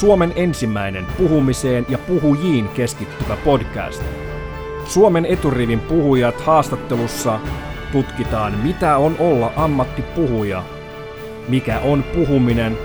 [0.00, 4.02] Suomen ensimmäinen puhumiseen ja puhujiin keskittyvä podcast.
[4.84, 7.40] Suomen eturivin puhujat haastattelussa
[7.92, 10.62] tutkitaan, mitä on olla ammattipuhuja,
[11.48, 12.78] mikä on puhuminen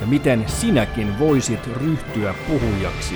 [0.00, 3.14] ja miten sinäkin voisit ryhtyä puhujaksi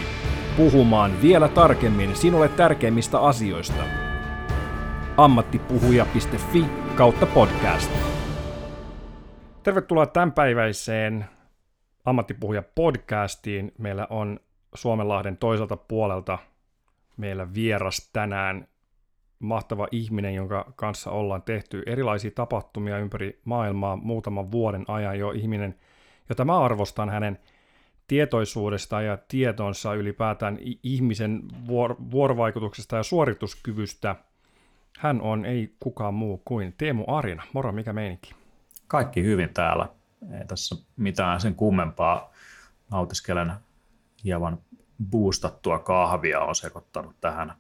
[0.57, 3.83] puhumaan vielä tarkemmin sinulle tärkeimmistä asioista.
[5.17, 6.65] ammattipuhuja.fi
[6.97, 7.91] kautta podcast.
[9.63, 11.25] Tervetuloa tämänpäiväiseen
[12.11, 13.73] Ammattipuhuja podcastiin.
[13.79, 14.41] Meillä on
[14.75, 16.39] Suomenlahden toiselta puolelta
[17.17, 18.69] meillä vieras tänään
[19.39, 25.75] mahtava ihminen, jonka kanssa ollaan tehty erilaisia tapahtumia ympäri maailmaa muutaman vuoden ajan jo ihminen,
[26.29, 27.39] jota mä arvostan hänen
[28.07, 34.17] tietoisuudesta ja tietonsa ylipäätään ihmisen vuor- vuorovaikutuksesta ja suorituskyvystä.
[34.99, 37.43] Hän on ei kukaan muu kuin Teemu Arina.
[37.53, 38.35] Moro, mikä meininki?
[38.89, 40.00] Kaikki hyvin täällä.
[40.39, 42.33] Ei tässä mitään sen kummempaa.
[42.91, 43.53] Nautiskelen
[44.25, 44.59] hieman
[45.11, 47.55] boostattua kahvia, on sekoittanut tähän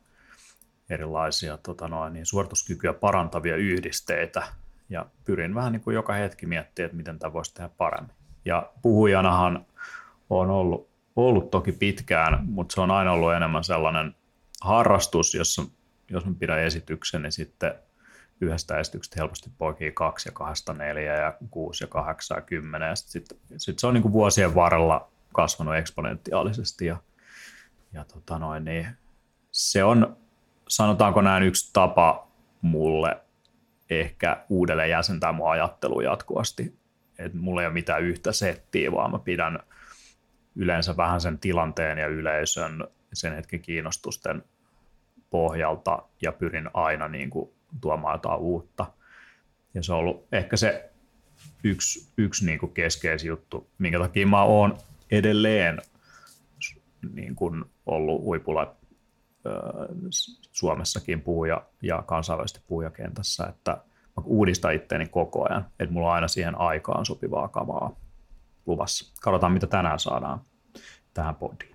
[0.90, 4.42] erilaisia tota noin, niin suorituskykyä parantavia yhdisteitä
[4.88, 8.14] ja pyrin vähän niin kuin joka hetki miettimään, että miten tämä voisi tehdä paremmin.
[8.44, 9.66] Ja puhujanahan
[10.30, 14.14] on ollut, ollut toki pitkään, mutta se on aina ollut enemmän sellainen
[14.60, 15.62] harrastus, jossa
[16.10, 17.74] jos mä pidän esityksen, niin sitten
[18.40, 22.96] yhdestä esityksestä helposti poikii kaksi ja kahdesta neljä ja kuusi ja kahdeksan ja kymmenen.
[22.96, 26.96] Sitten sit, se on niin kuin vuosien varrella kasvanut eksponentiaalisesti ja,
[27.92, 28.86] ja tota noin, niin
[29.52, 30.16] se on,
[30.68, 32.28] sanotaanko näin, yksi tapa
[32.62, 33.20] mulle
[33.90, 36.80] ehkä uudelleen jäsentää mun ajattelua jatkuvasti.
[37.18, 39.58] Että mulla ei ole mitään yhtä settiä, vaan mä pidän
[40.56, 44.44] yleensä vähän sen tilanteen ja yleisön sen hetken kiinnostusten
[45.30, 48.86] pohjalta ja pyrin aina niin kuin tuomaan jotain uutta.
[49.74, 50.90] Ja se on ollut ehkä se
[51.64, 54.78] yksi, yksi niin kuin keskeisin juttu, minkä takia mä oon
[55.10, 55.78] edelleen
[57.12, 58.76] niin kuin ollut huipulla
[60.52, 63.70] Suomessakin puhuja ja kansainvälisesti puhujakentässä, että
[64.16, 67.96] mä uudistan itteeni koko ajan, että mulla on aina siihen aikaan sopivaa kamaa
[68.66, 69.14] luvassa.
[69.22, 70.40] Katsotaan, mitä tänään saadaan
[71.14, 71.69] tähän podiin.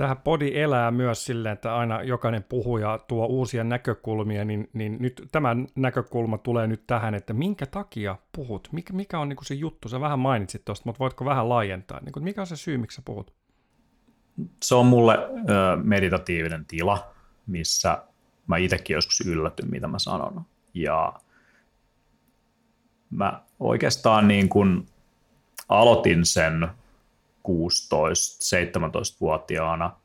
[0.00, 5.28] Tähän podi elää myös silleen, että aina jokainen puhuja tuo uusia näkökulmia, niin, niin nyt
[5.32, 8.68] tämä näkökulma tulee nyt tähän, että minkä takia puhut?
[8.72, 9.88] Mikä, mikä on niin se juttu?
[9.88, 12.00] Sä vähän mainitsit tuosta, mutta voitko vähän laajentaa?
[12.00, 13.34] Niin kuin, mikä on se syy, miksi sä puhut?
[14.62, 17.12] Se on mulle ö, meditatiivinen tila,
[17.46, 18.02] missä
[18.46, 20.44] mä itsekin joskus yllätyn, mitä mä sanon.
[20.74, 21.12] Ja
[23.10, 24.86] mä oikeastaan niin kuin
[25.68, 26.68] aloitin sen
[27.48, 29.96] 16-17-vuotiaana,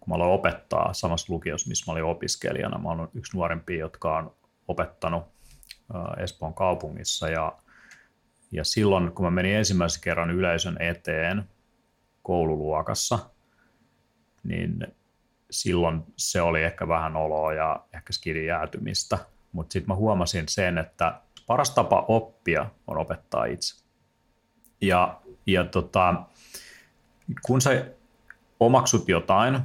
[0.00, 2.78] kun mä aloin opettaa samassa lukiossa, missä mä olin opiskelijana.
[2.78, 4.34] Mä olen yksi nuorempi, jotka on
[4.68, 5.24] opettanut
[6.22, 7.52] Espoon kaupungissa ja,
[8.52, 11.44] ja silloin, kun mä menin ensimmäisen kerran yleisön eteen
[12.22, 13.18] koululuokassa,
[14.44, 14.86] niin
[15.50, 19.18] silloin se oli ehkä vähän oloa ja ehkä skidin jäätymistä,
[19.52, 23.84] mutta sitten mä huomasin sen, että paras tapa oppia on opettaa itse.
[24.80, 26.22] Ja, ja tota,
[27.42, 27.84] kun sä
[28.60, 29.58] omaksut jotain,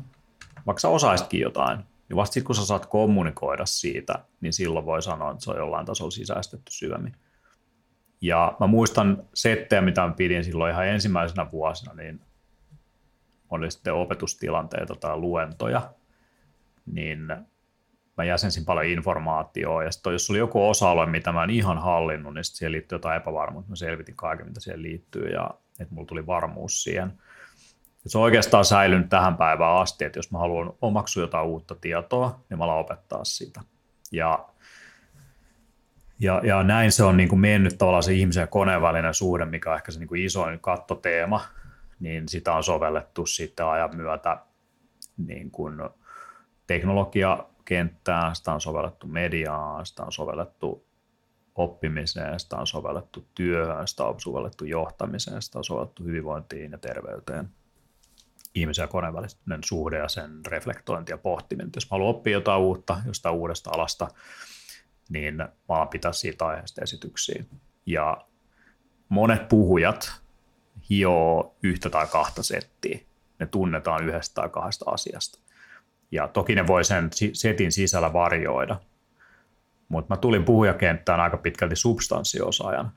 [0.66, 5.02] vaikka sä osaisitkin jotain, niin vasta sitten kun sä saat kommunikoida siitä, niin silloin voi
[5.02, 7.16] sanoa, että se on jollain tasolla sisäistetty syvemmin.
[8.22, 12.22] Ja mä muistan settejä, mitä mä pidin silloin ihan ensimmäisenä vuosina, niin
[13.50, 15.94] oli sitten opetustilanteita tai luentoja,
[16.86, 17.20] niin
[18.18, 22.34] mä jäsensin paljon informaatiota, ja sitten jos oli joku osa-alue, mitä mä en ihan hallinnut,
[22.34, 25.50] niin sitten siihen liittyy jotain epävarmuutta, mä selvitin kaiken, mitä siihen liittyy, ja
[25.80, 27.14] että mulla tuli varmuus siihen.
[28.08, 32.40] Se on oikeastaan säilynyt tähän päivään asti, että jos mä haluan omaksua jotain uutta tietoa,
[32.50, 33.62] niin mä alan opettaa sitä.
[34.12, 34.46] Ja,
[36.20, 39.46] ja, ja näin se on niin kuin mennyt tavallaan se ihmisen ja koneen välinen suhde,
[39.46, 41.42] mikä on ehkä se niin kuin isoin kattoteema,
[42.00, 44.38] niin sitä on sovellettu sitten ajan myötä
[45.18, 45.76] niin kuin
[46.68, 50.88] teknologiakenttään, sitä on sovellettu mediaan, sitä on sovellettu
[51.56, 57.50] oppimiseen, sitä on sovellettu työhön, sitä on sovellettu johtamiseen, sitä on sovellettu hyvinvointiin ja terveyteen
[58.56, 61.72] ihmisen ja koneen välinen suhde ja sen reflektointi ja pohtiminen.
[61.76, 64.08] Jos mä haluan oppia jotain uutta jostain uudesta alasta,
[65.10, 67.44] niin mä pitää siitä aiheesta esityksiä.
[67.86, 68.26] Ja
[69.10, 70.22] monet puhujat
[70.90, 73.00] hioo yhtä tai kahta settiä.
[73.40, 75.40] Ne tunnetaan yhdestä tai kahdesta asiasta.
[76.12, 78.80] Ja toki ne voi sen setin sisällä varjoida.
[79.90, 82.92] Mutta mä tulin puhujakenttään aika pitkälti substanssiosaajan.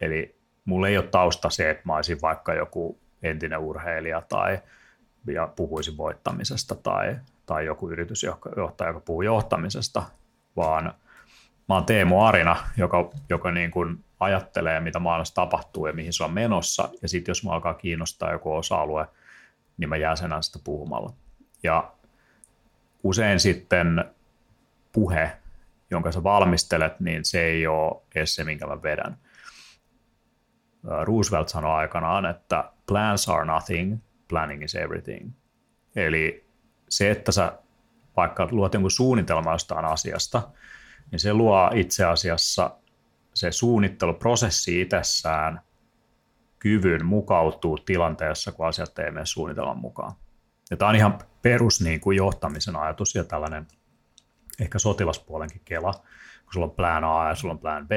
[0.00, 4.58] Eli mulla ei ole tausta se, että mä olisin vaikka joku entinen urheilija tai
[5.30, 7.16] ja puhuisi voittamisesta tai,
[7.46, 10.02] tai joku yritysjohtaja, joka puhuu johtamisesta,
[10.56, 10.94] vaan
[11.68, 16.24] mä oon Teemu Arina, joka, joka niin kuin ajattelee, mitä maailmassa tapahtuu ja mihin se
[16.24, 16.88] on menossa.
[17.02, 19.08] Ja sitten jos mä alkaa kiinnostaa joku osa-alue,
[19.76, 21.12] niin mä jäsenän sitä puhumalla.
[21.62, 21.92] Ja
[23.02, 24.04] usein sitten
[24.92, 25.32] puhe,
[25.90, 29.16] jonka sä valmistelet, niin se ei ole edes se, minkä mä vedän.
[31.02, 33.98] Roosevelt sanoi aikanaan, että plans are nothing,
[34.28, 35.30] planning is everything.
[35.96, 36.46] Eli
[36.88, 37.52] se, että sä
[38.16, 40.50] vaikka luot jonkun suunnitelma jostain asiasta,
[41.10, 42.70] niin se luo itse asiassa
[43.34, 45.60] se suunnitteluprosessi itsessään
[46.58, 50.12] kyvyn mukautuu tilanteessa, kun asiat ei mene suunnitelman mukaan.
[50.70, 53.66] Ja tämä on ihan perus niin kuin johtamisen ajatus ja tällainen
[54.60, 55.92] ehkä sotilaspuolenkin kela,
[56.44, 57.90] kun sulla on plan A ja sulla on plan B,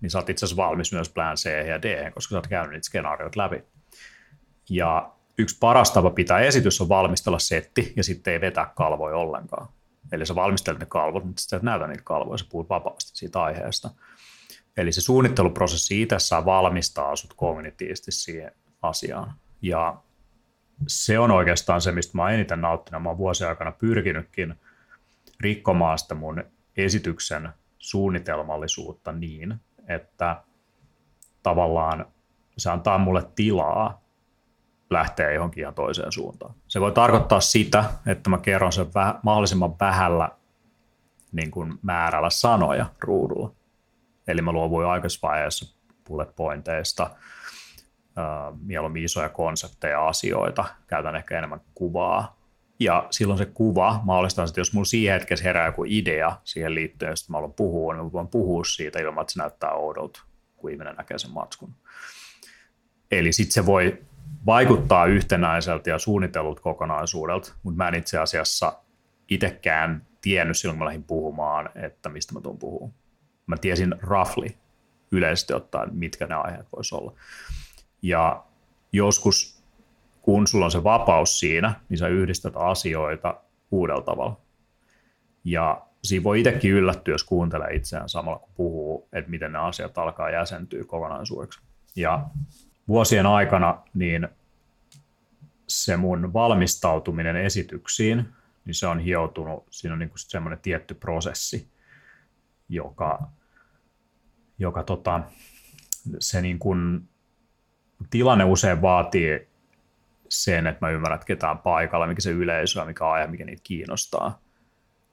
[0.00, 2.70] niin sä oot itse asiassa valmis myös plan C ja D, koska sä oot käynyt
[2.70, 3.64] niitä skenaarioita läpi.
[4.70, 5.12] Ja
[5.42, 9.68] yksi paras tapa pitää esitys on valmistella setti ja sitten ei vetää kalvoja ollenkaan.
[10.12, 13.42] Eli sä valmistelet ne kalvot, mutta sitten et näytä niitä kalvoja, sä puhut vapaasti siitä
[13.42, 13.90] aiheesta.
[14.76, 18.52] Eli se suunnitteluprosessi itsessään valmistaa sut kognitiivisesti siihen
[18.82, 19.34] asiaan.
[19.62, 19.96] Ja
[20.86, 23.02] se on oikeastaan se, mistä mä oon eniten nauttinut.
[23.02, 24.54] Mä oon vuosien aikana pyrkinytkin
[25.40, 26.44] rikkomaan sitä mun
[26.76, 27.48] esityksen
[27.78, 29.54] suunnitelmallisuutta niin,
[29.88, 30.42] että
[31.42, 32.06] tavallaan
[32.58, 34.02] se antaa mulle tilaa
[34.92, 36.54] lähteä johonkin ihan toiseen suuntaan.
[36.68, 40.28] Se voi tarkoittaa sitä, että mä kerron sen väh- mahdollisimman vähällä
[41.32, 43.52] niin kuin määrällä sanoja ruudulla.
[44.28, 45.76] Eli mä luovuin aikaisessa vaiheessa
[46.08, 47.10] bullet pointeista,
[48.18, 52.36] äh, mieluummin isoja konsepteja, asioita, käytän ehkä enemmän kuvaa.
[52.80, 57.10] Ja silloin se kuva mahdollistaa, että jos mulla siihen hetkessä herää joku idea siihen liittyen,
[57.10, 60.22] josta mä haluan puhua, niin mä voin puhua siitä ilman, että se näyttää oudolta,
[60.56, 61.74] kun ihminen näkee sen matskun.
[63.10, 64.02] Eli sitten se voi
[64.46, 68.78] vaikuttaa yhtenäiseltä ja suunnitellut kokonaisuudelta, mutta mä en itse asiassa
[69.28, 72.92] itsekään tiennyt silloin, kun mä lähdin puhumaan, että mistä mä tuun puhumaan.
[73.46, 74.48] Mä tiesin roughly
[75.12, 77.12] yleisesti ottaen, mitkä ne aiheet voisi olla.
[78.02, 78.44] Ja
[78.92, 79.62] joskus,
[80.22, 83.40] kun sulla on se vapaus siinä, niin sä yhdistät asioita
[83.70, 84.40] uudella tavalla.
[85.44, 89.98] Ja siinä voi itsekin yllättyä, jos kuuntelee itseään samalla, kun puhuu, että miten ne asiat
[89.98, 91.60] alkaa jäsentyä kokonaisuudeksi.
[91.96, 92.26] Ja
[92.88, 94.28] vuosien aikana niin
[95.68, 98.28] se mun valmistautuminen esityksiin,
[98.64, 101.68] niin se on hioutunut, siinä on niin semmoinen tietty prosessi,
[102.68, 103.18] joka,
[104.58, 105.20] joka tota,
[106.18, 107.08] se niin kuin,
[108.10, 109.48] tilanne usein vaatii
[110.28, 113.62] sen, että mä ymmärrän, että ketään paikalla, mikä se yleisö on, mikä aihe, mikä niitä
[113.64, 114.40] kiinnostaa.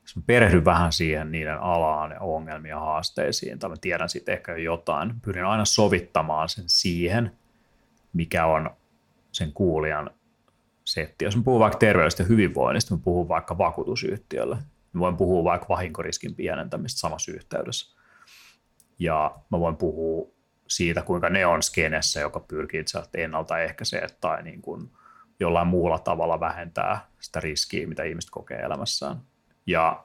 [0.02, 4.52] Jos mä perehdyn vähän siihen niiden alaan ja ongelmia haasteisiin, tai mä tiedän siitä ehkä
[4.52, 7.32] jo jotain, pyrin aina sovittamaan sen siihen,
[8.14, 8.70] mikä on
[9.32, 10.10] sen kuulijan
[10.86, 11.26] setti.
[11.26, 14.58] Jos mä puhun vaikka terveydestä ja hyvinvoinnista, mä puhun vaikka vakuutusyhtiölle.
[14.94, 18.00] Mä voin puhua vaikka vahinkoriskin pienentämistä samassa yhteydessä.
[19.00, 20.28] Ja mä voin puhua
[20.68, 24.92] siitä, kuinka ne on skenessä, joka pyrkii itse ennaltaehkäisee tai niin kuin
[25.40, 29.18] jollain muulla tavalla vähentää sitä riskiä, mitä ihmiset kokee elämässään.
[29.66, 30.04] Ja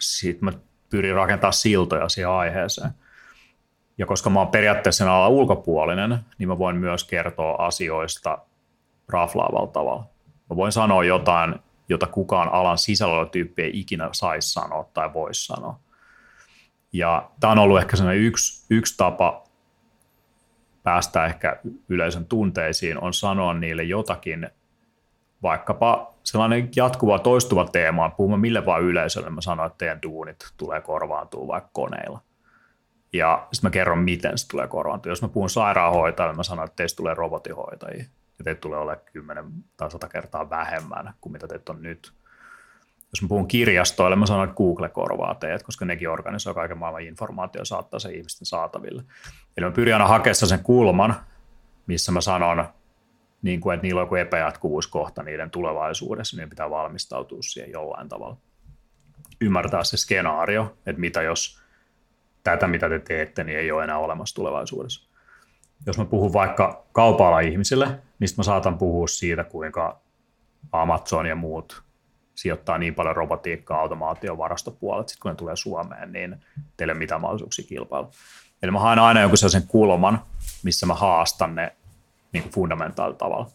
[0.00, 0.52] sitten mä
[0.90, 2.90] pyrin rakentamaan siltoja siihen aiheeseen.
[3.98, 8.38] Ja koska mä oon periaatteessa alan ulkopuolinen, niin mä voin myös kertoa asioista
[9.08, 10.04] raflaavalla tavalla.
[10.50, 11.54] Mä voin sanoa jotain,
[11.88, 15.78] jota kukaan alan sisällä tyyppi ei ikinä saisi sanoa tai voisi sanoa.
[16.92, 19.44] Ja tämä on ollut ehkä sellainen yksi, yksi tapa
[20.82, 21.56] päästä ehkä
[21.88, 24.50] yleisön tunteisiin, on sanoa niille jotakin,
[25.42, 30.80] vaikkapa sellainen jatkuva toistuva teema, puhumme mille vaan yleisölle, mä sanon, että teidän duunit tulee
[30.80, 32.20] korvaantua vaikka koneilla.
[33.12, 35.12] Ja sitten mä kerron, miten se tulee korvaantua.
[35.12, 38.04] Jos mä puhun sairaanhoitajalle, mä sanon, että teistä tulee robotihoitajia.
[38.38, 39.44] Ja teitä tulee olemaan 10
[39.76, 42.12] tai 100 kertaa vähemmän kuin mitä teitä on nyt.
[43.12, 47.02] Jos mä puhun kirjastoille, mä sanon, että Google korvaa teidät, koska nekin organisoi kaiken maailman
[47.02, 49.02] informaatio saattaa se ihmisten saataville.
[49.56, 51.14] Eli mä pyrin aina hakemaan sen kulman,
[51.86, 52.68] missä mä sanon,
[53.42, 58.36] niin kuin, että niillä on joku epäjatkuvuuskohta niiden tulevaisuudessa, niin pitää valmistautua siihen jollain tavalla.
[59.40, 61.62] Ymmärtää se skenaario, että mitä jos
[62.50, 65.08] tätä, mitä te teette, niin ei ole enää olemassa tulevaisuudessa.
[65.86, 67.86] Jos mä puhun vaikka kaupalla ihmisille,
[68.18, 70.00] niin mä saatan puhua siitä, kuinka
[70.72, 71.82] Amazon ja muut
[72.34, 76.36] sijoittaa niin paljon robotiikkaa, automaatio, varastopuolet, sitten kun ne tulee Suomeen, niin
[76.76, 78.10] teille ei mitään mahdollisuuksia kilpailla.
[78.62, 80.22] Eli mä haen aina jonkun sellaisen kulman,
[80.62, 81.76] missä mä haastan ne
[82.32, 83.50] niin kuin fundamentaalilla tavalla.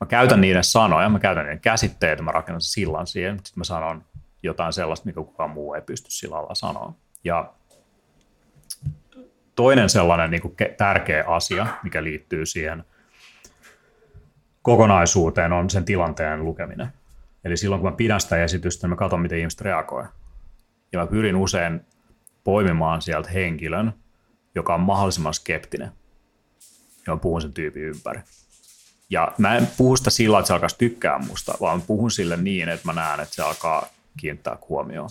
[0.00, 4.04] Mä käytän niiden sanoja, mä käytän niiden käsitteitä, mä rakennan sillan siihen, sitten mä sanon
[4.42, 6.92] jotain sellaista, mikä kukaan muu ei pysty sillä lailla sanoa.
[7.24, 7.52] Ja
[9.58, 12.84] toinen sellainen niin kuin tärkeä asia, mikä liittyy siihen
[14.62, 16.88] kokonaisuuteen, on sen tilanteen lukeminen.
[17.44, 20.04] Eli silloin, kun mä pidän sitä esitystä, niin mä katson, miten ihmiset reagoi.
[20.92, 21.80] Ja mä pyrin usein
[22.44, 23.92] poimimaan sieltä henkilön,
[24.54, 25.92] joka on mahdollisimman skeptinen.
[27.06, 28.20] Ja mä puhun sen tyypin ympäri.
[29.10, 32.68] Ja mä en puhu sitä sillä, että se alkaisi tykkää musta, vaan puhun sille niin,
[32.68, 33.86] että mä näen, että se alkaa
[34.20, 35.10] kiinnittää huomioon.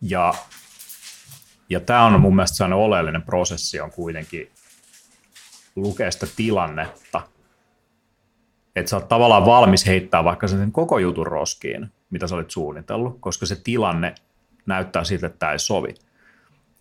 [0.00, 0.34] Ja,
[1.70, 4.50] ja tämä on mun mielestä sellainen oleellinen prosessi on kuitenkin
[5.76, 7.20] lukea sitä tilannetta,
[8.76, 13.16] että sä oot tavallaan valmis heittää vaikka sen koko jutun roskiin, mitä sä olit suunnitellut,
[13.20, 14.14] koska se tilanne
[14.66, 15.94] näyttää siltä, että tämä ei sovi.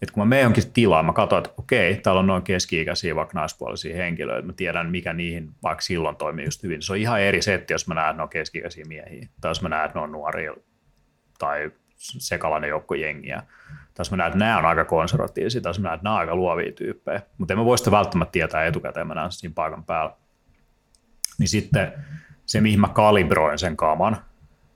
[0.01, 3.39] Et kun mä menen jonkin tilaan, mä katson, että okei, täällä on noin keski-ikäisiä vaikka
[3.39, 6.81] naispuolisia henkilöitä, mä tiedän, mikä niihin vaikka silloin toimii just hyvin.
[6.81, 9.61] Se on ihan eri setti, jos mä näen, että ne on keski-ikäisiä miehiä, tai jos
[9.61, 10.53] mä näen, että ne on nuoria,
[11.39, 13.43] tai sekalainen joukko jengiä.
[13.99, 16.35] Jos mä näen, että nämä on aika konservatiivisia, jos mä näen, että nämä on aika
[16.35, 17.21] luovia tyyppejä.
[17.37, 20.15] Mutta en mä voi sitä välttämättä tietää etukäteen, mä näen siinä paikan päällä.
[21.39, 21.93] Niin sitten
[22.45, 24.17] se, mihin mä kalibroin sen kaman,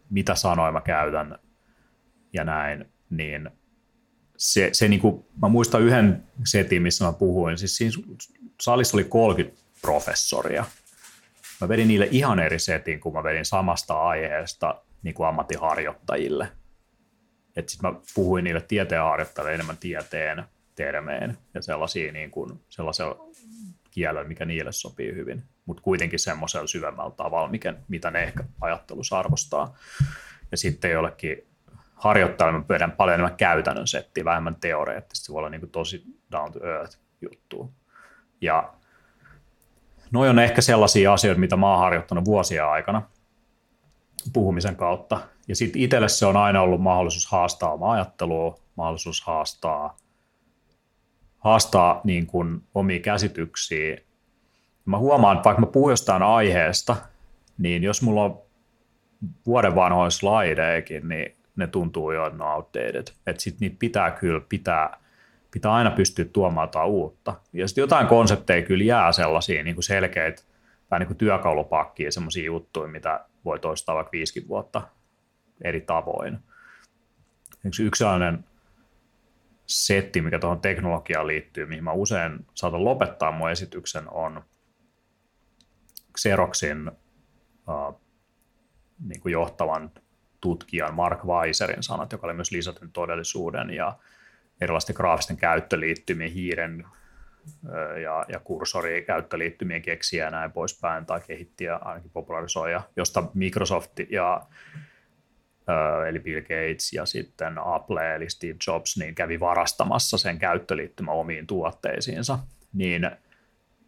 [0.10, 1.40] mitä sanoja mä käytän
[2.34, 3.50] ja näin, niin
[4.38, 8.04] se, se niin kuin, mä muistan yhden setin, missä mä puhuin, siis siinä
[8.62, 10.66] salissa oli 30 professoria.
[11.62, 16.52] Mä vedin niille ihan eri setin, kun mä vedin samasta aiheesta niin kuin ammattiharjoittajille.
[17.54, 20.44] Sitten mä puhuin niille tieteenharjoittajille enemmän tieteen
[20.76, 23.26] termeen ja sellaisia niin kuin, sellaisella
[23.92, 29.20] kielellä, mikä niille sopii hyvin, mutta kuitenkin semmoisella syvemmällä tavalla, mikä, mitä ne ehkä ajattelussa
[29.20, 29.76] arvostaa.
[30.52, 31.48] Ja sitten jollekin
[31.96, 36.04] harjoittajalle mä pyydän paljon enemmän käytännön settiä, vähemmän teoreettisesti, se voi olla niin kuin tosi
[36.32, 37.74] down to earth juttu.
[38.42, 38.74] Ja
[40.12, 43.02] noi on ehkä sellaisia asioita, mitä mä oon harjoittanut vuosia aikana
[44.34, 45.20] puhumisen kautta.
[45.52, 49.98] Ja sitten itselle se on aina ollut mahdollisuus haastaa oma ajattelua, mahdollisuus haastaa,
[51.38, 53.98] haastaa niin kuin omia käsityksiä.
[54.86, 56.96] Mä huomaan, että vaikka mä puhun jostain aiheesta,
[57.58, 58.42] niin jos mulla on
[59.46, 63.08] vuoden vanhoja slideekin, niin ne tuntuu jo, että ne on outdated.
[63.28, 64.98] Että sitten niitä pitää kyllä pitää,
[65.52, 67.34] pitää aina pystyä tuomaan jotain uutta.
[67.54, 70.44] Ja sitten jotain konsepteja kyllä jää sellaisia niin kuin selkeitä,
[70.90, 74.82] tai niin kuin työkalupakkia, sellaisia juttuja, mitä voi toistaa vaikka 50 vuotta
[75.64, 76.40] eri tavoin.
[77.66, 78.46] Yksi, yksi sellainen
[79.66, 84.44] setti, mikä tuohon teknologiaan liittyy, mihin mä usein saatan lopettaa mun esityksen, on
[86.18, 86.92] Xeroxin
[87.68, 88.02] uh,
[89.08, 89.92] niin kuin johtavan
[90.42, 93.98] tutkijan Mark Weiserin sanat, joka oli myös lisätyn todellisuuden ja
[94.62, 96.86] erilaisten graafisten käyttöliittymien, hiiren
[98.04, 104.42] ja, ja kursori käyttöliittymien keksiä ja näin poispäin, tai kehittiä ainakin popularisoija, josta Microsoft ja
[106.10, 111.48] eli Bill Gates ja sitten Apple eli Steve Jobs niin kävi varastamassa sen käyttöliittymän omiin
[111.48, 112.40] tuotteisiinsa,
[112.74, 113.12] niin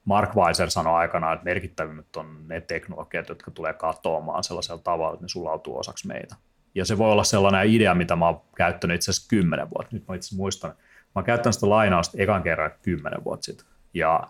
[0.06, 5.24] Mark Weiser sanoi aikanaan, että merkittävimmät on ne teknologiat, jotka tulee katoamaan sellaisella tavalla, että
[5.24, 6.36] ne sulautuu osaksi meitä.
[6.76, 9.96] Ja se voi olla sellainen idea, mitä mä oon käyttänyt itse asiassa kymmenen vuotta.
[9.96, 10.76] Nyt mä itse muistan, mä
[11.16, 13.66] oon käyttänyt sitä lainausta ekan kerran kymmenen vuotta sitten.
[13.94, 14.28] Ja,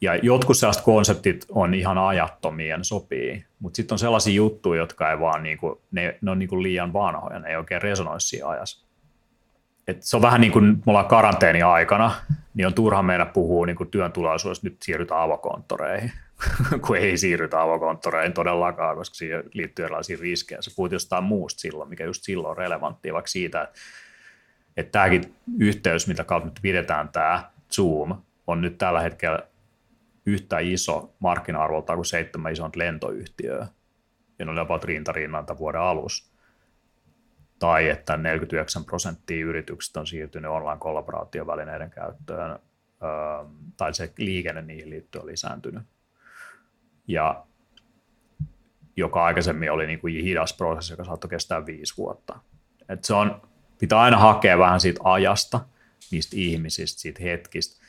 [0.00, 5.20] ja jotkut sellaiset konseptit on ihan ajattomia, sopii, mutta sitten on sellaisia juttuja, jotka ei
[5.20, 8.86] vaan, niinku, ne, ne on niinku liian vanhoja, ne ei oikein resonoi siinä ajassa.
[9.88, 12.12] Et se on vähän niin kuin me ollaan karanteeni aikana,
[12.54, 16.12] niin on turha meidän puhua niin työn tulevaisuudesta, nyt siirrytään avokonttoreihin,
[16.86, 20.62] kun ei siirrytä avokonttoreihin todellakaan, koska siihen liittyy erilaisia riskejä.
[20.62, 23.78] Se puhut jostain muusta silloin, mikä just silloin on relevanttia, vaikka siitä, että,
[24.76, 28.14] että tämäkin yhteys, mitä kautta nyt pidetään tämä Zoom,
[28.46, 29.49] on nyt tällä hetkellä
[30.32, 33.66] yhtä iso markkina-arvolta kuin seitsemän isot lentoyhtiöä,
[34.38, 36.30] ja ne oli about rintarinnan vuoden alussa
[37.58, 42.58] tai että 49 prosenttia yrityksistä on siirtynyt online-kollaboraatiovälineiden käyttöön,
[43.76, 45.82] tai se liikenne niihin liittyen on lisääntynyt.
[47.06, 47.44] Ja
[48.96, 52.38] joka aikaisemmin oli niin kuin hidas prosessi, joka saattoi kestää viisi vuotta.
[52.88, 53.42] Et se on,
[53.78, 55.60] pitää aina hakea vähän siitä ajasta,
[56.10, 57.79] niistä ihmisistä, siitä hetkistä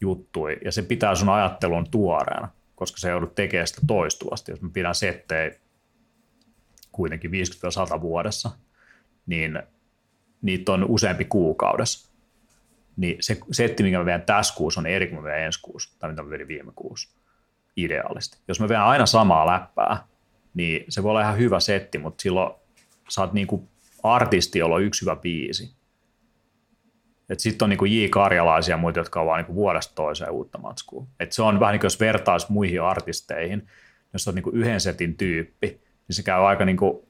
[0.00, 4.52] juttui, ja se pitää sun ajattelun tuoreena, koska se joudut tekemään sitä toistuvasti.
[4.52, 5.54] Jos mä pidän settejä
[6.92, 7.30] kuitenkin
[7.96, 8.50] 50-100 vuodessa,
[9.26, 9.62] niin
[10.42, 12.14] niitä on useampi kuukaudessa.
[12.96, 16.10] Niin se setti, minkä mä vedän tässä kuussa, on eri kuin mä ensi kuussa, tai
[16.10, 17.16] mitä mä vedin viime kuussa,
[17.76, 18.38] ideaalisti.
[18.48, 20.06] Jos mä vedän aina samaa läppää,
[20.54, 22.54] niin se voi olla ihan hyvä setti, mutta silloin
[23.08, 23.68] sä oot niinku
[24.02, 25.74] artisti, jolla on yksi hyvä biisi.
[27.38, 28.08] Sitten on niinku J.
[28.10, 31.06] Karjalaisia ja muita, jotka on vaan niinku vuodesta toiseen uutta matskua.
[31.20, 33.68] Et se on vähän niin kuin jos vertaisi muihin artisteihin,
[34.12, 35.66] jos on niinku yhden setin tyyppi,
[36.08, 37.08] niin se käy aika niinku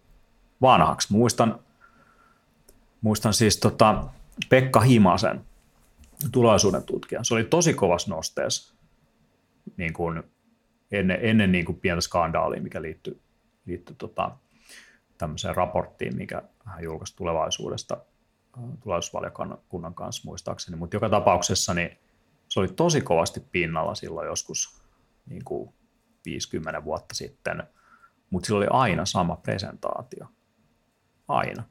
[0.62, 1.12] vanhaksi.
[1.12, 1.60] Muistan
[3.04, 4.04] muistan siis tota
[4.48, 5.40] Pekka Himasen,
[6.32, 7.24] tulevaisuuden tutkija.
[7.24, 8.74] Se oli tosi kovas nosteessa
[9.76, 10.22] niin kuin
[10.90, 13.20] ennen, ennen niin kuin pientä skandaalia, mikä liittyi,
[13.66, 14.30] liittyi tota,
[15.18, 17.96] tämmöiseen raporttiin, mikä hän julkaisi tulevaisuudesta
[18.82, 21.98] tulevaisuusvaliokunnan kanssa muistaakseni, mutta joka tapauksessa niin
[22.48, 24.82] se oli tosi kovasti pinnalla silloin joskus
[25.26, 25.74] niin kuin
[26.24, 27.62] 50 vuotta sitten,
[28.30, 30.26] mutta sillä oli aina sama presentaatio.
[31.28, 31.62] Aina.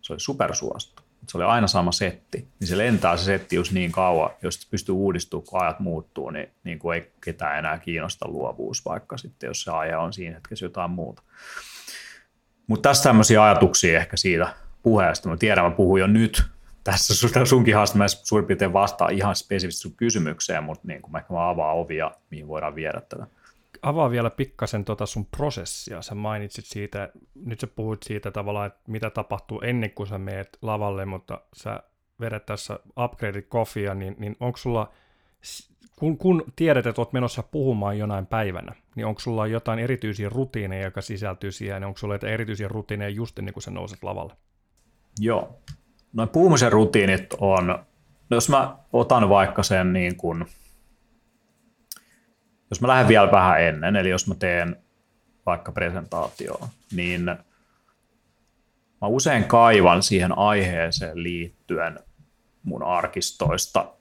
[0.00, 1.02] Se oli supersuosittu.
[1.28, 2.48] Se oli aina sama setti.
[2.60, 6.52] Niin se lentää se setti just niin kauan, jos pystyy uudistumaan, kun ajat muuttuu, niin,
[6.64, 10.64] niin kuin ei ketään enää kiinnosta luovuus, vaikka sitten jos se aihe on siinä hetkessä
[10.64, 11.22] jotain muuta.
[12.66, 15.28] Mutta tässä tämmöisiä ajatuksia ehkä siitä puheesta.
[15.28, 16.44] Mä tiedän, mä puhun jo nyt
[16.84, 21.34] tässä sunkin haastattelussa suurin piirtein vastaa ihan spesifisesti sun kysymykseen, mutta niin kuin mä ehkä
[21.36, 23.26] avaan ovia, mihin voidaan viedä tätä.
[23.82, 26.02] Avaa vielä pikkasen tota sun prosessia.
[26.02, 30.58] Sä mainitsit siitä, nyt sä puhuit siitä tavallaan, että mitä tapahtuu ennen kuin sä meet
[30.62, 31.80] lavalle, mutta sä
[32.20, 34.92] vedät tässä upgrade coffeea, niin, niin onko sulla,
[35.96, 40.84] kun, kun tiedät, että oot menossa puhumaan jonain päivänä, niin onko sulla jotain erityisiä rutiineja,
[40.84, 44.34] joka sisältyy siihen, onko sulla erityisiä rutiineja just ennen kuin sä nouset lavalle?
[45.18, 45.60] Joo,
[46.12, 47.66] noin puhumisen rutiinit on,
[48.30, 50.46] no jos mä otan vaikka sen niin kuin,
[52.70, 54.76] jos mä lähden vielä vähän ennen, eli jos mä teen
[55.46, 57.24] vaikka presentaatioon, niin
[59.00, 61.98] mä usein kaivan siihen aiheeseen liittyen
[62.62, 63.92] mun arkistoista.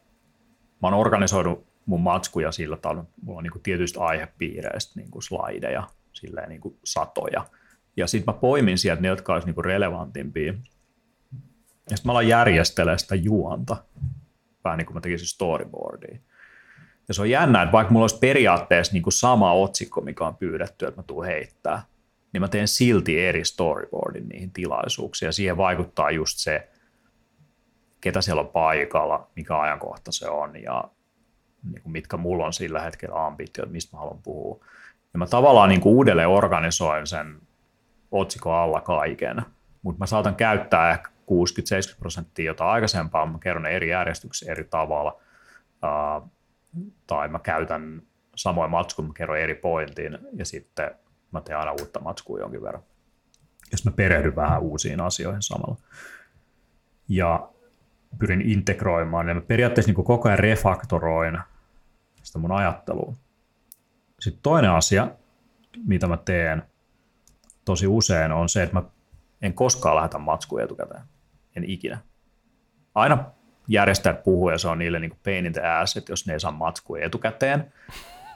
[0.81, 5.24] Mä oon organisoinut mun matskuja sillä tavalla, mulla on niin kuin tietyistä aihepiireistä niin kuin
[6.13, 7.45] silleen niin kuin satoja.
[7.98, 10.53] Ja sitten mä poimin sieltä ne, jotka olisi niin relevantimpia
[11.89, 13.77] ja sitten mä alan järjestelemään sitä juonta,
[14.63, 16.17] vähän niin kuin mä tekisin storyboardia.
[17.07, 20.35] Ja se on jännä, että vaikka mulla olisi periaatteessa niin kuin sama otsikko, mikä on
[20.35, 21.81] pyydetty, että mä tuun heittää,
[22.33, 25.27] niin mä teen silti eri storyboardin niihin tilaisuuksiin.
[25.27, 26.69] Ja siihen vaikuttaa just se,
[28.01, 30.83] ketä siellä on paikalla, mikä ajankohta se on ja
[31.71, 34.65] niin kuin mitkä mulla on sillä hetkellä ambitiot, mistä mä haluan puhua.
[35.13, 37.35] Ja mä tavallaan niin kuin uudelleen organisoin sen
[38.11, 39.41] otsikon alla kaiken,
[39.81, 45.22] mutta mä saatan käyttää ehkä 60-70 prosenttia jotain aikaisempaa, mä kerron eri järjestyksiä eri tavalla,
[47.08, 48.01] tai mä käytän
[48.36, 50.91] samoin matskun, mä kerron eri pointin, ja sitten
[51.32, 52.84] mä teen aina uutta matskua jonkin verran,
[53.72, 55.77] jos mä perehdyn vähän uusiin asioihin samalla.
[57.07, 57.50] Ja
[58.20, 61.40] pyrin integroimaan, ja mä periaatteessa niin koko ajan refaktoroin
[62.24, 63.14] sitä mun ajattelua.
[64.20, 65.07] Sitten toinen asia,
[65.85, 66.64] mitä mä teen
[67.66, 68.83] tosi usein, on se, että mä
[69.42, 71.01] en koskaan lähetä matskuja etukäteen
[71.55, 71.98] en ikinä.
[72.96, 73.25] Aina
[73.68, 76.39] järjestäjät puhuu ja se on niille niin pain in the ass, että jos ne ei
[76.39, 77.74] saa matskua etukäteen,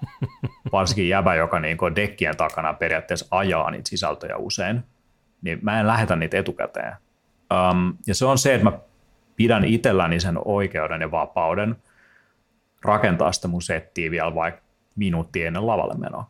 [0.71, 4.83] varsinkin jäbä, joka niin kuin dekkien takana periaatteessa ajaa niitä sisältöjä usein,
[5.41, 6.93] niin mä en lähetä niitä etukäteen.
[7.53, 8.79] Um, ja se on se, että mä
[9.35, 11.75] pidän itselläni sen oikeuden ja vapauden
[12.81, 14.61] rakentaa sitä mun settiä vielä vaikka
[14.95, 16.29] minuutti ennen lavalle menoa.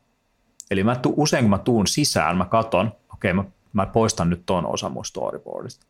[0.72, 4.30] Eli mä tu, usein kun mä tuun sisään, mä katon, okei okay, mä, mä poistan
[4.30, 5.86] nyt ton osa mun storyboardista.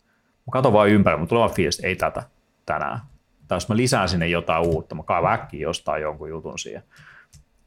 [0.50, 2.24] Mä katson vaan ympäri, mutta tulee vaan fiilis, ei tätä
[2.66, 3.00] tänään.
[3.48, 6.84] Tai jos mä lisään sinne jotain uutta, mä kaivan äkkiä jostain jonkun jutun siihen.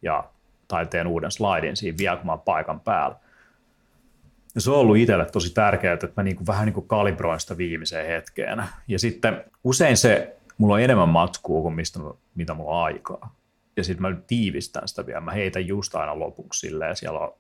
[0.03, 0.25] Ja,
[0.68, 3.16] tai teen uuden slaidin siinä vielä, kun mä oon paikan päällä.
[4.55, 8.07] Ja se on ollut itselle tosi tärkeää, että mä niinku, vähän niinku kalibroin sitä viimeiseen
[8.07, 8.64] hetkeen.
[8.88, 12.01] Ja sitten usein se, mulla on enemmän matskua kuin mistä,
[12.35, 13.35] mitä mulla on aikaa.
[13.77, 15.21] Ja sitten mä tiivistän sitä vielä.
[15.21, 17.35] Mä heitän just aina lopuksi silleen, siellä on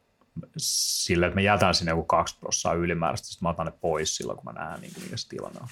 [0.56, 4.36] sille, että mä jätän sinne joku kaksi prossaa ylimääräistä, sitten mä otan ne pois silloin,
[4.36, 5.68] kun mä näen, niin kuin, mikä se tilanne on.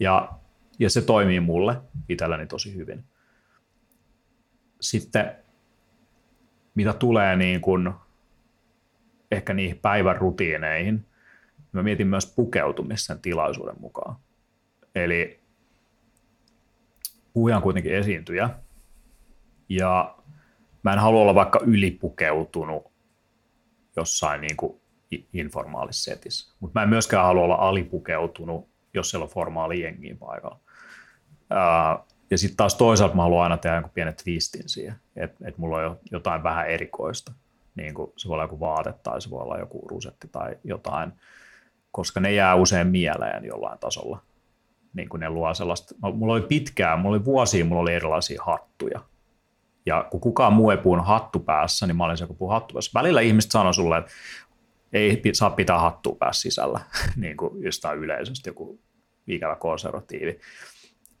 [0.00, 0.32] Ja,
[0.78, 3.04] ja se toimii mulle itselläni tosi hyvin.
[4.80, 5.36] Sitten
[6.74, 7.92] mitä tulee niin kuin,
[9.30, 11.06] ehkä niihin päivän rutiineihin,
[11.72, 14.16] mä mietin myös pukeutumista sen tilaisuuden mukaan.
[14.94, 15.40] Eli
[17.32, 18.50] puhuja on kuitenkin esiintyjä,
[19.68, 20.18] ja
[20.82, 22.91] mä en halua olla vaikka ylipukeutunut
[23.96, 24.80] jossain niin kuin
[25.32, 26.54] informaalisessa setissä.
[26.60, 30.60] Mutta mä en myöskään halua olla alipukeutunut, jos siellä on formaali jengiin paikalla.
[31.50, 31.98] Ää,
[32.30, 35.76] ja sitten taas toisaalta mä haluan aina tehdä jonkun pienen twistin siihen, että et mulla
[35.76, 37.32] on jotain vähän erikoista.
[37.74, 41.12] Niin kuin se voi olla joku vaate tai se voi olla joku rusetti tai jotain,
[41.90, 44.22] koska ne jää usein mieleen jollain tasolla.
[44.94, 49.00] Niin kuin ne luo sellaista, mulla oli pitkään, mulla oli vuosia, mulla oli erilaisia hattuja.
[49.86, 52.90] Ja kun kukaan muu ei puhunut hattu päässä, niin mä olin se, puhun hattu päässä.
[52.94, 54.12] Välillä ihmiset sanoo sulle, että
[54.92, 56.80] ei saa pitää hattua päässä sisällä,
[57.16, 58.80] niin kuin jostain yleisesti joku
[59.26, 60.40] ikävä konservatiivi.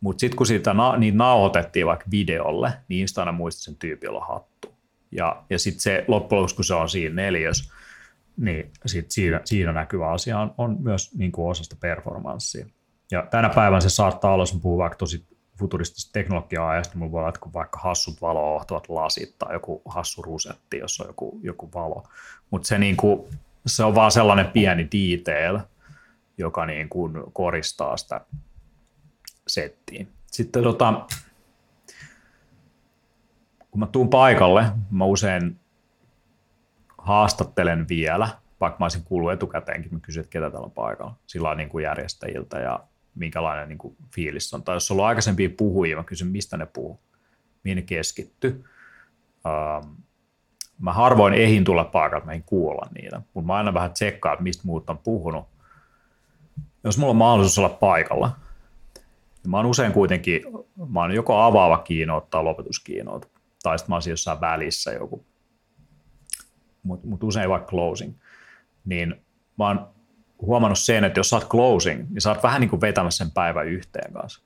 [0.00, 4.10] Mutta sitten kun siitä na- niitä nauhoitettiin vaikka videolle, niin sitä aina muisti sen tyypin
[4.10, 4.74] olla hattu.
[5.12, 7.72] Ja, ja sitten se loppujen lopuksi, kun se on siinä neljäs,
[8.36, 12.66] niin sit siinä, siinä näkyvä asia on, on myös niin kuin osa sitä performanssia.
[13.10, 15.26] Ja tänä päivänä se saattaa olla, jos puhuu vaikka tosi
[15.58, 20.22] futuristista teknologiaa, ja sitten mulla voi olla että vaikka hassut valoohtuvat lasit tai joku hassu
[20.22, 22.02] rusetti, jossa on joku, joku valo.
[22.50, 23.28] Mutta se, niinku,
[23.66, 25.58] se on vaan sellainen pieni detail,
[26.38, 28.20] joka niin kuin koristaa sitä
[29.46, 30.08] settiin.
[30.26, 31.06] Sitten tota,
[33.70, 35.60] kun mä tuun paikalle, mä usein
[36.98, 38.28] haastattelen vielä,
[38.60, 41.84] vaikka mä olisin kuullut etukäteenkin, mä kysyn, että ketä täällä on paikalla, sillä niin kuin
[41.84, 42.80] järjestäjiltä ja
[43.14, 44.62] minkälainen niin kuin fiilis on.
[44.62, 47.00] Tai jos on aikaisempia puhujia, mä kysyn, mistä ne puhuu,
[47.64, 48.64] mihin ne keskitty.
[49.46, 49.92] Ähm,
[50.78, 54.42] mä harvoin ehin tulla paikalle, mä en kuulla niitä, mutta mä aina vähän tsekkaan, että
[54.42, 55.44] mistä muut on puhunut.
[56.84, 58.36] Jos mulla on mahdollisuus olla paikalla,
[59.42, 60.42] niin mä oon usein kuitenkin,
[60.88, 63.30] mä oon joko avaava kiinnoot tai lopetuskiinnoot,
[63.62, 65.24] tai sitten mä oon jossain välissä joku,
[66.82, 68.14] mutta mut usein vaikka closing,
[68.84, 69.24] niin
[69.58, 69.88] mä oon
[70.46, 73.32] huomannut sen, että jos sä oot closing, niin sä oot vähän niin kuin vetämässä sen
[73.34, 74.42] päivän yhteen kanssa.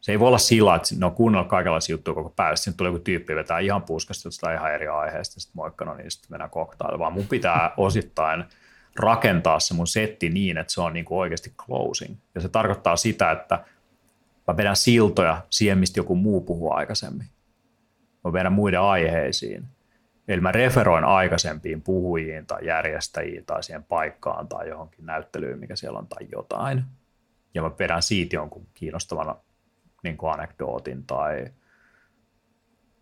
[0.00, 2.92] Se ei voi olla sillä, että ne on kuunnellut kaikenlaisia juttuja koko päivä, sitten tulee
[2.92, 6.50] joku tyyppi vetää ihan puskasta jotain ihan eri aiheesta, sitten moikka, no niin sitten mennään
[6.50, 8.44] koktaille, vaan mun pitää osittain
[8.96, 12.16] rakentaa se mun setti niin, että se on niin kuin oikeasti closing.
[12.34, 13.64] Ja se tarkoittaa sitä, että
[14.48, 17.26] mä vedän siltoja siihen, mistä joku muu puhuu aikaisemmin.
[18.24, 19.64] Mä vedän muiden aiheisiin.
[20.28, 25.98] Eli mä referoin aikaisempiin puhujiin tai järjestäjiin tai siihen paikkaan tai johonkin näyttelyyn, mikä siellä
[25.98, 26.84] on tai jotain.
[27.54, 29.36] Ja mä vedän siitä jonkun kiinnostavan
[30.04, 31.46] niin kuin anekdootin tai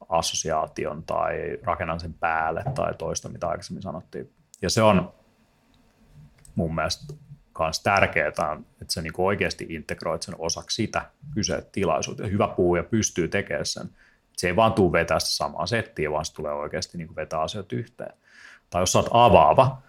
[0.09, 4.33] assosiaation tai rakennan sen päälle tai toista, mitä aikaisemmin sanottiin.
[4.63, 5.13] Ja se on
[6.55, 7.15] mun mielestä
[7.59, 8.57] myös tärkeää, että
[8.89, 12.23] sä niin oikeasti integroit sen osaksi sitä kyseet tilaisuutta.
[12.23, 13.91] Ja hyvä puhuja pystyy tekemään sen
[14.37, 18.13] se ei vaan tule vetää samaa settiä, vaan se tulee oikeasti niin vetää asiat yhteen.
[18.71, 19.83] Tai jos sä oot avaava,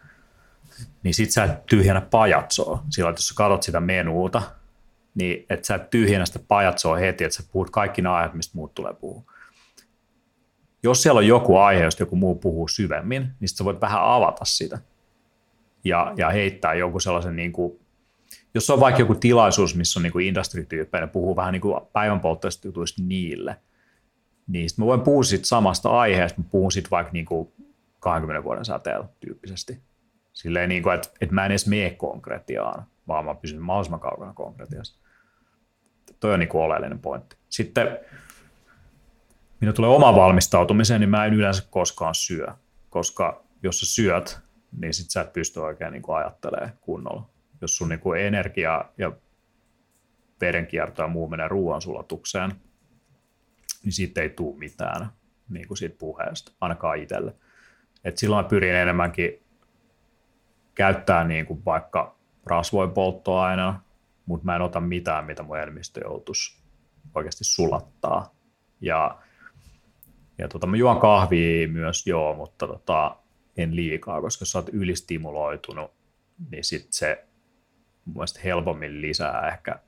[1.03, 2.83] niin sit sä et tyhjänä pajatsoa.
[2.85, 4.41] Että jos sä katsot sitä menuuta,
[5.15, 8.57] niin et sä et tyhjänä sitä pajatsoa heti, että sä puhut kaikki ne aiheet, mistä
[8.57, 9.23] muut tulee puhua.
[10.83, 14.45] Jos siellä on joku aihe, josta joku muu puhuu syvemmin, niin sä voit vähän avata
[14.45, 14.79] sitä
[15.83, 17.79] ja, ja heittää joku sellaisen niin kuin,
[18.53, 21.81] jos on vaikka joku tilaisuus, missä on niin kuin industry-tyyppejä, ne puhuu vähän niin kuin
[21.93, 23.55] päivänpolttoista jutuista niille–
[24.47, 27.51] niin mä voin puhua siitä samasta aiheesta, mä puhun siitä vaikka niin kuin
[27.99, 29.81] 20 vuoden säteellä tyyppisesti.
[30.33, 34.33] Silleen, niin kuin, että, että mä en edes mene konkretiaan, vaan mä pysyn mahdollisimman kaukana
[34.33, 34.99] konkretiasta.
[36.19, 37.35] Toi on niin kuin oleellinen pointti.
[37.49, 37.99] Sitten
[39.61, 42.47] minä tulee oma valmistautumiseen, niin mä en yleensä koskaan syö,
[42.89, 44.39] koska jos sä syöt,
[44.81, 47.29] niin sit sä et pysty oikein niin kuin ajattelemaan kunnolla.
[47.61, 49.11] Jos sun niin kuin energia ja
[50.41, 52.51] verenkierto ja muu menee ruoansulatukseen,
[53.83, 55.09] niin siitä ei tule mitään
[55.49, 57.35] niin kuin siitä puheesta, ainakaan itselle.
[58.03, 59.43] Et silloin pyrin enemmänkin
[60.75, 62.15] käyttää niin kuin vaikka
[62.45, 63.81] rasvoin polttoaina,
[64.25, 66.63] mutta mä en ota mitään, mitä mun elimistö joutuisi
[67.15, 68.35] oikeasti sulattaa.
[68.81, 69.17] Ja,
[70.37, 73.17] ja tota, mä juon kahvia myös joo, mutta tota,
[73.57, 75.91] en liikaa, koska sä oot ylistimuloitunut,
[76.51, 77.25] niin sit se
[78.05, 79.79] mun helpommin lisää ehkä,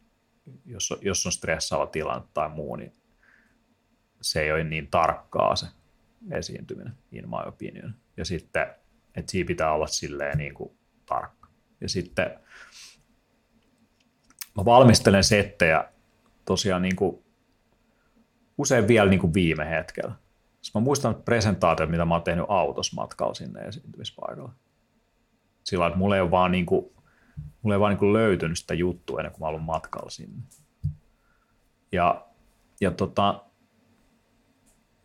[0.65, 2.93] jos, jos on stressaava tilanne tai muu, niin
[4.25, 5.67] se ei ole niin tarkkaa se
[6.31, 7.95] esiintyminen, in my opinion.
[8.17, 8.67] Ja sitten,
[9.15, 11.49] että siinä pitää olla silleen niin kuin tarkka.
[11.81, 12.39] Ja sitten
[14.57, 15.85] mä valmistelen settejä
[16.45, 17.23] tosiaan niin kuin
[18.57, 20.15] usein vielä niin kuin viime hetkellä.
[20.61, 24.51] Siis mä muistan presentaatiot, mitä mä oon tehnyt autossa matkalla sinne esiintymispaikalle.
[25.63, 26.85] Sillä että mulla ei ole vaan, niin kuin,
[27.61, 30.43] mulla ei vaan niin kuin löytynyt sitä juttua ennen kuin mä olen matkalla sinne.
[31.91, 32.27] Ja,
[32.81, 33.45] ja tota,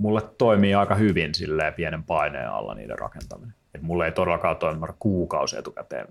[0.00, 3.54] mulle toimii aika hyvin silleen pienen paineen alla niiden rakentaminen.
[3.74, 6.06] Et mulle ei todellakaan toimi kuukausi etukäteen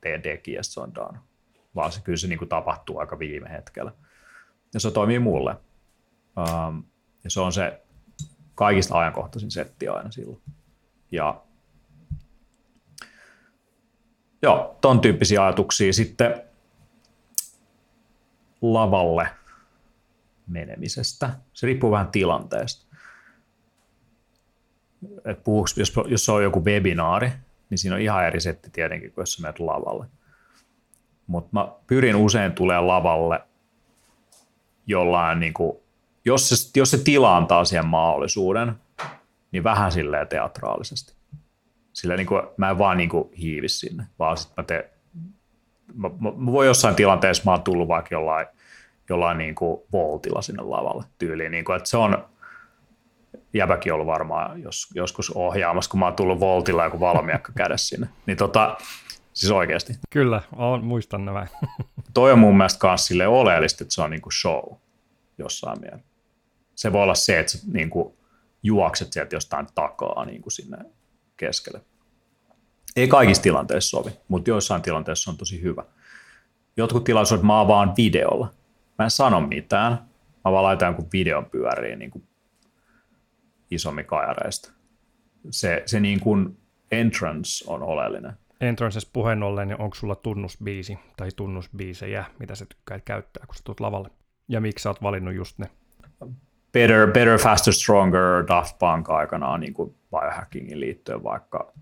[0.00, 0.22] teen
[0.76, 1.18] on
[1.74, 3.92] vaan se kyllä se niin kuin tapahtuu aika viime hetkellä.
[4.74, 5.56] Ja se toimii mulle.
[6.38, 6.84] Um,
[7.24, 7.82] ja se on se
[8.54, 10.42] kaikista ajankohtaisin setti aina silloin.
[11.10, 11.42] Ja
[14.42, 16.42] joo, ton tyyppisiä ajatuksia sitten
[18.62, 19.28] lavalle
[20.46, 21.30] menemisestä.
[21.52, 22.83] Se riippuu vähän tilanteesta
[25.24, 27.32] että puhuks, jos, jos on joku webinaari,
[27.70, 30.06] niin siinä on ihan eri setti tietenkin kuin jos sä menet lavalle.
[31.26, 33.40] Mutta mä pyrin usein tulee lavalle
[34.86, 35.76] jollain, niin kuin,
[36.24, 38.72] jos, se, jos se tila antaa siihen mahdollisuuden,
[39.52, 41.14] niin vähän silleen teatraalisesti.
[41.92, 44.84] Sillä niin kuin, mä en vaan niin kuin hiivi sinne, vaan sitten mä teen,
[45.94, 48.46] mä, mä, mä voin jossain tilanteessa, mä oon tullut vaikka jollain,
[49.08, 52.24] jollain niin kuin voltilla sinne lavalle tyyliin, niin kuin, että se on,
[53.52, 58.08] jäbäkin ollut varmaan jos, joskus ohjaamassa, kun mä oon tullut Voltilla joku valmiakka kädä sinne.
[58.26, 58.76] Niin tota,
[59.32, 59.92] siis oikeasti.
[60.10, 61.46] Kyllä, on, muistan nämä.
[62.14, 64.74] Toi on mun mielestä myös sille oleellista, että se on niinku show
[65.38, 66.06] jossain mielessä.
[66.74, 68.16] Se voi olla se, että sä niinku
[68.62, 70.78] juokset sieltä jostain takaa niinku sinne
[71.36, 71.80] keskelle.
[72.96, 75.84] Ei kaikissa tilanteissa sovi, mutta joissain tilanteissa on tosi hyvä.
[76.76, 78.52] Jotkut tilaisuudet mä vaan videolla,
[78.98, 79.92] mä en sano mitään,
[80.44, 82.24] mä vaan laitan jonkun videon pyöriin niin kuin
[83.70, 84.72] isommin kajareista.
[85.50, 86.56] Se, se niin kuin
[86.90, 88.32] entrance on oleellinen.
[88.60, 93.60] Entrances puheen ollen, niin onko sulla tunnusbiisi tai tunnusbiisejä, mitä sä tykkäät käyttää, kun sä
[93.64, 94.10] tulet lavalle?
[94.48, 95.66] Ja miksi sä oot valinnut just ne?
[96.72, 101.72] Better, Better Faster, Stronger, Daft Punk aikanaan niin kuin biohackingin liittyen vaikka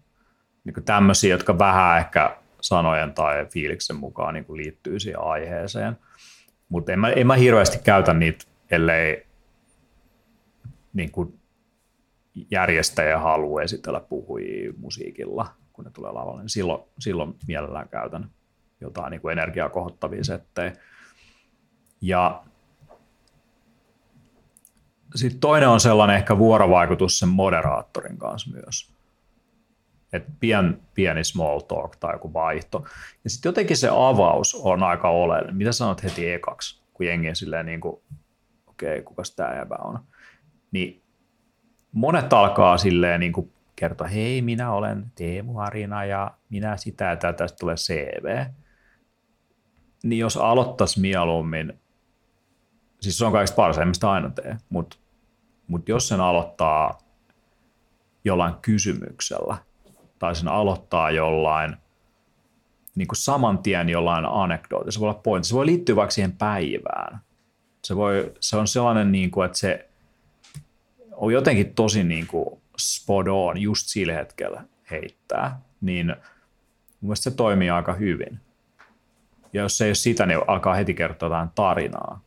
[0.64, 5.98] niin kuin tämmöisiä, jotka vähän ehkä sanojen tai fiiliksen mukaan niin kuin liittyy siihen aiheeseen.
[6.68, 9.26] Mutta en mä, en mä hirveästi käytä niitä, ellei
[10.92, 11.40] niin kuin
[12.50, 16.42] järjestäjä haluaa esitellä puhujia musiikilla, kun ne tulee lavalle.
[16.42, 18.30] Niin silloin, silloin mielellään käytän
[18.80, 20.72] jotain niin kuin energiaa kohottavia settejä.
[22.00, 22.42] Ja
[25.14, 28.92] sitten toinen on sellainen ehkä vuorovaikutus sen moderaattorin kanssa myös.
[30.12, 32.84] Et pien, pieni small talk tai joku vaihto.
[33.24, 35.56] Ja sitten jotenkin se avaus on aika oleellinen.
[35.56, 38.02] Mitä sanot heti ekaksi, kun jengi on silleen niin kuin,
[38.66, 39.98] okei, okay, kukas tämä jäbä on.
[40.70, 41.01] Niin
[41.92, 47.32] monet alkaa silleen niin kuin kertoa, hei, minä olen Teemu Harina ja minä sitä ja
[47.32, 48.46] tästä tulee CV.
[50.02, 51.72] Niin jos aloittaisi mieluummin,
[53.00, 54.96] siis se on kaikista paras, aina tee, mutta
[55.72, 56.98] mutta jos sen aloittaa
[58.24, 59.56] jollain kysymyksellä
[60.18, 61.76] tai sen aloittaa jollain
[62.94, 66.32] niin kuin saman tien jollain anekdooti, se voi olla pointti, se voi liittyä vaikka siihen
[66.32, 67.20] päivään.
[67.84, 69.88] Se, voi, se on sellainen, niin kuin, että se
[71.22, 76.16] on jotenkin tosi niin kuin spot on just sillä hetkellä heittää, niin mun
[77.00, 78.40] mielestä se toimii aika hyvin.
[79.52, 82.20] Ja jos se ei ole sitä, niin alkaa heti kertoa jotain tarinaa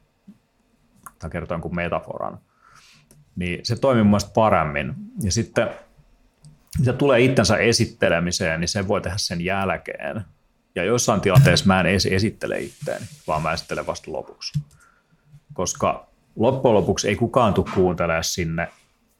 [1.20, 2.40] tai kertoa jonkun metaforan–
[3.36, 4.94] niin se toimii mun paremmin.
[5.24, 5.70] Ja sitten
[6.80, 10.22] mitä tulee itsensä esittelemiseen, niin sen voi tehdä sen jälkeen.
[10.76, 14.60] Ja jossain tilanteessa mä en edes esittele itteeni, vaan mä esittelen vasta lopuksi.
[15.54, 18.68] Koska loppujen lopuksi ei kukaan tule kuuntelemaan sinne,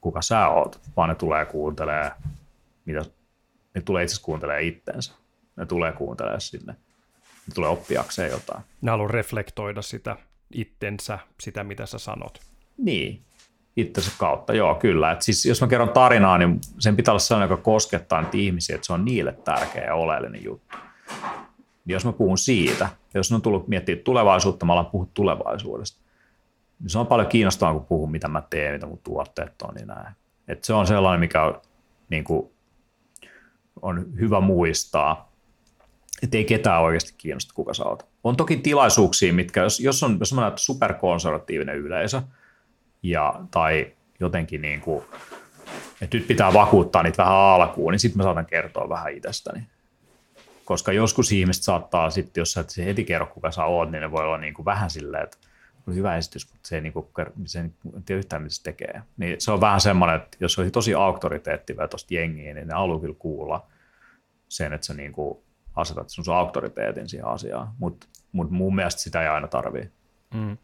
[0.06, 2.10] kuka sä oot, vaan ne tulee kuuntelemaan,
[2.84, 3.04] mitä,
[3.74, 5.12] ne tulee itse asiassa kuuntelemaan itsensä.
[5.56, 6.72] Ne tulee kuuntelemaan sinne.
[7.46, 8.64] Ne tulee oppiakseen jotain.
[8.80, 10.16] Ne haluaa reflektoida sitä
[10.54, 12.40] itsensä, sitä mitä sä sanot.
[12.78, 13.22] Niin,
[13.76, 15.12] itsensä kautta, joo kyllä.
[15.12, 18.74] Et siis jos mä kerron tarinaa, niin sen pitää olla sellainen, joka koskettaa niitä ihmisiä,
[18.74, 20.76] että se on niille tärkeä ja oleellinen juttu.
[21.84, 26.00] Niin jos mä puhun siitä, jos on tullut miettiä tulevaisuutta, mä alan puhua tulevaisuudesta,
[26.86, 30.14] se on paljon kiinnostavaa, kun puhun, mitä mä teen, mitä mun tuotteet on, niin näin.
[30.48, 31.60] Et se on sellainen, mikä on,
[32.10, 32.50] niin kuin,
[33.82, 35.32] on hyvä muistaa,
[36.22, 38.06] että ei ketään oikeasti kiinnosta, kuka sä oot.
[38.24, 42.22] On toki tilaisuuksia, mitkä, jos, jos on, on superkonservatiivinen yleisö,
[43.02, 45.04] ja, tai jotenkin niin kuin,
[46.00, 49.66] että nyt pitää vakuuttaa niitä vähän alkuun, niin sitten mä saatan kertoa vähän itsestäni.
[50.64, 54.10] Koska joskus ihmiset saattaa sitten, jos sä et heti kerro, kuka sä oot, niin ne
[54.10, 55.36] voi olla niin kuin vähän silleen, että
[55.86, 57.06] oli hyvä esitys, mutta se ei, niin kuin,
[57.46, 57.70] se ei
[58.04, 59.02] tiedä yhtään, mitä se tekee.
[59.16, 63.16] Niin se on vähän semmoinen, että jos on tosi auktoriteettivetosta jengiä, niin ne haluaa kyllä
[63.18, 63.66] kuulla
[64.48, 65.38] sen, että sä niin kuin
[65.76, 67.68] asetat sun auktoriteetin siihen asiaan.
[67.78, 69.90] Mutta mut mun mielestä sitä ei aina tarvii.
[70.34, 70.56] Mm.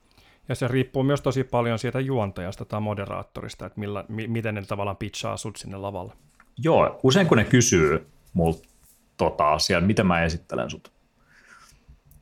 [0.48, 4.62] Ja se riippuu myös tosi paljon siitä juontajasta tai moderaattorista, että millä, mi, miten ne
[4.62, 6.12] tavallaan pitchaa sut sinne lavalle.
[6.58, 8.68] Joo, usein kun ne kysyy multa
[9.16, 10.92] tota asiaa, miten mä esittelen sut,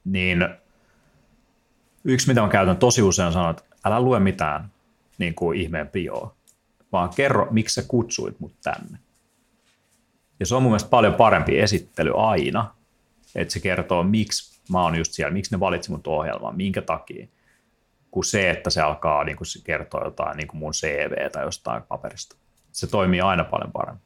[0.05, 0.49] niin
[2.05, 4.71] yksi mitä mä käytän tosi usein on että älä lue mitään
[5.19, 6.35] niin kuin ihmeen pioa,
[6.93, 8.99] vaan kerro, miksi sä kutsuit mut tänne.
[10.41, 12.75] Ja se on mun mielestä paljon parempi esittely aina,
[13.35, 17.27] että se kertoo, miksi mä oon just siellä, miksi ne valitsi mut ohjelmaan, minkä takia
[18.11, 21.83] kuin se, että se alkaa niin kuin kertoa jotain niin kuin mun CV tai jostain
[21.83, 22.37] paperista.
[22.73, 24.03] Se toimii aina paljon paremmin.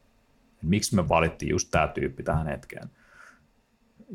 [0.61, 2.89] Miksi me valittiin just tämä tyyppi tähän hetkeen?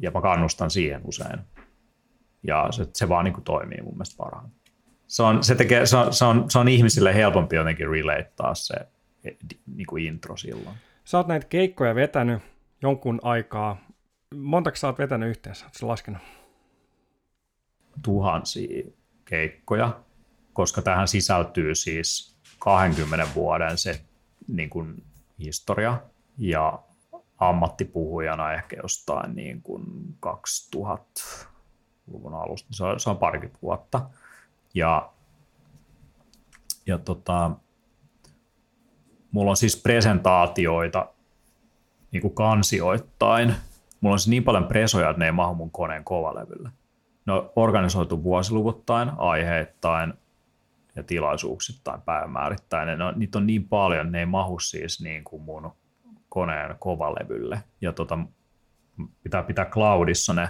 [0.01, 1.41] Ja mä kannustan siihen usein.
[2.43, 4.51] Ja se, se vaan niin kuin toimii mun mielestä parhaan.
[5.07, 8.75] Se on, se, tekee, se, on, se, on, se on ihmisille helpompi jotenkin relateaa se
[9.67, 10.77] niin kuin intro silloin.
[11.05, 12.43] Sä oot näitä keikkoja vetänyt
[12.83, 13.77] jonkun aikaa.
[14.35, 15.65] Montako sä oot vetänyt yhteensä?
[15.65, 16.23] Oletko laskenut?
[18.03, 18.91] Tuhansia
[19.25, 20.01] keikkoja,
[20.53, 24.01] koska tähän sisältyy siis 20 vuoden se
[24.49, 25.03] niin kuin
[25.39, 26.01] historia
[26.39, 26.83] ja
[27.39, 29.85] ammattipuhujana ehkä jostain niin kuin
[32.11, 32.69] 2000-luvun alusta.
[32.71, 34.11] Se on, se on parikymmentä vuotta.
[34.75, 35.13] Ja,
[36.87, 37.51] ja tota,
[39.31, 41.09] mulla on siis presentaatioita
[42.13, 43.55] niin kuin kansioittain.
[44.01, 46.71] Mulla on siis niin paljon presoja, että ne ei mahu mun koneen kovalevylle
[47.27, 50.15] ne on organisoitu vuosiluvuttain, aiheittain
[50.97, 52.99] ja tilaisuuksittain, päivämäärittäin.
[52.99, 55.73] Ne on, niitä on niin paljon, ne ei mahu siis niin kuin mun
[56.29, 57.63] koneen kovalevylle.
[57.81, 58.19] Ja tota,
[59.23, 60.49] pitää pitää cloudissa ne,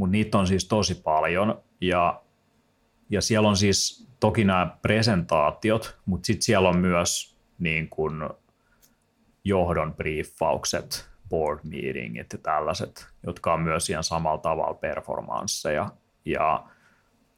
[0.00, 1.62] mutta niitä on siis tosi paljon.
[1.80, 2.22] Ja
[3.10, 8.30] ja siellä on siis toki nämä presentaatiot, mutta sitten siellä on myös niin kuin
[9.44, 15.90] johdon briefaukset, board meetingit ja tällaiset, jotka on myös ihan samalla tavalla performansseja.
[16.24, 16.64] Ja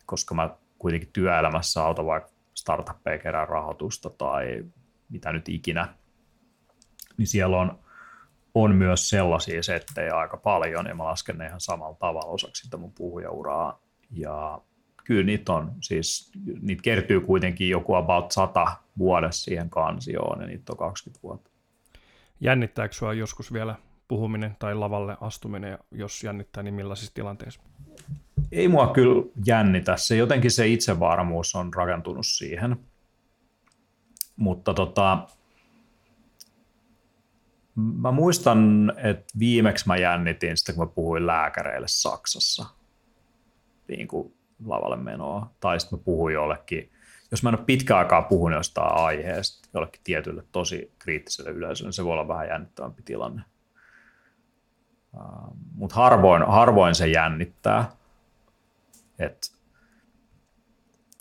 [0.07, 4.65] koska mä kuitenkin työelämässä autan vaikka startuppeja kerää rahoitusta tai
[5.09, 5.89] mitä nyt ikinä,
[7.17, 7.79] niin siellä on,
[8.55, 12.77] on myös sellaisia settejä aika paljon, ja mä lasken ne ihan samalla tavalla osaksi sitä
[12.77, 13.81] mun puhujauraa.
[14.11, 14.61] Ja
[15.05, 20.73] kyllä niitä on, siis niitä kertyy kuitenkin joku about 100 vuodessa siihen kansioon, ja niitä
[20.73, 21.51] on 20 vuotta.
[22.41, 23.75] Jännittääkö sinua joskus vielä
[24.09, 27.61] puhuminen tai lavalle astuminen, jos jännittää, niin millaisissa tilanteissa?
[28.53, 29.97] Ei mua kyllä jännitä.
[29.97, 32.77] Se jotenkin se itsevarmuus on rakentunut siihen.
[34.37, 35.27] Mutta tota,
[37.75, 42.67] mä muistan, että viimeksi mä jännitin sitä, kun mä puhuin lääkäreille Saksassa.
[43.89, 45.51] Niin kuin lavalle menoa.
[45.61, 46.93] Tai sitten mä puhuin jollekin,
[47.31, 51.93] jos mä en ole pitkään aikaa puhunut jostain aiheesta jollekin tietylle tosi kriittiselle yleisölle, niin
[51.93, 53.43] se voi olla vähän jännittävämpi tilanne.
[55.15, 57.91] Uh, Mutta harvoin, harvoin se jännittää.
[59.19, 59.53] Et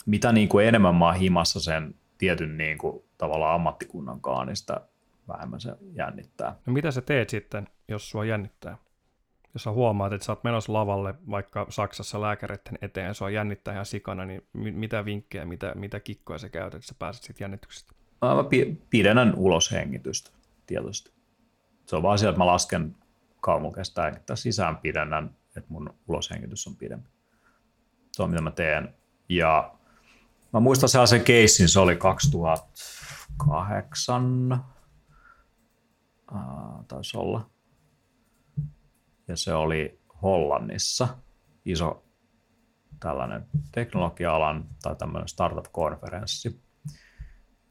[0.06, 4.80] mitä niin kuin enemmän mä oon himassa sen tietyn niin kuin, tavallaan ammattikunnan niin sitä
[5.28, 6.56] vähemmän se jännittää.
[6.66, 8.78] No mitä sä teet sitten, jos sua jännittää?
[9.54, 13.74] Jos sä huomaat, että sä oot menossa lavalle vaikka Saksassa lääkäreiden eteen ja sua jännittää
[13.74, 17.92] ihan sikana, niin mitä vinkkejä, mitä, mitä kikkoja sä käytät, että sä pääset siitä jännityksestä?
[18.22, 18.44] Mä
[18.90, 20.30] pidennän ulos hengitystä
[20.66, 21.12] tietysti.
[21.86, 22.96] Se on vaan asia, että mä lasken
[23.74, 27.08] kestää hengittää sisään pidennän, että mun uloshengitys on pidempi.
[28.12, 28.94] Se on mitä mä teen.
[29.28, 29.74] Ja
[30.52, 34.64] mä muistan sellaisen keissin, se oli 2008,
[36.88, 37.50] taisi olla.
[39.28, 41.08] Ja se oli Hollannissa
[41.64, 42.04] iso
[43.00, 46.62] tällainen teknologia-alan tai tämmöinen startup-konferenssi.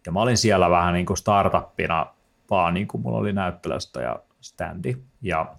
[0.06, 2.06] Ja mä olin siellä vähän niin kuin startuppina,
[2.50, 4.96] vaan niin kuin mulla oli näyttelystä ja standi.
[5.22, 5.56] Ja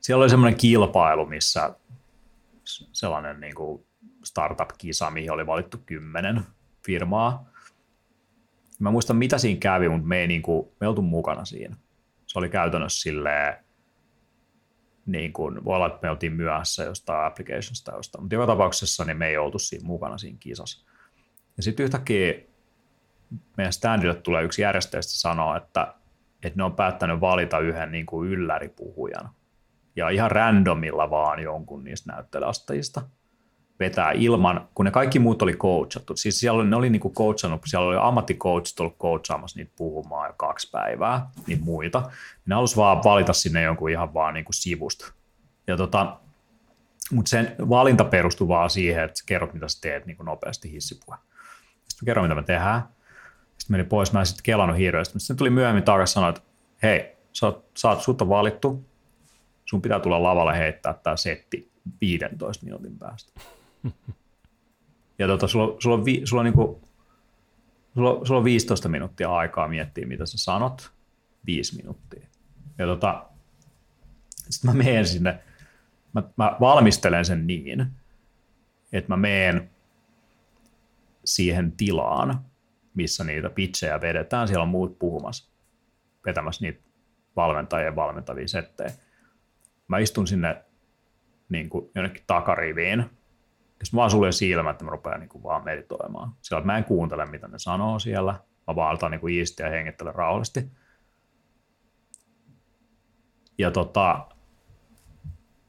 [0.00, 1.74] siellä oli semmoinen kilpailu, missä
[2.92, 3.86] sellainen niin kuin
[4.24, 6.42] startup-kisa, mihin oli valittu kymmenen
[6.86, 7.50] firmaa.
[8.78, 11.76] Mä muistan, mitä siinä kävi, mutta me ei, niin kuin, me ei oltu mukana siinä.
[12.26, 13.64] Se oli käytännössä silleen,
[15.06, 19.16] niin kuin, voi olla, että me oltiin myöhässä jostain applicationsta jostain, mutta joka tapauksessa niin
[19.16, 20.88] me ei oltu siinä mukana siinä kisassa.
[21.56, 22.34] Ja sitten yhtäkkiä
[23.56, 25.94] meidän standille tulee yksi järjestäjistä sanoa, että,
[26.42, 29.30] että ne on päättänyt valita yhden niin kuin ylläripuhujan.
[29.96, 33.02] Ja ihan randomilla vaan jonkun niistä näyttelyastajista–
[33.80, 36.16] vetää ilman, kun ne kaikki muut oli coachattu.
[36.16, 40.34] Siis siellä oli, ne oli niinku coachannut, siellä oli ammatticoachit ollut coachaamassa niitä puhumaan jo
[40.36, 42.10] kaksi päivää, niitä muita.
[42.46, 45.12] Ne halusi vaan valita sinne jonkun ihan vaan niinku sivusta.
[45.66, 46.16] Ja tota,
[47.12, 51.16] mutta sen valinta perustui vaan siihen, että kerrot mitä sä teet niin nopeasti hissipuhe.
[51.88, 52.82] Sitten kerron mitä me tehdään.
[53.58, 55.20] Sitten meni pois, mä en sitten kelannut hirveästi.
[55.20, 56.40] Sitten tuli myöhemmin takaisin sanoa, että
[56.82, 58.84] hei, sä oot, sä oot, sut on valittu,
[59.64, 63.40] sun pitää tulla lavalle heittää tämä setti 15 minuutin päästä.
[65.18, 66.82] Ja tota, sulla, sulla, on vi, sulla, on niinku,
[67.94, 70.92] sulla, sulla on 15 minuuttia aikaa miettiä, mitä sä sanot.
[71.46, 72.26] 5 minuuttia.
[72.78, 73.26] Ja tota,
[74.50, 75.40] sitten mä menen sinne,
[76.12, 77.86] mä, mä valmistelen sen niin,
[78.92, 79.70] että mä menen
[81.24, 82.44] siihen tilaan,
[82.94, 84.48] missä niitä pitchejä vedetään.
[84.48, 85.50] Siellä on muut puhumassa,
[86.26, 86.80] vetämässä niitä
[87.36, 88.90] valmentajia valmentavia settejä.
[89.88, 90.64] Mä istun sinne
[91.48, 93.04] niin kuin jonnekin takariviin,
[93.80, 96.32] jos mä vaan suljen silmät, että mä rupean niin kuin vaan meditoimaan.
[96.42, 98.34] Sillä mä en kuuntele, mitä ne sanoo siellä.
[98.66, 100.70] Mä vaan aletaan niin iistiä ja hengittelen rauhallisesti.
[103.58, 104.26] Ja tota,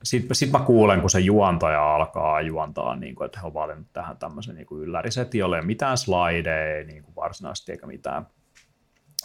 [0.04, 3.88] sitten sit mä kuulen, kun se juontaja alkaa juontaa, niin kuin, että he on valinnut
[3.94, 8.28] tähän tämmöisen niin kuin ylläriset, ei ole mitään slideja niin kuin varsinaisesti eikä mitään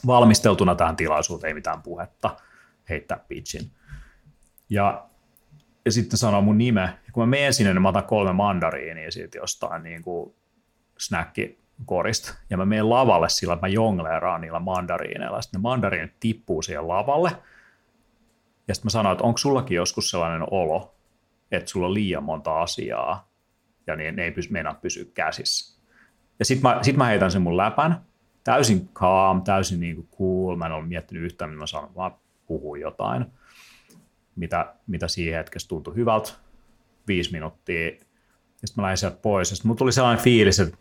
[0.06, 2.36] valmisteltuna tähän tilaisuuteen, ei mitään puhetta,
[2.88, 3.70] heittää pitchin.
[4.70, 5.06] Ja
[5.84, 6.80] ja sitten sanoo mun nime.
[6.80, 10.34] Ja kun mä menen sinne, niin mä otan kolme mandariinia siitä jostain niin kuin
[10.98, 12.34] snackikorista.
[12.50, 15.42] Ja mä menen lavalle sillä, että mä jongleeraan niillä mandariineilla.
[15.42, 17.30] Sitten ne mandariinit tippuu siihen lavalle.
[18.68, 20.94] Ja sitten mä sanoin, että onko sullakin joskus sellainen olo,
[21.50, 23.28] että sulla on liian monta asiaa
[23.86, 25.80] ja niin ne ei pysy, meinaa pysyä käsissä.
[26.38, 28.00] Ja sitten mä, sit mä heitän sen mun läpän,
[28.44, 32.14] täysin calm, täysin niin kuin cool, mä en ole miettinyt yhtään, mitä mä sanon, vaan
[32.46, 33.26] puhuu jotain
[34.36, 36.32] mitä, mitä siinä hetkessä tuntui hyvältä,
[37.06, 37.92] viisi minuuttia, ja
[38.64, 40.76] sitten mä lähdin sieltä pois, ja sitten tuli sellainen fiilis, että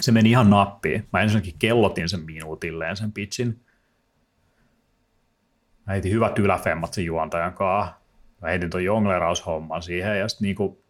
[0.00, 1.08] se meni ihan nappiin.
[1.12, 3.60] Mä ensinnäkin kellotin sen minuutilleen sen pitchin.
[5.86, 7.94] Mä heitin hyvät yläfemmat sen juontajan kanssa.
[8.42, 10.84] Mä heitin ton jongleraushomman siihen, ja sitten niinku,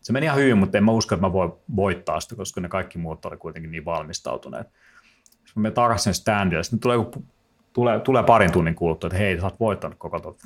[0.00, 2.68] se meni ihan hyvin, mutta en mä usko, että mä voin voittaa sitä, koska ne
[2.68, 4.66] kaikki muut oli kuitenkin niin valmistautuneet.
[5.24, 6.96] Sitten mä menen takaisin standille, sitten tulee,
[7.72, 10.36] tulee, tulee parin tunnin kuluttua, että hei, sä oot voittanut koko tuon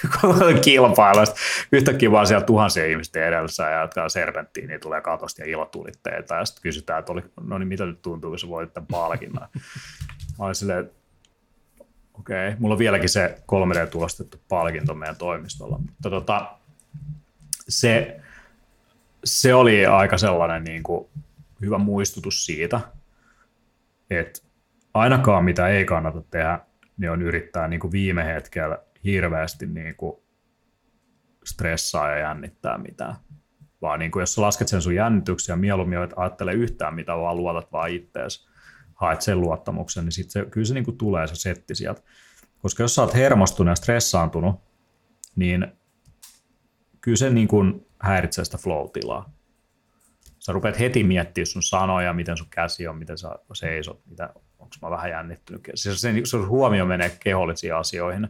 [0.64, 1.24] kilpailua.
[1.72, 6.34] Yhtäkkiä vaan siellä tuhansia ihmisten edessä ja jotka serpenttiin, niin tulee katosta ja ilotulitteita.
[6.34, 9.48] Ja sitten kysytään, että oli, no niin, mitä nyt tuntuu, kun sä voitit tämän palkinnon.
[10.38, 10.90] Mä olin silleen,
[12.20, 12.60] okei, okay.
[12.60, 15.78] mulla on vieläkin se 3D-tulostettu palkinto meidän toimistolla.
[15.78, 16.50] Mutta tota,
[17.68, 18.20] se,
[19.24, 21.08] se oli aika sellainen niin kuin,
[21.60, 22.80] hyvä muistutus siitä,
[24.10, 24.40] että
[24.94, 26.60] ainakaan mitä ei kannata tehdä,
[26.96, 30.22] niin on yrittää niin kuin viime hetkellä hirveästi niin kuin
[31.44, 33.16] stressaa ja jännittää mitään.
[33.82, 37.36] Vaan niin kuin jos sä lasket sen sun jännityksiä, mieluummin että ajattele yhtään mitä, vaan
[37.36, 38.48] luotat vaan ittees,
[38.94, 42.02] haet sen luottamuksen, niin sitten se, kyllä se niin kuin tulee se setti sieltä.
[42.58, 44.60] Koska jos sä oot hermostunut ja stressaantunut,
[45.36, 45.66] niin
[47.00, 49.32] kyllä se niin kuin häiritsee sitä flow-tilaa.
[50.38, 54.74] Sä rupeat heti miettimään sun sanoja, miten sun käsi on, miten sä seisot, mitä, onko
[54.82, 55.62] mä vähän jännittynyt.
[55.74, 58.28] Siis se, sun huomio menee kehollisiin asioihin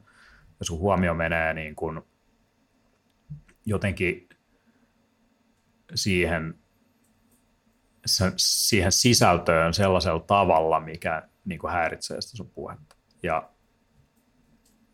[0.60, 2.00] ja sun huomio menee niin kuin
[3.66, 4.28] jotenkin
[5.94, 6.58] siihen,
[8.36, 12.96] siihen sisältöön sellaisella tavalla, mikä niin kuin häiritsee sitä sun puhetta.
[13.22, 13.50] Ja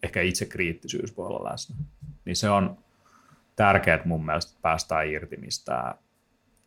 [0.03, 1.77] ehkä itse kriittisyys voi olla läsnä.
[2.25, 2.79] Niin se on
[3.57, 5.95] tärkeää mun mielestä päästään irti mistään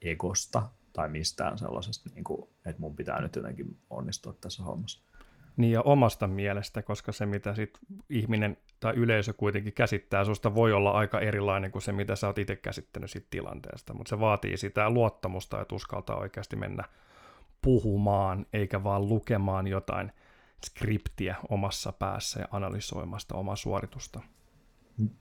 [0.01, 5.04] egosta tai mistään sellaisesta, niin kuin, että mun pitää nyt jotenkin onnistua tässä hommassa.
[5.58, 7.80] Niin ja omasta mielestä, koska se mitä sit
[8.10, 12.38] ihminen tai yleisö kuitenkin käsittää susta voi olla aika erilainen kuin se, mitä sä oot
[12.38, 16.84] itse käsittänyt siitä tilanteesta, mutta se vaatii sitä luottamusta, että uskaltaa oikeasti mennä
[17.62, 20.12] puhumaan, eikä vaan lukemaan jotain
[20.66, 24.22] skriptiä omassa päässä ja analysoimasta omaa suoritusta.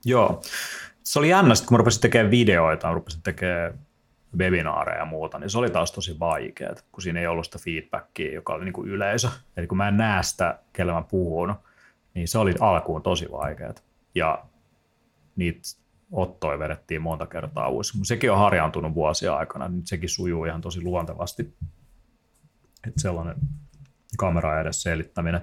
[0.05, 0.41] Joo.
[1.03, 3.79] Se oli jännä, kun mä rupesin tekemään videoita, mä rupesin tekemään
[4.37, 8.33] webinaareja ja muuta, niin se oli taas tosi vaikeaa, kun siinä ei ollut sitä feedbackia,
[8.33, 9.29] joka oli niin kuin yleisö.
[9.57, 11.55] Eli kun mä en näe sitä, kelle mä puhun,
[12.13, 13.73] niin se oli alkuun tosi vaikeaa.
[14.15, 14.45] Ja
[15.35, 15.59] niitä
[16.11, 17.97] ottoja vedettiin monta kertaa uusi.
[17.97, 21.53] Mutta sekin on harjaantunut vuosia aikana, niin sekin sujuu ihan tosi luontevasti.
[22.87, 23.35] Että sellainen
[24.17, 25.41] kamera edes selittäminen.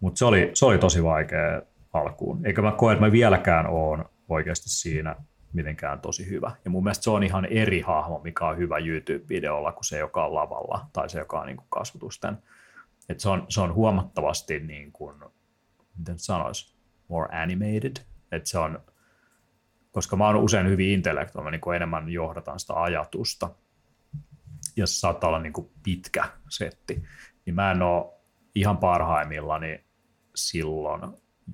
[0.00, 2.46] Mutta se oli, se oli tosi vaikea alkuun.
[2.46, 5.16] Eikä mä koe, että mä vieläkään oon oikeasti siinä
[5.52, 6.56] mitenkään tosi hyvä.
[6.64, 10.26] Ja mun mielestä se on ihan eri hahmo, mikä on hyvä YouTube-videolla kuin se, joka
[10.26, 12.38] on lavalla tai se, joka on niin kuin kasvotusten.
[13.08, 15.16] Et se, on, se on huomattavasti, niin kuin,
[15.98, 16.76] miten sanoisi,
[17.08, 17.96] more animated.
[18.32, 18.82] Et se on,
[19.92, 23.50] koska mä oon usein hyvin intellektuaalinen, niin kuin enemmän johdatan sitä ajatusta.
[24.76, 27.02] Ja se saattaa olla niin kuin pitkä setti.
[27.46, 28.12] Niin mä en ole
[28.54, 29.84] ihan parhaimmillani
[30.34, 31.02] silloin,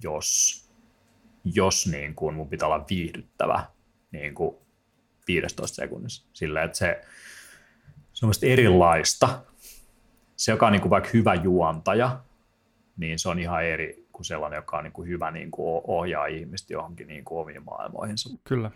[0.03, 0.63] jos,
[1.45, 3.65] jos niin kuin mun pitää olla viihdyttävä
[4.13, 4.57] niin kuin
[5.27, 6.27] 15 sekunnissa.
[6.33, 7.01] Sillä että se,
[8.13, 9.43] se on erilaista.
[10.37, 12.21] Se, joka on niin kuin vaikka hyvä juontaja,
[12.97, 16.27] niin se on ihan eri kuin sellainen, joka on niin kuin hyvä niin kuin ohjaa
[16.27, 18.39] ihmistä johonkin niin kuin omiin maailmoihinsa.
[18.45, 18.71] Kyllä.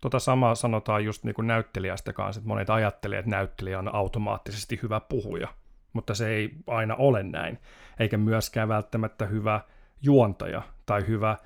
[0.00, 4.80] Tota samaa sanotaan just niin kuin näyttelijästä kanssa, että monet ajattelee, että näyttelijä on automaattisesti
[4.82, 5.48] hyvä puhuja,
[5.92, 7.58] mutta se ei aina ole näin,
[7.98, 9.60] eikä myöskään välttämättä hyvä
[10.02, 11.36] juontaja tai hyvä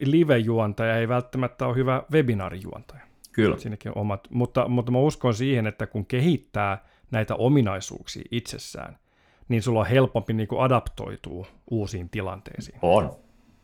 [0.00, 3.00] live-juontaja ei välttämättä ole hyvä webinaarijuontaja.
[3.32, 3.58] Kyllä.
[3.58, 8.98] Siinäkin omat, mutta, mutta mä uskon siihen, että kun kehittää näitä ominaisuuksia itsessään,
[9.48, 12.78] niin sulla on helpompi niin kuin adaptoitua uusiin tilanteisiin.
[12.82, 13.16] On.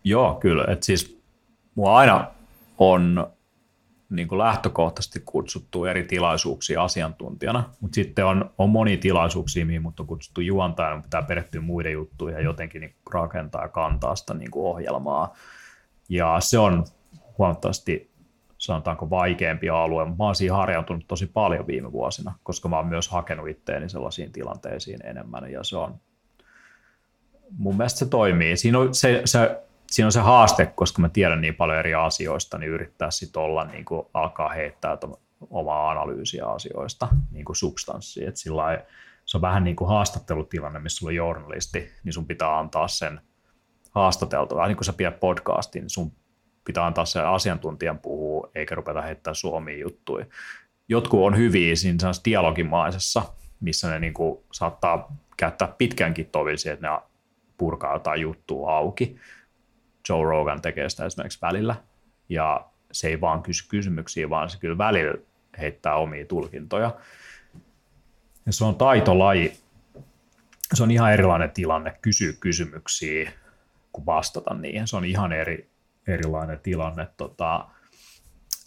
[0.05, 0.65] Joo, kyllä.
[0.69, 1.23] Et siis
[1.75, 2.31] mua aina
[2.79, 3.27] on
[4.11, 10.01] niin kuin lähtökohtaisesti kutsuttu eri tilaisuuksia asiantuntijana, mutta sitten on, on moni tilaisuuksia, mihin mut
[10.01, 14.51] on kutsuttu juontajana, pitää perehtyä muiden juttuihin ja jotenkin niin rakentaa ja kantaa sitä niin
[14.51, 15.35] kuin ohjelmaa
[16.09, 16.85] ja se on
[17.39, 18.11] huomattavasti
[18.59, 20.05] sanotaanko vaikeampi alue.
[20.05, 25.07] Mä oon harjautunut tosi paljon viime vuosina, koska mä oon myös hakenut itteeni sellaisiin tilanteisiin
[25.07, 26.01] enemmän ja se on
[27.59, 28.57] mun mielestä se toimii.
[28.57, 32.59] Siinä on se, se, siinä on se haaste, koska mä tiedän niin paljon eri asioista,
[32.59, 34.99] niin yrittää sitten olla, niin kuin alkaa heittää
[35.51, 38.29] omaa analyysiä asioista, niin kuin substanssia.
[38.29, 38.85] Et sillä
[39.25, 43.21] se on vähän niin kuin haastattelutilanne, missä sulla on journalisti, niin sun pitää antaa sen
[43.97, 44.67] haastateltava.
[44.67, 46.13] Niin kuin sä pidät podcastin, niin sun
[46.65, 50.27] pitää antaa se asiantuntijan puhua, eikä rupeta heittää suomia juttuja.
[50.89, 53.23] Jotkut on hyviä siinä dialogimaisessa,
[53.61, 56.99] missä ne niin kuin saattaa käyttää pitkänkin tovisia, että ne
[57.59, 59.17] purkaa jotain juttua auki.
[60.09, 61.77] Joe Rogan tekee sitä esimerkiksi välillä,
[62.29, 65.15] ja se ei vaan kysy kysymyksiä, vaan se kyllä välillä
[65.59, 66.95] heittää omia tulkintoja.
[68.47, 69.53] Ja se on taitolaji.
[70.75, 72.33] Se on ihan erilainen tilanne kysyä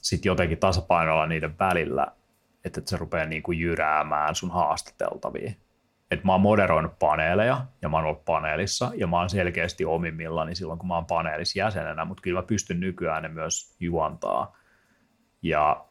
[0.02, 2.08] sitten jotenkin tasapainoilla niiden välillä,
[2.66, 5.52] että se rupeaa niin kuin jyräämään sun haastateltavia.
[6.12, 10.56] Et mä oon moderoinut paneeleja ja mä oon ollut paneelissa ja mä oon selkeästi omimmillani
[10.56, 14.58] silloin, kun mä oon paneelissa jäsenenä, mutta kyllä mä pystyn nykyään ne myös juontaa
[15.42, 15.86] ja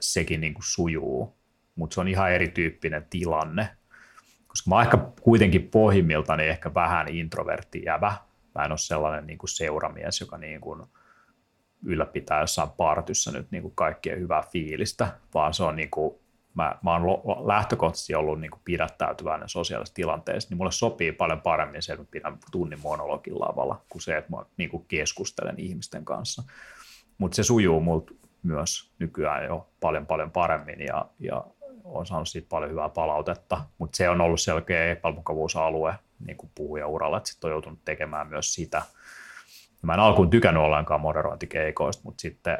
[0.00, 1.36] sekin niin kuin sujuu,
[1.74, 3.68] mutta se on ihan erityyppinen tilanne,
[4.46, 8.14] koska mä oon ehkä kuitenkin pohjimmiltani ehkä vähän introvertti jävä.
[8.54, 10.82] Mä en ole sellainen niin kuin seuramies, joka niin kuin
[11.84, 16.14] ylläpitää jossain partyssa nyt niin kuin kaikkien hyvää fiilistä, vaan se on niin kuin,
[16.54, 21.82] mä, mä oon lähtökohtaisesti ollut niin kuin pidättäytyväinen sosiaalisessa tilanteessa, niin mulle sopii paljon paremmin
[21.82, 26.04] se, että mä pidän tunnin monologin lavalla, kuin se, että mä niin kuin keskustelen ihmisten
[26.04, 26.42] kanssa.
[27.18, 31.44] Mutta se sujuu multa myös nykyään jo paljon paljon paremmin ja, ja
[31.84, 35.94] on saanut siitä paljon hyvää palautetta, mutta se on ollut selkeä epämukavuusalue
[36.26, 38.82] niin kuin puhujauralla, että sitten on joutunut tekemään myös sitä.
[39.56, 42.58] Ja mä en alkuun tykännyt ollenkaan moderointikeikoista, mutta sitten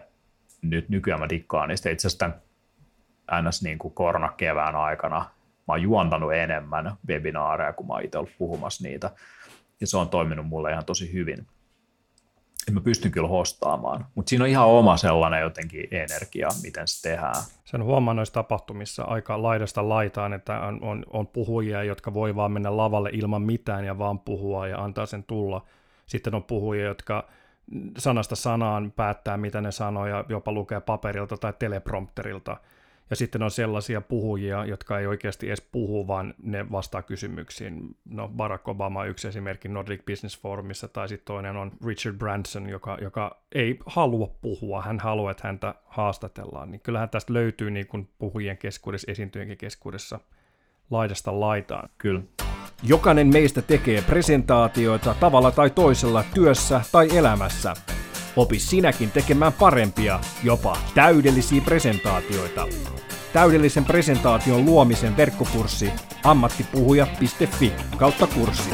[0.62, 1.91] nyt nykyään mä dikkaan niistä.
[1.91, 3.62] Itse asiassa tämän ns.
[3.62, 5.19] Niin kuin koronakevään aikana
[5.69, 9.11] mä oon juontanut enemmän webinaareja, kun mä oon itse ollut puhumassa niitä.
[9.81, 11.47] Ja se on toiminut mulle ihan tosi hyvin
[12.73, 17.43] mä pystyn kyllä hostaamaan, mutta siinä on ihan oma sellainen jotenkin energia, miten se tehdään.
[17.65, 22.53] Sen huomaa noissa tapahtumissa aika laidasta laitaan, että on, on, on puhujia, jotka voi vaan
[22.53, 25.65] mennä lavalle ilman mitään ja vaan puhua ja antaa sen tulla.
[26.07, 27.29] Sitten on puhujia, jotka
[27.99, 32.57] sanasta sanaan päättää, mitä ne sanoo ja jopa lukee paperilta tai teleprompterilta–
[33.11, 37.96] ja sitten on sellaisia puhujia, jotka ei oikeasti edes puhu, vaan ne vastaa kysymyksiin.
[38.05, 42.68] No Barack Obama on yksi esimerkki Nordic Business Forumissa, tai sitten toinen on Richard Branson,
[42.68, 46.70] joka, joka ei halua puhua, hän haluaa, että häntä haastatellaan.
[46.70, 50.20] Niin kyllähän tästä löytyy niin kuin puhujien keskuudessa, esiintyjien keskuudessa
[50.90, 51.88] laidasta laitaan.
[51.98, 52.20] Kyllä.
[52.82, 57.74] Jokainen meistä tekee presentaatioita tavalla tai toisella työssä tai elämässä.
[58.37, 62.66] Opi sinäkin tekemään parempia, jopa täydellisiä presentaatioita.
[63.32, 65.93] Täydellisen presentaation luomisen verkkokurssi
[66.24, 68.70] ammattipuhuja.fi kautta kurssi.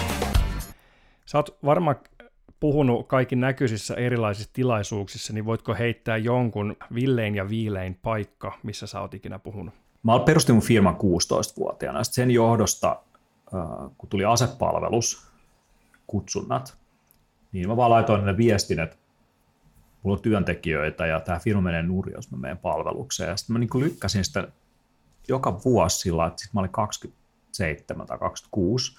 [1.27, 1.97] Sä oot varmaan
[2.61, 9.01] puhunut kaikin näköisissä erilaisissa tilaisuuksissa, niin voitko heittää jonkun villein ja viilein paikka, missä sä
[9.01, 9.75] oot ikinä puhunut?
[10.03, 12.05] Mä perustin mun firman 16-vuotiaana.
[12.05, 12.97] Sitten sen johdosta,
[13.99, 15.27] kun tuli asepalvelus,
[16.07, 16.79] kutsunnat,
[17.53, 18.97] niin mä vaan laitoin ne viestin, että
[20.03, 23.31] mulla on työntekijöitä ja tämä firma menee nurin, jos mä menen palvelukseen.
[23.31, 24.49] Ja sitten mä niin lykkäsin sitä
[25.29, 28.97] joka vuosi sillä, että sit mä olin 27 tai 26,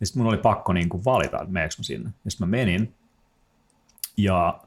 [0.00, 2.10] ja sitten mun oli pakko niin kuin valita, että meneekö mä sinne.
[2.24, 2.94] Ja sitten mä menin,
[4.16, 4.60] ja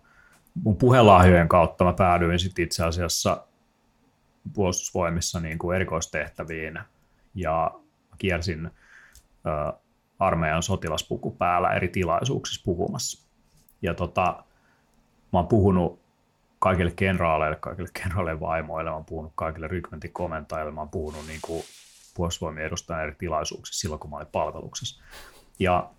[0.64, 3.48] mun puhelahjojen kautta mä päädyin sitten itse asiassa
[4.54, 6.80] puolustusvoimissa niin kuin erikoistehtäviin,
[7.36, 7.72] ja
[8.18, 9.74] kiersin ö,
[10.20, 13.28] armeijan sotilaspuku päällä eri tilaisuuksissa puhumassa.
[13.82, 14.44] Ja tota,
[15.34, 16.00] mä oon puhunut
[16.60, 21.64] kaikille kenraaleille, kaikille kenraaleille vaimoille, mä oon puhunut kaikille rykmentikomentajille, mä oon puhunut niin kuin
[22.16, 25.04] puolustusvoimien edustajan eri tilaisuuksissa silloin, kun mä olin palveluksessa.
[25.60, 25.90] Ja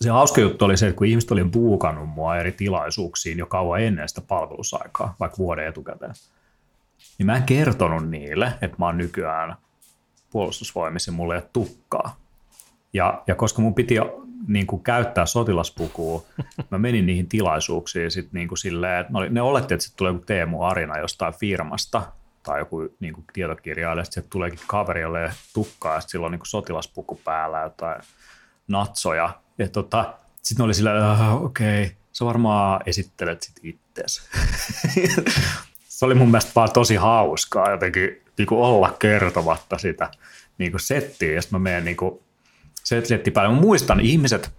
[0.00, 3.80] se hauska juttu oli se, että kun ihmiset oli buukannut mua eri tilaisuuksiin jo kauan
[3.80, 6.14] ennen sitä palvelusaikaa, vaikka vuoden etukäteen,
[7.18, 9.56] niin mä en kertonut niille, että mä oon nykyään
[10.30, 12.16] puolustusvoimissa ja mulle ei ole tukkaa.
[12.92, 13.94] Ja, ja koska mun piti
[14.48, 16.24] niin kuin käyttää sotilaspukua,
[16.70, 20.62] mä menin niihin tilaisuuksiin sit niin kuin silleen, että ne, oletti, että tulee joku Teemu
[20.62, 22.02] Arina jostain firmasta
[22.42, 26.46] tai joku niin kuin tietokirjailija, sitten tuleekin kaveri, jolle tukkaa, ja sillä on niin kuin
[26.46, 28.02] sotilaspuku päällä, jotain
[28.68, 34.28] natsoja, ja tota, sitten oli sillä, uh, okei, okay, sä varmaan esittelet sit ittees.
[35.88, 40.10] se oli mun mielestä vaan tosi hauskaa jotenkin niin kuin olla kertomatta sitä
[40.58, 42.20] niin kuin settiä, ja sitten mä menen niin kuin
[42.86, 43.54] se setti päälle.
[43.54, 44.52] Mä muistan ihmiset,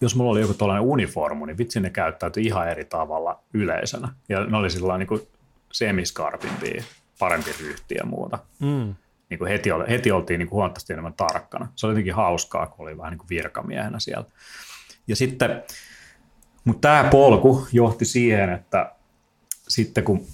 [0.00, 4.08] jos mulla oli joku tuollainen uniformu, niin vitsi ne käyttäytyi ihan eri tavalla yleisönä.
[4.28, 5.28] Ja ne oli sillä niin
[5.72, 6.82] semiskarpimpia,
[7.18, 8.38] parempi ryhti ja muuta.
[8.58, 8.94] Mm.
[9.30, 11.68] Niin kuin heti, heti oltiin niin kuin huomattavasti enemmän tarkkana.
[11.76, 14.26] Se oli jotenkin hauskaa, kun oli vähän niin kuin virkamiehenä siellä.
[15.06, 15.62] Ja sitten,
[16.64, 18.92] mutta tämä polku johti siihen, että
[19.68, 20.26] sitten kun,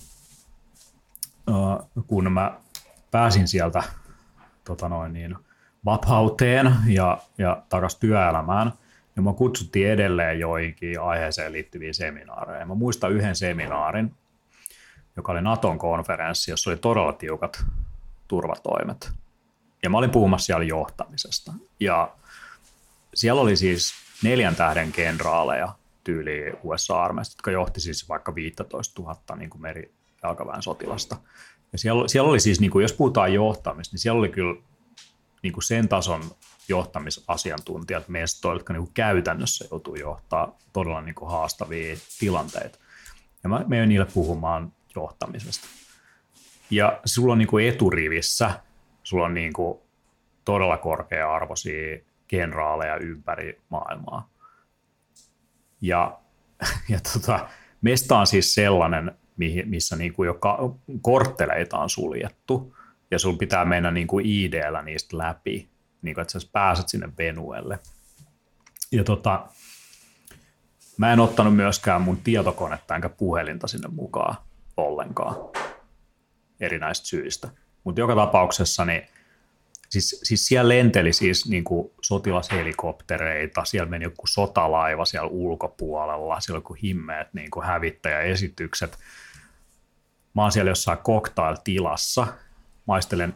[1.50, 2.58] uh, kun mä
[3.10, 3.82] pääsin sieltä
[4.64, 5.36] tota noin niin,
[5.90, 8.72] vapauteen ja, ja takaisin työelämään,
[9.16, 12.68] niin mä kutsuttiin edelleen joihinkin aiheeseen liittyviin seminaareihin.
[12.68, 14.14] Mä muistan yhden seminaarin,
[15.16, 17.64] joka oli Naton konferenssi, jossa oli todella tiukat
[18.28, 19.12] turvatoimet.
[19.82, 21.52] Ja mä olin puhumassa siellä johtamisesta.
[21.80, 22.10] Ja
[23.14, 25.68] siellä oli siis neljän tähden kenraaleja
[26.04, 31.16] tyyli USA-armeista, jotka johti siis vaikka 15 000 niin kuin meri jalkaväen sotilasta.
[31.72, 34.60] Ja siellä, siellä oli siis, niin kuin, jos puhutaan johtamista, niin siellä oli kyllä
[35.42, 36.22] niin kuin sen tason
[36.68, 42.78] johtamisasiantuntijat mestoilla, jotka niin kuin käytännössä joutuu johtaa todella niin kuin haastavia tilanteita.
[43.42, 45.66] Ja mä menen niille puhumaan johtamisesta.
[46.70, 48.60] Ja sulla on niin kuin eturivissä,
[49.02, 49.78] sulla on niin kuin
[50.44, 54.30] todella korkea-arvoisia kenraaleja ympäri maailmaa.
[55.80, 56.18] Ja,
[56.88, 57.48] ja tota,
[57.80, 59.12] mesta on siis sellainen,
[59.64, 60.38] missä niin kuin jo
[61.02, 62.76] kortteleita on suljettu,
[63.10, 65.68] ja sun pitää mennä niin kuin ID-llä niistä läpi,
[66.02, 67.78] niin kuin, että sä pääset sinne Venuelle.
[68.92, 69.48] Ja tota,
[70.96, 74.36] mä en ottanut myöskään mun tietokonetta enkä puhelinta sinne mukaan
[74.76, 75.36] ollenkaan
[76.60, 77.48] erinäistä syistä.
[77.84, 79.02] Mutta joka tapauksessa niin
[79.88, 86.56] Siis, siis siellä lenteli siis niin kuin sotilashelikoptereita, siellä meni joku sotalaiva siellä ulkopuolella, siellä
[86.56, 88.98] joku himmeet niin kuin hävittäjäesitykset.
[90.34, 92.26] Mä oon siellä jossain cocktail-tilassa,
[92.88, 93.34] maistelen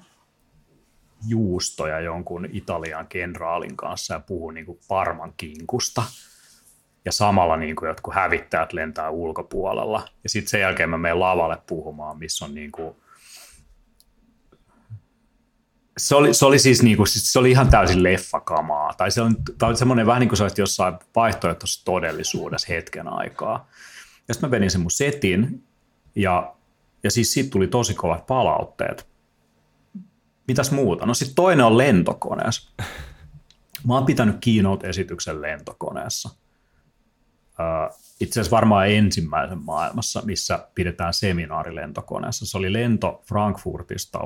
[1.29, 6.03] juustoja jonkun Italian kenraalin kanssa ja puhun niin kuin parman kinkusta.
[7.05, 10.09] Ja samalla niin kuin jotkut hävittäjät lentää ulkopuolella.
[10.23, 12.97] Ja sitten sen jälkeen mä menen lavalle puhumaan, missä on niin kuin
[15.99, 18.95] se oli, se oli siis niinku, se oli ihan täysin leffakamaa.
[18.95, 23.69] Tai se on, tai semmoinen vähän niin kuin olisi jossain vaihtoehtoisessa todellisuudessa hetken aikaa.
[24.29, 25.65] Ja sitten mä venin sen mun setin,
[26.15, 26.55] ja,
[27.03, 29.12] ja siis siitä tuli tosi kovat palautteet.
[30.49, 31.07] Mitäs muuta?
[31.07, 32.73] No sitten toinen on lentokoneessa.
[33.87, 36.31] Mä oon pitänyt keynote-esityksen lentokoneessa.
[38.21, 42.47] Itse asiassa varmaan ensimmäisen maailmassa, missä pidetään seminaari lentokoneessa.
[42.47, 44.19] Se oli lento Frankfurtista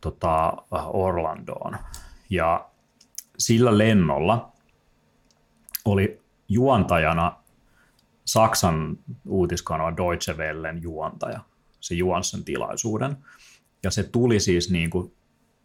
[0.00, 0.52] tota,
[0.92, 1.78] Orlandoon.
[2.30, 2.68] Ja
[3.38, 4.52] sillä lennolla
[5.84, 7.36] oli juontajana
[8.24, 8.98] Saksan
[9.28, 11.40] uutiskanava Deutsche Wellen juontaja.
[11.80, 13.16] Se juonsi sen tilaisuuden.
[13.82, 15.12] Ja se tuli siis niin kuin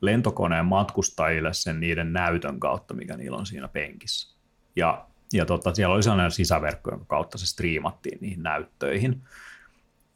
[0.02, 4.38] lentokoneen matkustajille sen niiden näytön kautta, mikä niillä on siinä penkissä.
[4.76, 9.22] Ja, ja tota, siellä oli sellainen sisäverkko, jonka kautta se striimattiin niihin näyttöihin.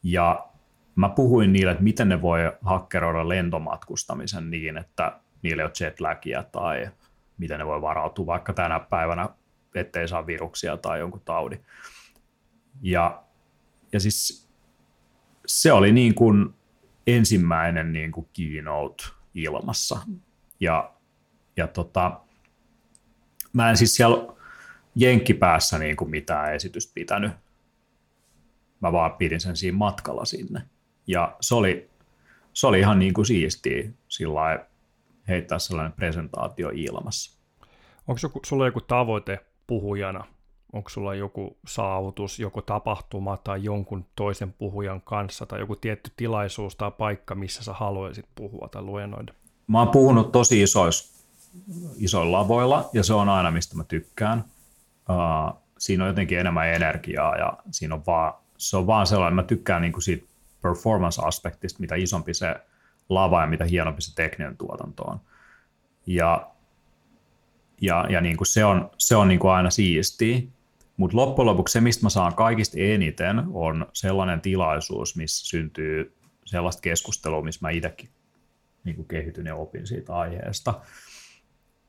[0.02, 0.48] Ja
[0.94, 6.42] mä puhuin niille, että miten ne voi hakkeroida lentomatkustamisen niin, että niille ei ole jetlagia
[6.42, 6.90] tai
[7.38, 9.28] miten ne voi varautua vaikka tänä päivänä,
[9.74, 11.64] ettei saa viruksia tai jonkun taudin.
[12.82, 13.22] Ja,
[13.92, 14.48] ja siis
[15.46, 16.54] se oli niin kuin
[17.06, 19.98] ensimmäinen niin kuin keynote ilmassa.
[20.60, 20.92] Ja,
[21.56, 22.20] ja tota,
[23.52, 24.34] mä en siis siellä
[24.94, 27.32] jenkkipäässä niin kuin mitään esitystä pitänyt.
[28.80, 30.62] Mä vaan pidin sen siinä matkalla sinne.
[31.06, 31.90] Ja se oli,
[32.52, 34.66] se oli ihan niin kuin siistiä sillä
[35.28, 37.38] heittää sellainen presentaatio ilmassa.
[38.08, 40.24] Onko joku, sulla joku tavoite puhujana?
[40.72, 46.76] Onko sulla joku saavutus, joku tapahtuma tai jonkun toisen puhujan kanssa tai joku tietty tilaisuus
[46.76, 49.32] tai paikka, missä sä haluaisit puhua tai luennoida?
[49.66, 51.26] Mä oon puhunut tosi isois,
[51.96, 54.44] isoilla lavoilla ja se on aina mistä mä tykkään.
[55.08, 59.42] Uh, siinä on jotenkin enemmän energiaa ja siinä on vaan, se on vaan sellainen, mä
[59.42, 60.26] tykkään niinku siitä
[60.62, 62.56] performance-aspektista, mitä isompi se
[63.08, 65.20] lava ja mitä hienompi se tekninen tuotanto on.
[66.06, 66.46] Ja,
[67.80, 70.42] ja, ja niin kuin se on, se on niin kuin aina siistiä,
[70.96, 76.80] mutta loppujen lopuksi se, mistä mä saan kaikista eniten, on sellainen tilaisuus, missä syntyy sellaista
[76.80, 78.10] keskustelua, missä mä itsekin
[78.84, 80.80] niin kehityn ja opin siitä aiheesta.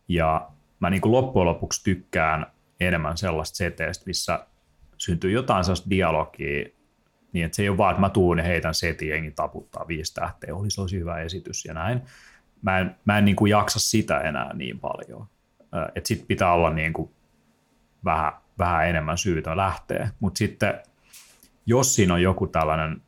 [0.08, 0.50] Ja
[0.80, 2.46] mä niin loppujen lopuksi tykkään
[2.80, 4.48] enemmän sellaista seteistä, missä
[4.98, 6.66] syntyy jotain sellaista dialogia
[7.34, 10.14] niin, että se ei ole vaan, että mä tuun ja heitän setin, jengi taputtaa viisi
[10.14, 12.02] tähteä, olisi tosi hyvä esitys ja näin.
[12.62, 15.28] Mä en, mä en niin jaksa sitä enää niin paljon.
[15.96, 16.94] Että sitten pitää olla niin
[18.06, 20.10] vähän, vähän enemmän syytä lähteä.
[20.20, 20.74] Mutta sitten,
[21.66, 23.02] jos siinä on joku tällainen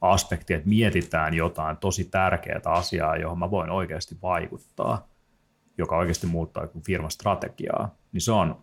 [0.00, 5.08] aspekti, että mietitään jotain tosi tärkeää asiaa, johon mä voin oikeasti vaikuttaa,
[5.78, 8.62] joka oikeasti muuttaa firman strategiaa, niin se on,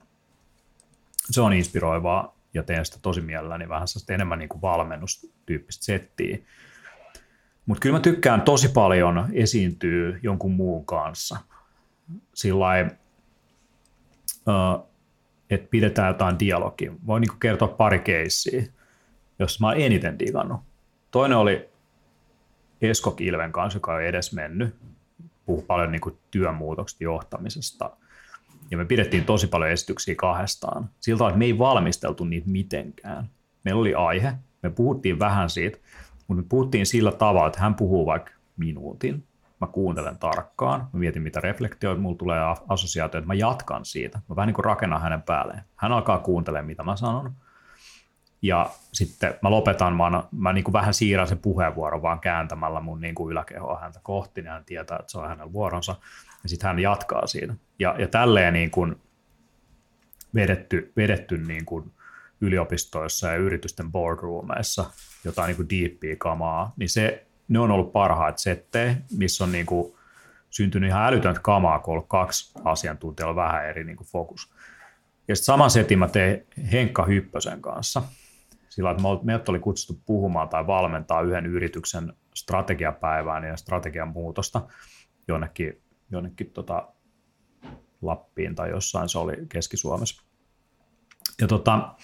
[1.31, 6.38] se on inspiroivaa ja teen sitä tosi mielelläni vähän enemmän niin kuin valmennustyyppistä settiä.
[7.65, 11.38] Mutta kyllä mä tykkään tosi paljon esiintyä jonkun muun kanssa.
[12.34, 12.65] Sillä
[15.55, 16.93] että pidetään jotain dialogia.
[17.07, 18.63] Voin niin kertoa pari keissiä,
[19.39, 20.61] jos mä oon eniten digannut.
[21.11, 21.69] Toinen oli
[22.81, 24.75] Esko Kilven kanssa, joka on edes mennyt.
[25.45, 27.89] Puhuu paljon niin työmuutoksesta johtamisesta–
[28.73, 30.89] ja me pidettiin tosi paljon esityksiä kahdestaan.
[30.99, 33.29] Siltä että me ei valmisteltu niitä mitenkään.
[33.63, 34.33] Meillä oli aihe,
[34.63, 35.77] me puhuttiin vähän siitä,
[36.27, 39.23] mutta me puhuttiin sillä tavalla, että hän puhuu vaikka minuutin,
[39.64, 42.39] mä kuuntelen tarkkaan, mä mietin mitä reflektioita, mulla tulee
[42.70, 45.61] assosiaatio, että mä jatkan siitä, mä vähän niin kuin rakennan hänen päälleen.
[45.76, 47.34] Hän alkaa kuuntelemaan, mitä mä sanon,
[48.41, 53.01] ja sitten mä lopetan, mä, mä niin kuin vähän siirrän sen puheenvuoron vaan kääntämällä mun
[53.01, 55.95] niin kuin yläkehoa häntä kohti, niin hän tietää, että se on hänen vuoronsa
[56.43, 57.55] ja sitten hän jatkaa siinä.
[57.80, 58.95] Ja, ja tälleen niin kuin
[60.36, 61.91] vedetty, vedetty niin kuin
[62.41, 64.86] yliopistoissa ja yritysten boardroomeissa
[65.24, 69.65] jotain niin kuin deepia kamaa, niin se, ne on ollut parhaat settejä, missä on niin
[69.65, 69.95] kuin
[70.49, 74.53] syntynyt ihan älytöntä kamaa, kun on ollut kaksi asiantuntijalla vähän eri niin kuin fokus.
[75.27, 78.01] Ja sitten saman setin mä tein Henkka Hyppösen kanssa.
[78.69, 84.61] Sillä että meidät oli kutsuttu puhumaan tai valmentaa yhden yrityksen strategiapäivään ja strategian muutosta
[85.27, 85.81] jonnekin,
[86.11, 86.87] jonnekin tota
[88.01, 90.23] Lappiin tai jossain se oli Keski-Suomessa.
[91.41, 91.95] Ja tota,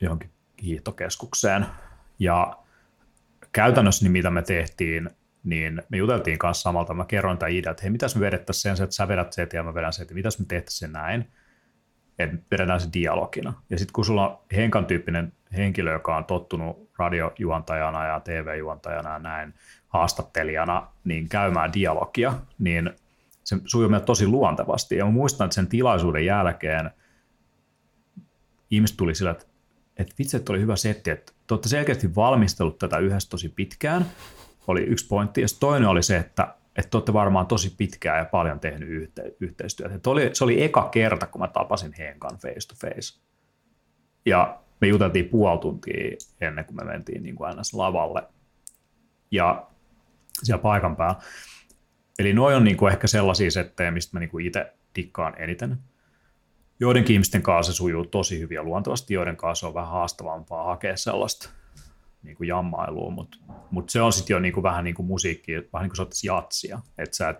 [0.00, 0.30] johonkin
[0.62, 1.66] hiihtokeskukseen.
[2.18, 2.63] Ja
[3.52, 5.10] käytännössä niin mitä me tehtiin,
[5.44, 8.84] niin me juteltiin kanssa samalta, mä kerroin tämän idean, että hei, mitäs me vedettäisiin sen,
[8.84, 11.30] että sä vedät sen ja mä vedän että mitäs me tehtäisiin näin,
[12.18, 13.52] että vedetään se dialogina.
[13.70, 19.18] Ja sitten kun sulla on Henkan tyyppinen henkilö, joka on tottunut radiojuontajana ja TV-juontajana ja
[19.18, 19.54] näin
[19.88, 22.90] haastattelijana, niin käymään dialogia, niin
[23.44, 24.96] se sujuu meille tosi luontevasti.
[24.96, 26.90] Ja mä muistan, että sen tilaisuuden jälkeen
[28.70, 29.46] ihmiset tuli sillä, että,
[29.96, 34.06] että vitsi, että oli hyvä setti, että te olette selkeästi valmistellut tätä yhdessä tosi pitkään,
[34.66, 35.40] oli yksi pointti.
[35.40, 39.22] Ja toinen oli se, että, että te olette varmaan tosi pitkään ja paljon tehnyt yhte,
[39.40, 40.10] yhteistyötä.
[40.10, 43.20] Oli, se oli eka kerta, kun mä tapasin Henkan face to face.
[44.26, 47.74] Ja me juteltiin puoli tuntia ennen kuin me mentiin niin kuin ns.
[47.74, 48.22] lavalle.
[49.30, 49.66] Ja
[50.42, 51.20] siellä paikan päällä.
[52.18, 55.78] Eli noin on niin kuin ehkä sellaisia settejä, mistä mä niin itse dikkaan eniten.
[56.80, 60.96] Joidenkin ihmisten kanssa se sujuu tosi hyvin ja luontevasti, joiden kanssa on vähän haastavampaa hakea
[60.96, 61.50] sellaista
[62.22, 63.38] niin kuin jammailua, mutta
[63.70, 66.26] mut se on sitten jo niin kuin vähän niin kuin musiikki, vähän niin kuin soittaisi
[66.26, 67.34] jatsia, että sä,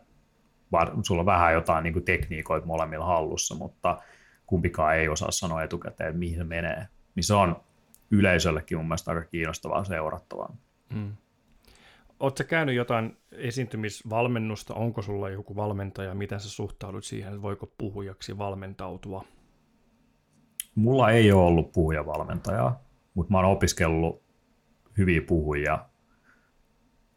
[1.02, 3.98] sulla on vähän jotain niin kuin tekniikoita molemmilla hallussa, mutta
[4.46, 6.88] kumpikaan ei osaa sanoa etukäteen, että mihin se menee.
[7.14, 7.56] Niin se on
[8.10, 10.56] yleisöllekin mun mielestä aika kiinnostavaa seurattavaa.
[10.94, 11.12] Hmm.
[12.24, 14.74] Oletko käynyt jotain esiintymisvalmennusta?
[14.74, 16.14] Onko sulla joku valmentaja?
[16.14, 19.24] Miten sä suhtaudut siihen, että voiko puhujaksi valmentautua?
[20.74, 22.80] Mulla ei ole ollut puhujavalmentajaa,
[23.14, 24.22] mutta mä oon opiskellut
[24.98, 25.78] hyviä puhujia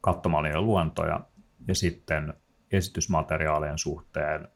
[0.01, 1.19] katsomaan niiden luontoja
[1.67, 2.33] ja sitten
[2.71, 4.47] esitysmateriaalien suhteen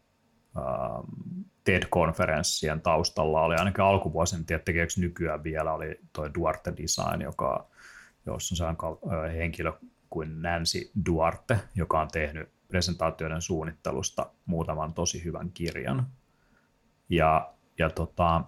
[0.57, 7.69] ähm, TED-konferenssien taustalla oli ainakin alkuvuosina, tiedä tekeekö nykyään vielä, oli tuo Duarte Design, joka,
[8.25, 8.77] jossa on
[9.31, 9.73] henkilö
[10.11, 16.07] kuin Nancy Duarte, joka on tehnyt presentaatioiden suunnittelusta muutaman tosi hyvän kirjan.
[17.09, 18.43] Ja, ja tota,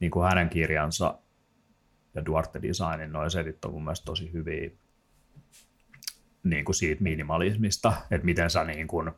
[0.00, 1.18] niin kuin hänen kirjansa
[2.14, 4.70] ja Duarte Designin noin setit on mun mielestä tosi hyviä
[6.44, 9.10] niin kuin siitä minimalismista, että miten sä niin kuin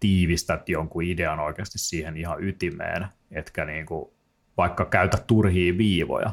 [0.00, 4.10] tiivistät jonkun idean oikeasti siihen ihan ytimeen, etkä niin kuin
[4.56, 6.32] vaikka käytä turhia viivoja.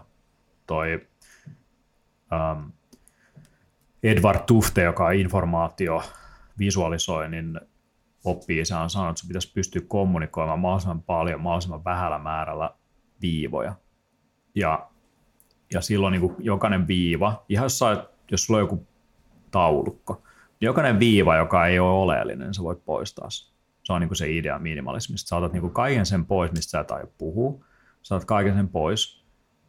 [0.67, 1.07] Toi
[2.31, 2.71] um,
[4.03, 6.03] Edward Tufte, joka on informaatio
[6.59, 7.59] visualisoinnin
[8.23, 12.75] oppii, se on sanonut, että se pitäisi pystyä kommunikoimaan mahdollisimman paljon, mahdollisimman vähällä määrällä
[13.21, 13.75] viivoja.
[14.55, 14.89] Ja,
[15.73, 18.87] ja silloin niin kuin jokainen viiva, ihan jos, saa, jos sulla on joku
[19.51, 20.13] taulukko,
[20.59, 23.53] niin jokainen viiva, joka ei ole oleellinen, sä voit poistaa se.
[23.89, 25.27] on niin kuin se idea minimalismista.
[25.27, 27.65] Saatat niin kuin kaiken sen pois, mistä sä tai puhuu.
[28.01, 29.25] Saatat kaiken sen pois,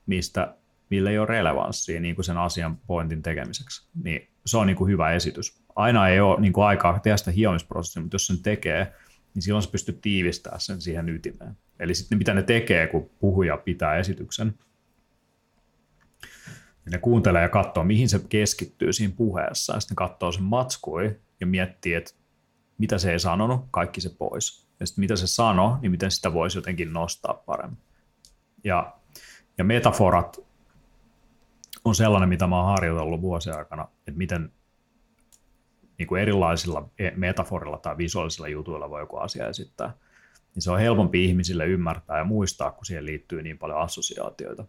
[0.07, 0.57] mistä
[0.95, 4.91] millä ei ole relevanssia niin kuin sen asian pointin tekemiseksi, niin se on niin kuin
[4.91, 5.63] hyvä esitys.
[5.77, 8.95] Aina ei ole niin kuin aikaa tehdä sitä hiomisprosessia, mutta jos sen tekee,
[9.35, 11.57] niin silloin se pystyy tiivistämään sen siihen ytimeen.
[11.81, 14.55] Eli sitten mitä ne tekee, kun puhuja pitää esityksen,
[16.85, 21.17] niin ne kuuntelee ja katsoo, mihin se keskittyy siinä puheessa, ja sitten katsoo sen matskui
[21.41, 22.13] ja miettii, että
[22.79, 24.69] mitä se ei sanonut, kaikki se pois.
[24.81, 27.79] Ja sitten mitä se sanoo, niin miten sitä voisi jotenkin nostaa paremmin.
[28.65, 28.95] Ja,
[29.59, 30.54] ja metaforat
[31.85, 34.53] on sellainen, mitä mä oon harjoitellut vuosien aikana, että miten
[35.99, 39.95] niin kuin erilaisilla e- metaforilla tai visuaalisilla jutuilla voi joku asia esittää.
[40.55, 44.65] Niin se on helpompi ihmisille ymmärtää ja muistaa, kun siihen liittyy niin paljon assosiaatioita.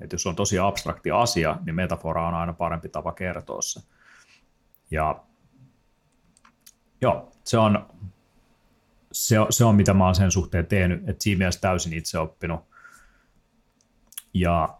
[0.00, 3.80] Et jos on tosi abstrakti asia, niin metafora on aina parempi tapa kertoa se.
[4.90, 5.24] Ja
[7.00, 7.86] joo, se on,
[9.12, 12.18] se, on, se on mitä mä oon sen suhteen tehnyt, että siinä mielessä täysin itse
[12.18, 12.60] oppinut.
[14.34, 14.77] Ja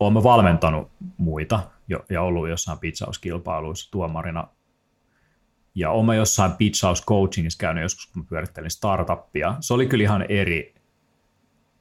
[0.00, 4.48] olen valmentanut muita jo, ja ollut jossain pizzauskilpailuissa tuomarina.
[5.74, 9.56] Ja olen jossain pitchaus-coachingissa käynyt joskus, kun mä pyörittelin startuppia.
[9.60, 10.74] Se oli kyllä ihan eri,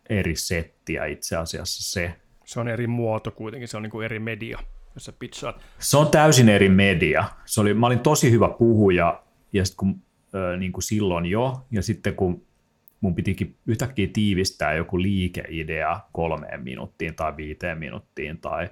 [0.10, 2.16] eri settiä itse asiassa se.
[2.46, 4.60] Se on eri muoto kuitenkin, se on niin kuin eri media,
[4.94, 5.62] jos sä pitchaat.
[5.80, 7.24] Se on täysin eri media.
[7.46, 10.02] Se oli, mä olin tosi hyvä puhuja, ja sitten kun,
[10.36, 12.45] äh, niin kuin silloin jo, ja sitten kun
[13.06, 18.70] mun pitikin yhtäkkiä tiivistää joku liikeidea kolmeen minuuttiin tai viiteen minuuttiin tai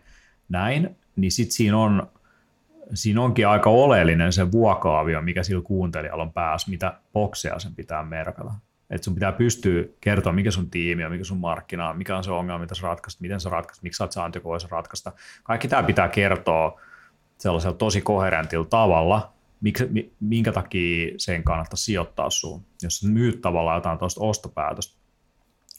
[0.50, 2.12] näin, niin sitten siinä on
[2.94, 8.04] siinä onkin aika oleellinen se vuokaavio, mikä sillä kuuntelijalla on päässä, mitä bokseja sen pitää
[8.04, 8.52] merkata.
[8.90, 12.24] Että sun pitää pystyä kertoa, mikä sun tiimi on, mikä sun markkina on, mikä on
[12.24, 15.12] se ongelma, mitä sä ratkaist, miten sä ratkaist, miksi sä oot saanut joku ratkaista.
[15.44, 16.82] Kaikki tämä pitää kertoa
[17.38, 19.33] sellaisella tosi koherentilla tavalla,
[19.64, 22.66] miksi, minkä takia sen kannattaa sijoittaa sun.
[22.82, 24.98] Jos myyt tavallaan jotain tuosta ostopäätöstä,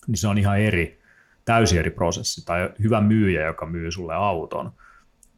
[0.07, 1.01] niin se on ihan eri,
[1.45, 2.45] täysin eri prosessi.
[2.45, 4.73] Tai hyvä myyjä, joka myy sulle auton,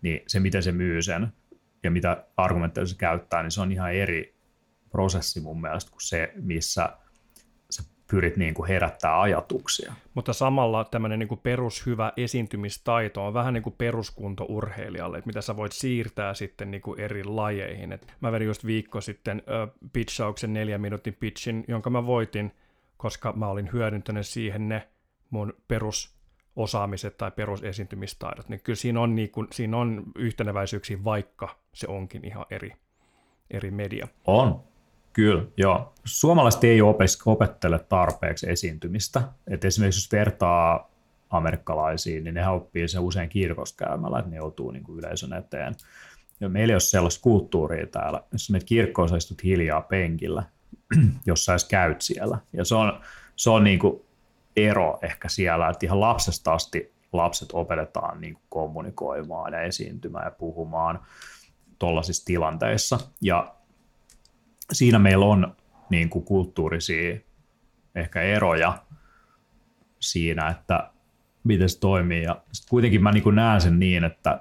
[0.02, 1.28] niin se miten se myy sen
[1.82, 4.36] ja mitä argumentteja se käyttää, niin se on ihan eri
[4.90, 7.05] prosessi mun mielestä kuin se, missä sä
[8.10, 9.92] pyrit niin kuin herättää ajatuksia.
[10.14, 15.40] Mutta samalla tämmöinen niin kuin perushyvä esiintymistaito on vähän niin kuin peruskunto urheilijalle, että mitä
[15.40, 17.92] sä voit siirtää sitten niin kuin eri lajeihin.
[17.92, 22.52] Et mä vedin just viikko sitten uh, pitchauksen neljän minuutin pitchin, jonka mä voitin,
[22.96, 24.88] koska mä olin hyödyntänyt siihen ne
[25.30, 28.48] mun perusosaamiset tai perusesiintymistaidot.
[28.48, 32.72] Niin kyllä siinä on, niin kuin, siinä on yhteneväisyyksiä, vaikka se onkin ihan eri,
[33.50, 34.08] eri media.
[34.26, 34.64] On,
[35.16, 35.92] Kyllä, joo.
[36.04, 36.80] Suomalaiset ei
[37.26, 39.22] opettele tarpeeksi esiintymistä.
[39.50, 40.90] Et esimerkiksi jos vertaa
[41.30, 45.74] amerikkalaisiin, niin ne oppii sen usein kirkossa käymällä, että ne joutuu niin kuin yleisön eteen.
[46.40, 48.22] Ja meillä ei ole sellaista kulttuuria täällä.
[48.32, 50.42] Jos menet kirkkoon, sä istut hiljaa penkillä,
[51.26, 52.38] jos sä edes käyt siellä.
[52.52, 53.00] Ja se on,
[53.36, 54.02] se on niin kuin
[54.56, 60.30] ero ehkä siellä, että ihan lapsesta asti lapset opetetaan niin kuin kommunikoimaan ja esiintymään ja
[60.30, 61.00] puhumaan
[61.78, 62.98] tuollaisissa tilanteissa.
[63.20, 63.55] Ja
[64.72, 65.56] siinä meillä on
[65.90, 67.16] niin kuin kulttuurisia
[67.94, 68.82] ehkä eroja
[70.00, 70.90] siinä, että
[71.44, 72.22] miten se toimii.
[72.22, 74.40] Ja sit kuitenkin mä niin näen sen niin, että,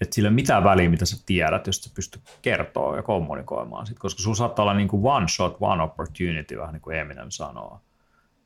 [0.00, 3.86] että sillä ei mitään väliä, mitä sä tiedät, jos sä pystyt kertoa ja kommunikoimaan.
[3.86, 7.30] Sit, koska sulla saattaa olla niin kuin one shot, one opportunity, vähän niin kuin Eminem
[7.30, 7.80] sanoo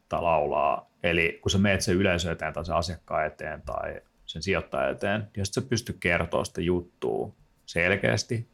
[0.08, 0.90] tai laulaa.
[1.02, 5.20] Eli kun sä meet sen yleisö eteen tai sen asiakkaan eteen tai sen sijoittajan eteen,
[5.20, 7.32] niin jos sä pystyt kertoa sitä juttua
[7.66, 8.48] selkeästi,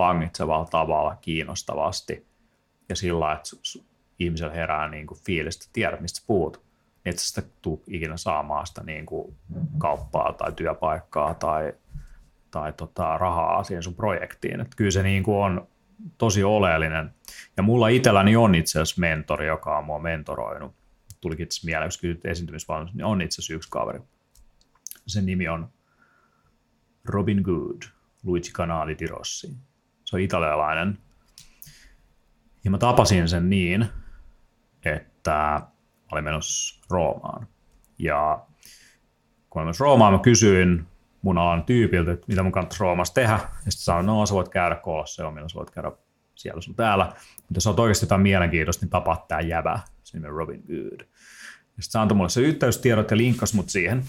[0.00, 2.26] vangitsevalla tavalla kiinnostavasti
[2.88, 3.50] ja sillä että
[4.18, 6.56] ihmisellä herää niin kuin fiilis, että tiedät, mistä puhut.
[7.04, 9.36] Niin että sitä tuu ikinä saamaan sitä niin kuin
[9.78, 11.72] kauppaa tai työpaikkaa tai,
[12.50, 14.60] tai tota, rahaa siihen sun projektiin.
[14.60, 15.68] Että kyllä se niin kuin on
[16.18, 17.14] tosi oleellinen.
[17.56, 20.74] Ja mulla itselläni on itse asiassa mentori, joka on mua mentoroinut.
[21.20, 22.20] Tulikin itse mieleen, jos kysyt
[22.94, 24.00] niin on itse asiassa yksi kaveri.
[25.06, 25.68] Sen nimi on
[27.04, 27.82] Robin Good,
[28.24, 29.56] Luigi Canali di Rossi
[30.10, 30.98] se on italialainen.
[32.64, 33.86] Ja mä tapasin sen niin,
[34.84, 35.60] että
[36.12, 37.46] olin menossa Roomaan.
[37.98, 38.46] Ja
[39.50, 40.86] kun mä menossa Roomaan, mä kysyin
[41.22, 43.32] mun alan tyypiltä, että mitä mun kannattaisi Roomassa tehdä.
[43.32, 45.92] Ja sitten sanoin, no sä voit käydä Kolosseumilla, sä voit käydä
[46.34, 47.04] siellä sun täällä.
[47.06, 51.00] Mutta jos on oikeasti jotain mielenkiintoista, niin tapaat tää jävä, se nimi Robin Good.
[51.00, 54.04] Ja sitten se antoi mulle se yhteystiedot ja linkkasi mut siihen.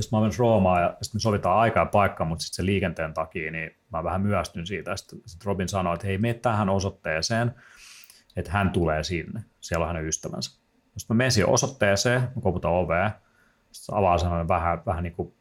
[0.00, 3.14] Sitten mä olen Roomaan ja sitten me sovitaan aikaa ja paikkaa, mutta sitten se liikenteen
[3.14, 4.96] takia, niin mä vähän myöstyn siitä.
[4.96, 7.54] Sitten sit Robin sanoi, että hei, mene tähän osoitteeseen,
[8.36, 9.44] että hän tulee sinne.
[9.60, 10.50] Siellä on hänen ystävänsä.
[10.96, 13.10] Sitten mä menen siihen osoitteeseen, mä koputan ovea.
[13.72, 15.34] Sitten avaa sellainen vähän, vähän niin kuin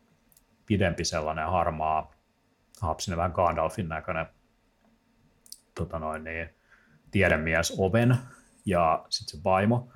[0.65, 2.11] pidempi sellainen harmaa,
[2.81, 4.25] hapsinen vähän Gandalfin näköinen
[5.75, 6.49] tota noin, niin,
[7.11, 8.17] tiedemies oven
[8.65, 9.87] ja sitten se vaimo,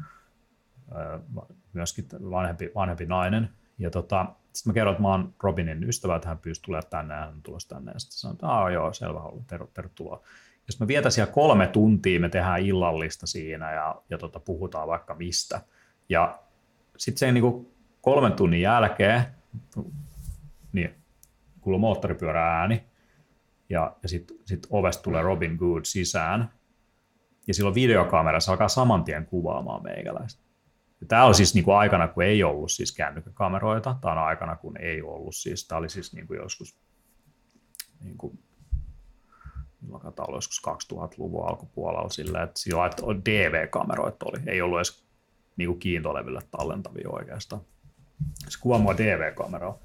[1.74, 3.50] myöskin vanhempi, vanhempi nainen.
[3.78, 4.26] Ja tota,
[4.58, 7.30] sitten mä kerron, että mä oon Robinin ystävä, että hän pyysi tulemaan tänne ja hän
[7.30, 7.92] on tänne.
[7.92, 9.20] Ja sitten sanoin, että Aa, joo, selvä,
[9.74, 10.22] tervetuloa.
[10.68, 15.16] Jos me vietä siellä kolme tuntia, me tehdään illallista siinä ja, ja tota, puhutaan vaikka
[15.16, 15.62] mistä.
[16.10, 16.40] Ja
[16.98, 17.68] sitten se niin
[18.02, 19.24] kolmen tunnin jälkeen
[20.74, 20.96] niin
[21.62, 22.84] kuuluu moottoripyörä ääni
[23.70, 26.52] ja, ja sitten sit ovesta tulee Robin Good sisään.
[27.48, 30.47] Ja silloin videokamera se alkaa saman tien kuvaamaan meikäläistä.
[31.08, 33.96] Tämä on siis niin kuin aikana, kun ei ollut siis kännykkäkameroita.
[34.02, 35.68] Tämä on aikana, kun ei ollut siis.
[35.68, 36.78] Tämä oli siis niin kuin joskus,
[38.00, 38.40] niin kuin,
[40.34, 44.40] joskus 2000-luvun alkupuolella sillä, että sillä että DV-kameroita oli.
[44.46, 45.08] Ei ollut edes
[45.58, 47.62] niin kuin kiintoleville tallentavia oikeastaan.
[48.50, 49.80] Se kuvaa mua DV-kameraa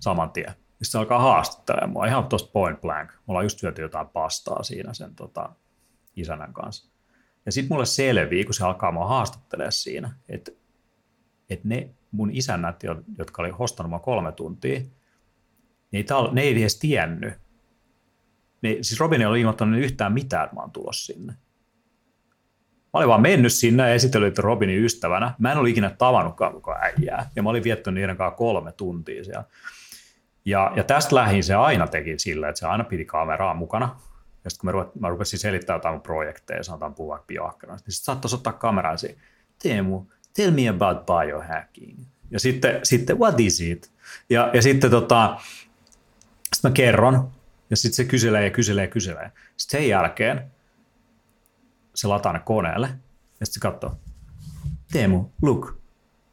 [0.00, 0.50] saman tien.
[0.50, 3.10] Sitten se alkaa haastattelemaan mua ihan tuosta point blank.
[3.12, 5.52] Me ollaan just syöty jotain pastaa siinä sen tota,
[6.16, 6.91] isänän kanssa.
[7.46, 10.52] Ja sitten mulle selvii, kun se alkaa mua haastattelemaan siinä, että,
[11.50, 12.82] että ne mun isännät,
[13.18, 14.80] jotka oli hostanut mua kolme tuntia,
[15.92, 17.34] niin ne ei edes tiennyt.
[18.62, 21.32] Ne, siis Robin ei ole ilmoittanut yhtään mitään, että mä oon tulossa sinne.
[22.92, 25.34] Mä olin vaan mennyt sinne ja esitellyt Robinin ystävänä.
[25.38, 27.30] Mä en ollut ikinä tavannutkaan koko äijää.
[27.36, 29.44] Ja mä olin viettänyt niiden kanssa kolme tuntia siellä.
[30.44, 33.96] Ja, ja tästä lähin se aina teki sillä, että se aina piti kameraa mukana.
[34.44, 37.92] Ja sitten kun mä, ruvet, mä rupesin selittämään jotain projekteja, sanotaan puhua vaikka niin sitten
[37.92, 39.18] saattaisi ottaa kameraa siihen,
[39.62, 41.98] Teemu, tell me about biohacking.
[42.30, 43.92] Ja sitten, sitten what is it?
[44.30, 45.36] Ja, ja sitten tota,
[46.54, 47.30] sitten mä kerron,
[47.70, 49.32] ja sitten se kyselee ja kyselee ja kyselee.
[49.56, 50.50] Sitten sen jälkeen
[51.94, 52.86] se lataa ne koneelle,
[53.40, 53.98] ja sitten se katsoo,
[54.92, 55.78] Teemu, look,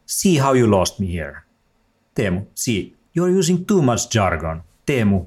[0.06, 1.42] see how you lost me here.
[2.16, 4.64] Teemu, see, you're using too much jargon.
[4.86, 5.26] Teemu,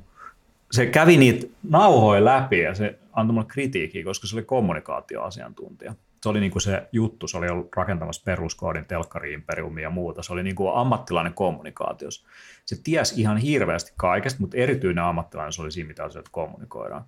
[0.73, 5.95] se kävi niitä nauhoja läpi ja se antoi mulle kritiikkiä, koska se oli kommunikaatioasiantuntija.
[6.23, 10.23] Se oli niin kuin se juttu, se oli ollut rakentamassa peruskoodin, telkkari-imperiumia ja muuta.
[10.23, 12.27] Se oli niin kuin ammattilainen kommunikaatios.
[12.65, 17.05] Se ties ihan hirveästi kaikesta, mutta erityinen ammattilainen se oli siinä, mitä asioita kommunikoidaan.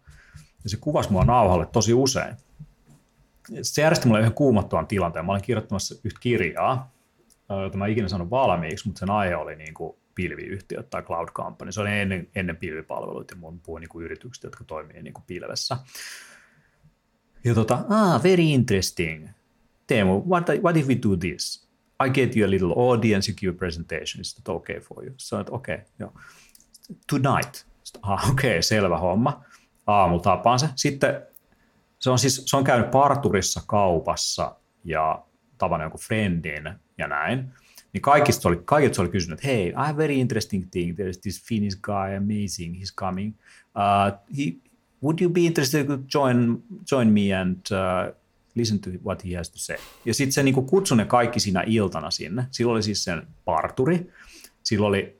[0.65, 2.35] Ja se kuvasi mua nauhalle tosi usein.
[3.63, 5.27] Se järjesti mulle yhden kuumattuan tilanteen.
[5.27, 6.91] Mä olin kirjoittamassa yhtä kirjaa,
[7.63, 11.73] jota mä ikinä saanut valmiiksi, mutta sen aihe oli niin kuin pilviyhtiöt tai cloud company.
[11.73, 15.77] Se oli ennen, ennen pilvipalveluita ja mun puhuin niin yritykset, jotka toimii niin kuin pilvessä.
[17.45, 19.29] Ja tota, ah, very interesting.
[19.87, 21.69] Teemu, what, what if we do this?
[22.07, 25.15] I get you a little audience, you give a presentation, is that okay for you?
[25.17, 26.13] So, okay, joo.
[27.11, 27.67] Tonight.
[28.03, 29.45] Ah, okei, okay, selvä homma.
[29.87, 30.69] Aamulla tapaan se.
[30.77, 31.23] Sitten
[31.99, 35.25] se on siis, se on käynyt parturissa kaupassa ja
[35.59, 37.53] tavannut jonkun friendin ja näin
[37.95, 41.19] niin kaikista oli, kaikista oli kysynyt, että hei, I have very interesting thing, there is
[41.19, 43.35] this Finnish guy, amazing, he's coming.
[43.75, 44.55] Uh, he,
[45.03, 48.15] would you be interested to join, join me and uh,
[48.55, 49.77] listen to what he has to say?
[50.05, 52.47] Ja sitten se niinku kutsui ne kaikki siinä iltana sinne.
[52.51, 54.11] Sillä oli siis sen parturi,
[54.63, 55.17] sillä oli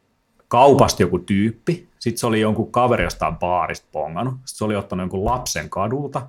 [0.49, 5.03] kaupasta joku tyyppi, sitten se oli jonkun kaveri jostain baarista pongannut, sitten se oli ottanut
[5.03, 6.21] jonkun lapsen kadulta,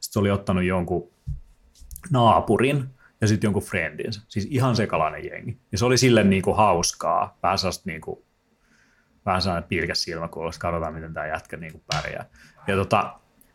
[0.00, 1.08] sitten se oli ottanut jonkun
[2.10, 2.84] naapurin,
[3.24, 4.22] ja sitten jonkun friendinsä.
[4.28, 5.58] Siis ihan sekalainen jengi.
[5.72, 7.38] Ja se oli sille niin kuin hauskaa.
[7.42, 8.18] Vähän sellaista niin kuin,
[9.26, 12.24] vähän sellainen pilkäs silmäkulmassa, katsotaan miten tämä jätkä niin kuin pärjää.
[12.66, 13.14] Ja tota,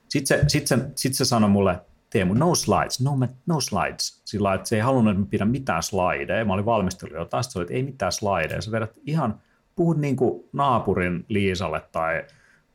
[0.10, 4.22] sitten se, sit se, sit se sanoi mulle, Teemu, no slides, no, no slides.
[4.26, 6.46] Sillä että se ei halunnut, että mä pidän mitään slideja.
[6.46, 8.62] Mä olin valmistellut jotain, sitten oli, että ei mitään slideja.
[8.62, 9.42] Sä vedät ihan,
[9.76, 12.26] puhut niin kuin naapurin Liisalle tai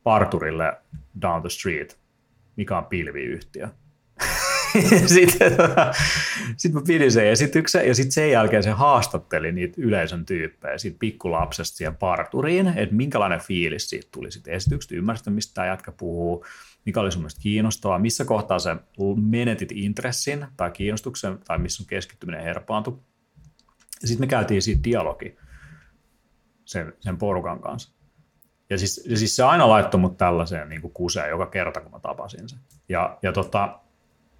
[0.03, 0.77] parturille
[1.21, 1.99] down the street,
[2.55, 3.69] mikä on pilviyhtiö.
[5.15, 5.51] sitten
[6.57, 7.63] sit mä pidin sen ja sitten
[8.09, 14.07] sen jälkeen se haastatteli niitä yleisön tyyppejä siitä pikkulapsesta siihen parturiin, että minkälainen fiilis siitä
[14.11, 16.45] tuli sitten esityksestä, ymmärsit, mistä tämä jätkä puhuu,
[16.85, 18.75] mikä oli sun mielestä kiinnostavaa, missä kohtaa se
[19.15, 22.99] menetit intressin tai kiinnostuksen tai missä sun keskittyminen herpaantui.
[24.01, 25.37] Ja sitten me käytiin siitä dialogi
[26.65, 27.95] sen, sen porukan kanssa.
[28.69, 31.99] Ja siis, ja siis se aina laittoi mut tällaiseen niin kuseen joka kerta, kun mä
[31.99, 32.59] tapasin sen.
[32.89, 33.79] Ja, ja tota,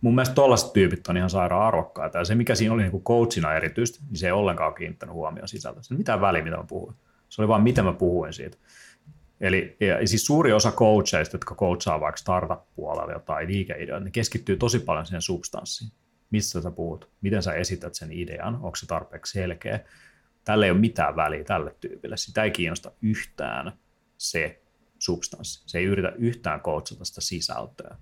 [0.06, 2.18] mun mielestä tollaiset tyypit on ihan sairaan arvokkaita.
[2.18, 5.82] Ja se, mikä siinä oli niin coachina erityisesti, niin se ei ollenkaan kiinnittänyt huomioon sisältä.
[5.82, 6.95] Se ei mitään väliä, mitä mä puhuin.
[7.30, 8.58] Se oli vaan, miten mä puhuin siitä.
[9.41, 14.58] Eli ja, ja siis suuri osa coacheista, jotka coachaa vaikka startup-puolella jotain liikeideoita, ne keskittyy
[14.58, 15.91] tosi paljon siihen substanssiin.
[16.32, 19.80] Missä sä puhut, miten sä esität sen idean, onko se tarpeeksi selkeä.
[20.43, 22.18] Tälle ei ole mitään väliä tälle tyypille.
[22.18, 23.72] Sitä ei kiinnosta yhtään
[24.18, 24.62] se
[24.99, 25.64] substanssi.
[25.66, 27.97] Se ei yritä yhtään coachata sitä sisältöä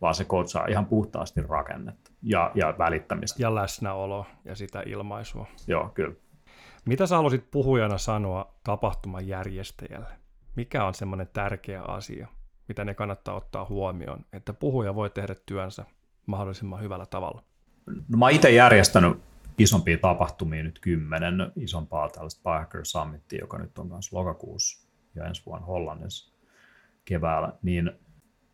[0.00, 3.42] vaan se kootsaa ihan puhtaasti rakennetta ja, ja välittämistä.
[3.42, 5.46] Ja läsnäolo ja sitä ilmaisua.
[5.66, 6.14] Joo, kyllä.
[6.84, 10.08] Mitä sä haluaisit puhujana sanoa tapahtuman järjestäjälle?
[10.56, 12.28] Mikä on semmoinen tärkeä asia,
[12.68, 15.84] mitä ne kannattaa ottaa huomioon, että puhuja voi tehdä työnsä
[16.26, 17.42] mahdollisimman hyvällä tavalla?
[17.86, 19.18] No, mä itse järjestänyt
[19.58, 25.42] isompia tapahtumia nyt kymmenen isompaa tällaista Biohacker Summitia, joka nyt on myös lokakuussa ja ensi
[25.46, 26.34] vuonna Hollannissa
[27.04, 27.90] keväällä, niin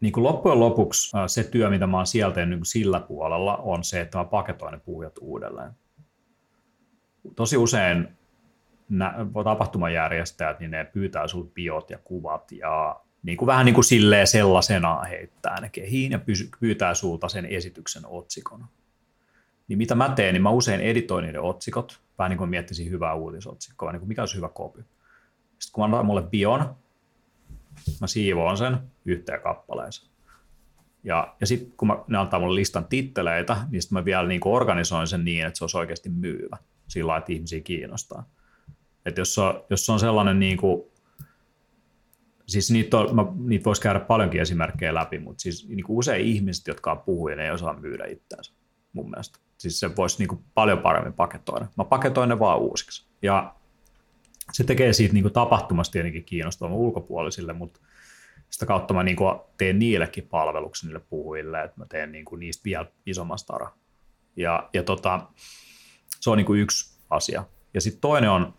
[0.01, 4.01] niin kuin loppujen lopuksi se työ, mitä mä oon sieltä niin sillä puolella, on se,
[4.01, 5.73] että mä paketoin ne puhujat uudelleen.
[7.37, 8.09] Tosi usein
[8.89, 13.85] nä- tapahtumajärjestäjät, niin ne pyytää sulta biot ja kuvat ja niin kuin vähän niin kuin
[13.85, 16.21] silleen sellaisena heittää ne kehiin ja
[16.61, 18.67] pyytää sulta sen esityksen otsikon.
[19.69, 23.15] Niin mitä mä teen, niin mä usein editoin niiden otsikot, vähän niin kuin miettisin hyvää
[23.15, 24.81] uutisotsikkoa, niin kuin mikä olisi hyvä kopi.
[24.81, 26.77] Sitten kun mä annan mulle bion,
[28.01, 30.11] mä siivoon sen yhteen kappaleeseen.
[31.05, 34.41] Ja, ja sitten kun mä, ne antaa mulle listan titteleitä, niin sitten mä vielä niin
[34.45, 36.57] organisoin sen niin, että se olisi oikeasti myyvä
[36.89, 38.29] sillä että ihmisiä kiinnostaa.
[39.07, 40.83] Että jos, on, jos on sellainen, niin kuin,
[42.47, 46.27] siis niitä, on, mä, niitä voisi käydä paljonkin esimerkkejä läpi, mutta siis niin kuin usein
[46.27, 48.53] ihmiset, jotka on puhuja, ne ei osaa myydä itseänsä
[48.93, 49.39] mun mielestä.
[49.59, 51.67] Siis se voisi niin kuin paljon paremmin paketoida.
[51.77, 53.07] Mä paketoin ne vaan uusiksi.
[53.23, 53.55] Ja
[54.53, 57.81] se tekee siitä niin kuin tapahtumasta tietenkin kiinnostavan ulkopuolisille, mutta
[58.51, 62.41] sitä kautta mä niin kuin teen niillekin palveluksen niille puhujille, että mä teen niin kuin
[62.41, 63.71] niistä vielä isommasta tara.
[64.37, 65.21] Ja, ja tota,
[66.21, 67.45] se on niin kuin yksi asia.
[67.75, 68.55] Ja sitten toinen on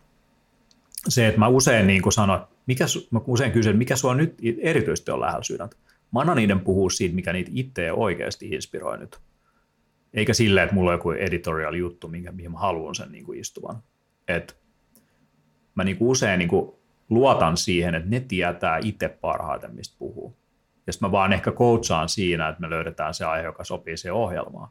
[1.08, 5.10] se, että mä usein niin kuin sanon, mikä, mä usein kysyn, mikä sua nyt erityisesti
[5.10, 5.76] on lähellä sydäntä.
[6.12, 9.20] Mä annan niiden puhua siitä, mikä niitä itse oikeasti inspiroi nyt.
[10.14, 13.40] Eikä silleen, että mulla on joku editorial juttu, minkä, mihin mä haluan sen niin kuin
[13.40, 13.82] istuvan.
[14.28, 14.61] Et
[15.74, 16.72] mä niin kuin usein niin kuin
[17.10, 20.36] luotan siihen, että ne tietää itse parhaiten, mistä puhuu.
[20.86, 24.14] Ja sitten mä vaan ehkä coachaan siinä, että me löydetään se aihe, joka sopii siihen
[24.14, 24.68] ohjelmaan.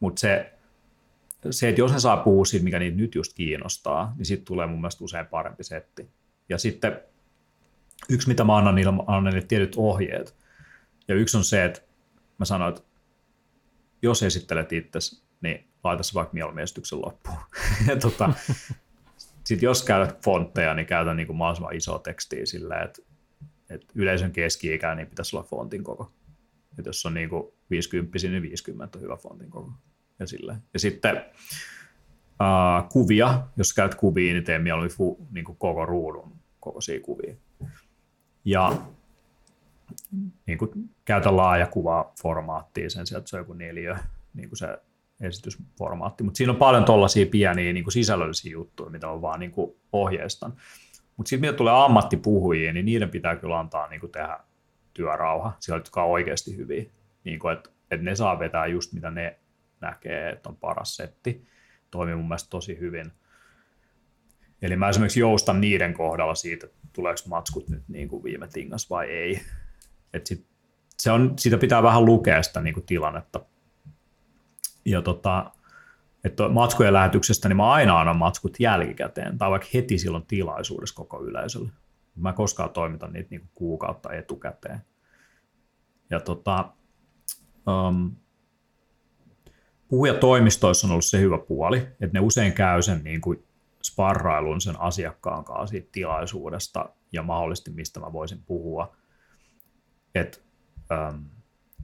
[0.00, 0.52] Mutta se,
[1.50, 4.66] se, että jos ne saa puhua siitä, mikä niitä nyt just kiinnostaa, niin sitten tulee
[4.66, 6.10] mun mielestä usein parempi setti.
[6.48, 7.00] Ja sitten
[8.08, 10.36] yksi, mitä mä annan niille, annan niille tietyt ohjeet.
[11.08, 11.80] Ja yksi on se, että
[12.38, 12.88] mä sanoin, että
[14.02, 14.98] jos esittelet itse,
[15.40, 17.38] niin laita se vaikka mieluummin esityksen loppuun.
[17.88, 18.32] ja tota,
[19.48, 23.02] sitten jos käytät fontteja, niin käytä niin kuin mahdollisimman iso tekstiä silleen, että,
[23.70, 26.12] että yleisön keski-ikä niin pitäisi olla fontin koko.
[26.78, 29.72] että jos on niin kuin 50, niin 50 on hyvä fontin koko.
[30.18, 30.58] Ja, silleen.
[30.72, 36.32] ja sitten uh, kuvia, jos käyt kuvia, niin tee mieluummin fu, niin kuin koko ruudun
[36.60, 37.34] kokoisia kuvia.
[38.44, 38.82] Ja
[40.46, 40.70] niin kuin,
[41.04, 43.98] käytä laajakuvaa formaattia sen sieltä, se on joku neljä,
[44.34, 44.78] niin kuin se
[45.20, 46.24] esitysformaatti.
[46.24, 49.76] Mutta siinä on paljon tuollaisia pieniä niin kuin sisällöllisiä juttuja, mitä on vaan niin kuin
[49.92, 50.52] ohjeistan.
[51.16, 54.38] Mutta sitten mitä tulee ammattipuhujiin, niin niiden pitää kyllä antaa niin kuin tehdä
[54.94, 56.84] työrauha, sillä jotka on oikeasti hyviä.
[57.24, 59.38] Niin kuin, että, että ne saa vetää just mitä ne
[59.80, 61.46] näkee, että on paras setti.
[61.90, 63.12] Toimii mun mielestä tosi hyvin.
[64.62, 68.90] Eli mä esimerkiksi joustan niiden kohdalla siitä, että tuleeko matskut nyt niin kuin viime tingas
[68.90, 69.40] vai ei.
[70.14, 70.46] Et sit,
[70.98, 73.40] se on, siitä pitää vähän lukea sitä niin kuin tilannetta
[74.90, 75.50] ja tota,
[76.24, 81.22] että matskujen lähetyksestä, niin mä aina annan matskut jälkikäteen, tai vaikka heti silloin tilaisuudessa koko
[81.22, 81.70] yleisölle.
[82.16, 84.80] Mä koskaan toimitan niitä niin kuukautta etukäteen.
[86.10, 86.72] Ja tota,
[87.66, 88.16] um,
[89.88, 93.44] puhujatoimistoissa on ollut se hyvä puoli, että ne usein käy sen niin kuin
[93.82, 98.96] sparrailun sen asiakkaan kanssa siitä tilaisuudesta ja mahdollisesti mistä mä voisin puhua.
[100.14, 100.44] Et,
[101.10, 101.24] um,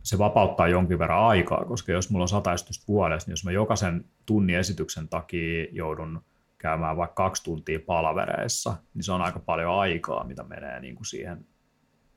[0.04, 2.50] se vapauttaa jonkin verran aikaa, koska jos mulla on sata
[2.88, 6.24] vuodessa, niin jos mä jokaisen tunnin esityksen takia joudun
[6.58, 11.06] käymään vaikka kaksi tuntia palavereissa, niin se on aika paljon aikaa, mitä menee niin kuin
[11.06, 11.46] siihen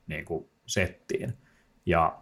[0.06, 1.32] niin kuin settiin.
[1.86, 2.18] Ja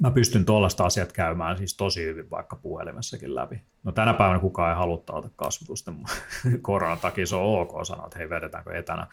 [0.00, 3.62] mä pystyn tuollaista asiat käymään siis tosi hyvin vaikka puhelimessakin läpi.
[3.82, 5.94] No tänä päivänä kukaan ei halua taata kasvatusten
[6.62, 9.06] koronan takia, se on ok sanoa, että hei vedetäänkö etänä.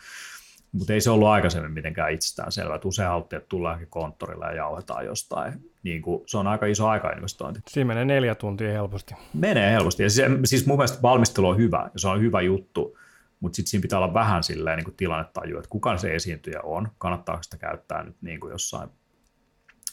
[0.72, 2.80] Mutta ei se ollut aikaisemmin mitenkään itsestään selvä.
[2.86, 5.54] Usein haluttiin, että tullaankin konttorille ja jauhetaan jostain.
[5.84, 7.60] Niin kuin, se on aika iso aikainvestointi.
[7.68, 9.16] Siinä menee neljä tuntia helposti.
[9.34, 10.04] Menee helposti.
[10.04, 12.98] Ja se, siis mun mielestä valmistelu on hyvä ja se on hyvä juttu,
[13.40, 16.88] mutta sitten siinä pitää olla vähän silleen niin kuin tilannetaju, että kuka se esiintyjä on,
[16.98, 18.90] kannattaako sitä käyttää nyt niin kuin jossain,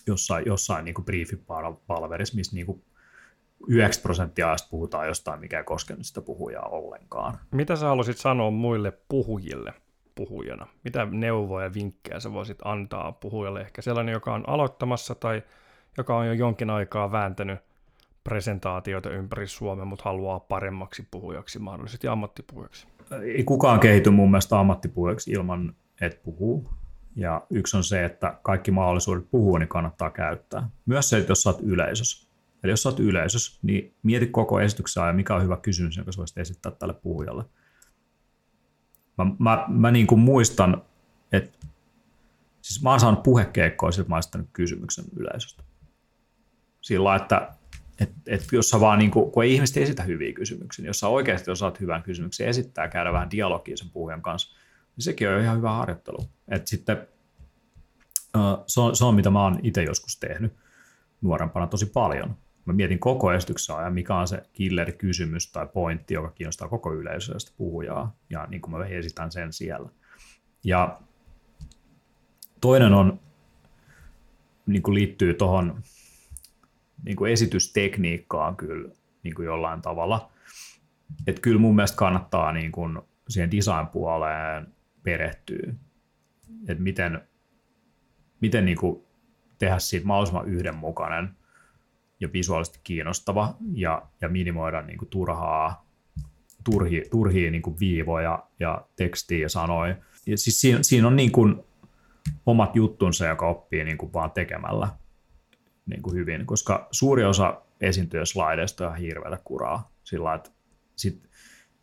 [0.07, 2.85] jossain, jossain niin kuin briefipalverissa, missä niin kuin
[3.69, 7.39] 90 prosenttia ajasta puhutaan jostain, mikä ei koske sitä puhujaa ollenkaan.
[7.51, 9.75] Mitä sä haluaisit sanoa muille puhujille?
[10.17, 10.67] Puhujana?
[10.85, 13.61] Mitä neuvoja ja vinkkejä sä voisit antaa puhujalle?
[13.61, 15.43] Ehkä sellainen, joka on aloittamassa tai
[15.99, 17.59] joka on jo jonkin aikaa vääntänyt
[18.25, 22.87] presentaatioita ympäri Suomen, mutta haluaa paremmaksi puhujaksi mahdollisesti ammattipuhujaksi?
[23.23, 26.71] Ei kukaan kehity mun mielestä ammattipuhujaksi ilman, että puhuu.
[27.17, 30.69] Ja yksi on se, että kaikki mahdollisuudet puhua, niin kannattaa käyttää.
[30.87, 32.29] Myös se, että jos sä oot yleisössä.
[32.65, 36.13] Eli jos sä oot yleisössä, niin mieti koko esityksen ja mikä on hyvä kysymys, jonka
[36.13, 37.45] sä voisit esittää tälle puhujalle–
[39.19, 40.83] Mä, mä, mä niin kuin muistan,
[41.33, 41.67] että
[42.63, 45.63] siis mä oon saanut puhekeikkoa, että mä oon kysymyksen yleisöstä.
[46.81, 47.53] Sillä että
[48.01, 51.01] et, et jos sä vaan, niin kuin, kun ei ihmiset esitä hyviä kysymyksiä, niin jos
[51.01, 54.57] sä oikeasti osaat hyvän kysymyksen esittää, käydä vähän dialogia sen puhujan kanssa,
[54.97, 56.19] niin sekin on ihan hyvä harjoittelu.
[56.49, 57.09] Et sitten,
[58.67, 60.53] se, on, se on, mitä mä oon itse joskus tehnyt
[61.21, 62.37] nuorempana tosi paljon
[62.67, 67.39] mä mietin koko esityksen ajan, mikä on se killer-kysymys tai pointti, joka kiinnostaa koko yleisöä
[67.39, 69.89] sitä puhujaa, ja niin kuin mä esitän sen siellä.
[70.65, 71.01] Ja
[72.61, 73.21] toinen on,
[74.67, 75.83] niin kuin liittyy tuohon
[77.05, 78.89] niin kuin esitystekniikkaan kyllä
[79.23, 80.31] niin kuin jollain tavalla.
[81.27, 85.73] Että kyllä mun mielestä kannattaa niin kuin siihen design-puoleen perehtyä,
[86.69, 87.21] että miten,
[88.41, 89.05] miten niin kuin
[89.59, 91.31] tehdä siitä mahdollisimman yhdenmukainen–
[92.21, 95.87] ja visuaalisesti kiinnostava ja, ja minimoida niin kuin turhaa,
[96.65, 99.97] turhi, turhia niin kuin viivoja ja tekstiä ja sanoja.
[100.27, 101.65] Ja siis siinä, siinä on niin kuin
[102.47, 104.89] omat juttunsa, joka oppii niin kuin vaan tekemällä
[105.87, 110.51] niin kuin hyvin, koska suuri osa esiintyjäslaideista on hirveätä kuraa sillä että
[110.97, 111.23] sit,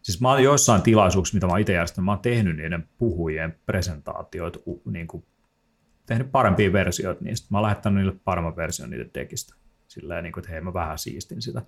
[0.01, 4.59] siis mä oon joissain tilaisuuksissa, mitä mä itse järjestänyt, mä oon tehnyt niiden puhujien presentaatioita,
[4.85, 5.25] niin kuin,
[6.05, 7.47] tehnyt parempia versioita niistä.
[7.51, 9.55] Mä oon lähettänyt niille paremman version niiden tekistä
[9.93, 11.61] silleen, niin kuin, että hei mä vähän siistin sitä.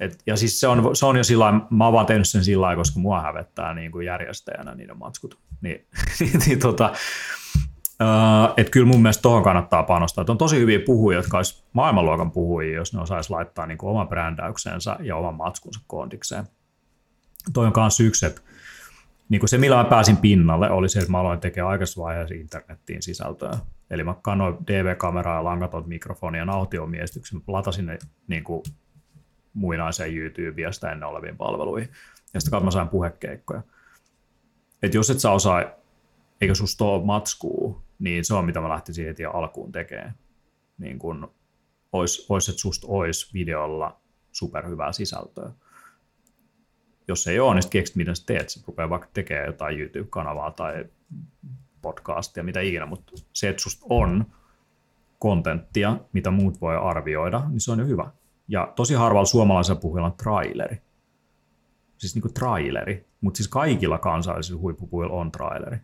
[0.00, 2.62] Et, ja siis se on, se on jo sillä mä oon vaan tehnyt sen sillä
[2.62, 5.38] lailla, koska mua hävettää niin kuin järjestäjänä niiden matskut.
[5.60, 5.86] Niin,
[6.20, 6.92] niin, niin tota,
[8.02, 10.22] Uh, että kyllä mun mielestä tuohon kannattaa panostaa.
[10.22, 14.08] Et on tosi hyviä puhujia, jotka olisi maailmanluokan puhujia, jos ne osaisi laittaa niin oman
[14.08, 16.44] brändäyksensä ja oman matskunsa kondikseen.
[17.52, 18.40] Toi on myös yksi, että
[19.28, 23.02] niin se, millä mä pääsin pinnalle, oli se, että mä aloin tekemään aikaisessa vaiheessa internettiin
[23.02, 23.58] sisältöä.
[23.90, 27.98] Eli mä kannoin DV-kameraa ja langaton mikrofoni ja nautiomiestyksen, latasin ne
[28.28, 28.62] niin kuin
[29.54, 31.88] muinaiseen YouTubeen ja sitä ennen oleviin palveluihin.
[32.34, 33.62] Ja sitten mä sain puhekeikkoja.
[34.82, 35.64] Että jos et sä osaa,
[36.40, 40.14] eikä susta ole matskuu, niin se on mitä mä lähtisin heti alkuun tekemään.
[40.78, 41.34] Niin kun
[41.92, 44.00] ois, ois, että susta olisi videolla
[44.32, 45.50] superhyvää sisältöä.
[47.08, 48.48] Jos ei ole, niin sitten keksit, miten sä teet.
[48.48, 50.84] Sä rupeaa vaikka tekemään jotain YouTube-kanavaa tai
[51.82, 54.26] podcastia, mitä ikinä, mutta se, että susta on
[55.18, 58.10] kontenttia, mitä muut voi arvioida, niin se on jo hyvä.
[58.48, 60.76] Ja tosi harvalla suomalaisella puhujalla on traileri.
[61.98, 65.76] Siis niin kuin traileri, mutta siis kaikilla kansallisilla huippupuhujilla on traileri.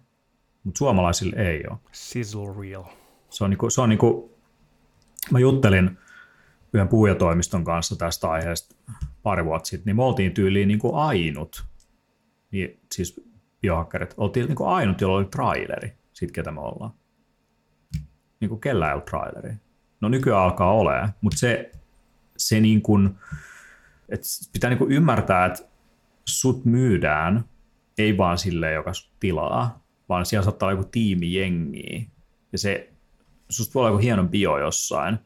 [0.64, 1.78] Mutta suomalaisilla ei ole.
[1.93, 2.85] Sizzle reel.
[3.31, 4.31] Se on, niin kuin, se on niin kuin,
[5.31, 5.98] mä juttelin
[6.73, 8.77] yhden puhujatoimiston kanssa tästä aiheesta
[9.23, 11.64] pari vuotta sitten, niin me oltiin tyyliin niin kuin ainut,
[12.51, 13.25] niin, siis
[13.66, 16.93] biohakkerit, oltiin niin kuin ainut, jolla oli traileri, siitä ketä me ollaan.
[18.40, 19.55] Niin kuin kellä ei ole traileri.
[20.01, 21.72] No nykyään alkaa olemaan, mutta se,
[22.36, 23.18] se niin kuin,
[24.09, 25.62] että pitää niin kuin ymmärtää, että
[26.24, 27.44] sut myydään
[27.98, 32.02] ei vaan sille, joka tilaa, vaan siellä saattaa olla joku tiimi jengiä.
[32.52, 32.93] Ja se,
[33.48, 35.18] susta voi olla joku hieno bio jossain,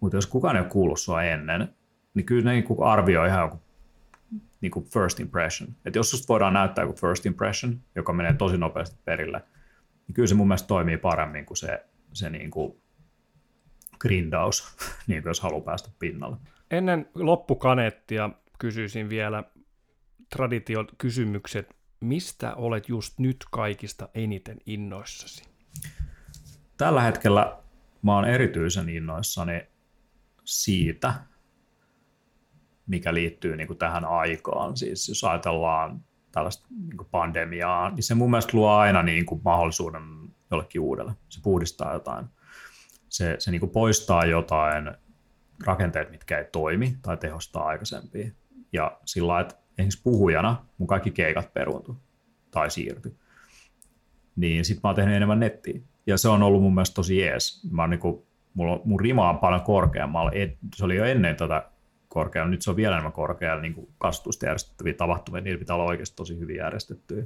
[0.00, 1.74] mutta jos kukaan ei ole kuullut sua ennen,
[2.14, 3.60] niin kyllä ne niin arvioi ihan joku
[4.60, 5.76] niin kuin first impression.
[5.84, 9.42] Et jos susta voidaan näyttää joku first impression, joka menee tosi nopeasti perille,
[10.06, 12.80] niin kyllä se mun mielestä toimii paremmin kuin se, se niin kuin
[13.98, 14.76] grindaus,
[15.06, 16.36] niin kuin jos haluaa päästä pinnalle.
[16.70, 19.44] Ennen loppukaneettia kysyisin vielä
[20.30, 21.76] traditiot kysymykset.
[22.00, 25.44] Mistä olet just nyt kaikista eniten innoissasi?
[26.76, 27.58] Tällä hetkellä
[28.02, 29.66] mä oon erityisen innoissani
[30.44, 31.14] siitä,
[32.90, 34.76] mikä liittyy niin kuin tähän aikaan.
[34.76, 36.00] Siis jos ajatellaan
[36.32, 40.02] tällaista niin kuin pandemiaa, niin se mun mielestä luo aina niin kuin mahdollisuuden
[40.50, 41.12] jollekin uudelle.
[41.28, 42.26] Se puhdistaa jotain.
[43.08, 44.90] Se, se niin kuin poistaa jotain
[45.66, 48.30] rakenteet, mitkä ei toimi tai tehostaa aikaisempia.
[48.72, 51.96] Ja sillä että esimerkiksi puhujana mun kaikki keikat peruuntu
[52.50, 53.16] tai siirty.
[54.36, 55.80] Niin sitten mä oon tehnyt enemmän nettiä.
[56.06, 57.70] Ja se on ollut mun mielestä tosi jees.
[57.70, 58.22] Mä oon niin kuin,
[58.54, 60.30] mulla, mun rima on paljon korkeammalla.
[60.74, 61.70] Se oli jo ennen tätä
[62.10, 66.16] korkealla, nyt se on vielä enemmän korkealla niin kastusta järjestettäviä tapahtumia, niillä pitää olla oikeasti
[66.16, 67.24] tosi hyvin järjestettyjä.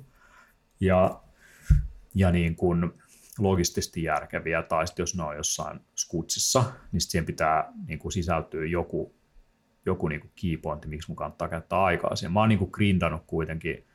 [0.80, 1.20] Ja,
[2.14, 2.92] ja niin kuin
[3.38, 8.66] logistisesti järkeviä, tai sitten jos ne on jossain skutsissa, niin siihen pitää niin kuin sisältyä
[8.66, 9.14] joku,
[9.86, 12.32] joku niin kuin keypointti, miksi mun kannattaa käyttää aikaa siihen.
[12.32, 13.86] Mä oon niin kuin grindannut kuitenkin,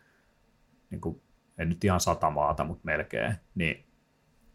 [0.90, 1.22] niin kuin,
[1.58, 3.86] en nyt ihan sata maata, mutta melkein, niin,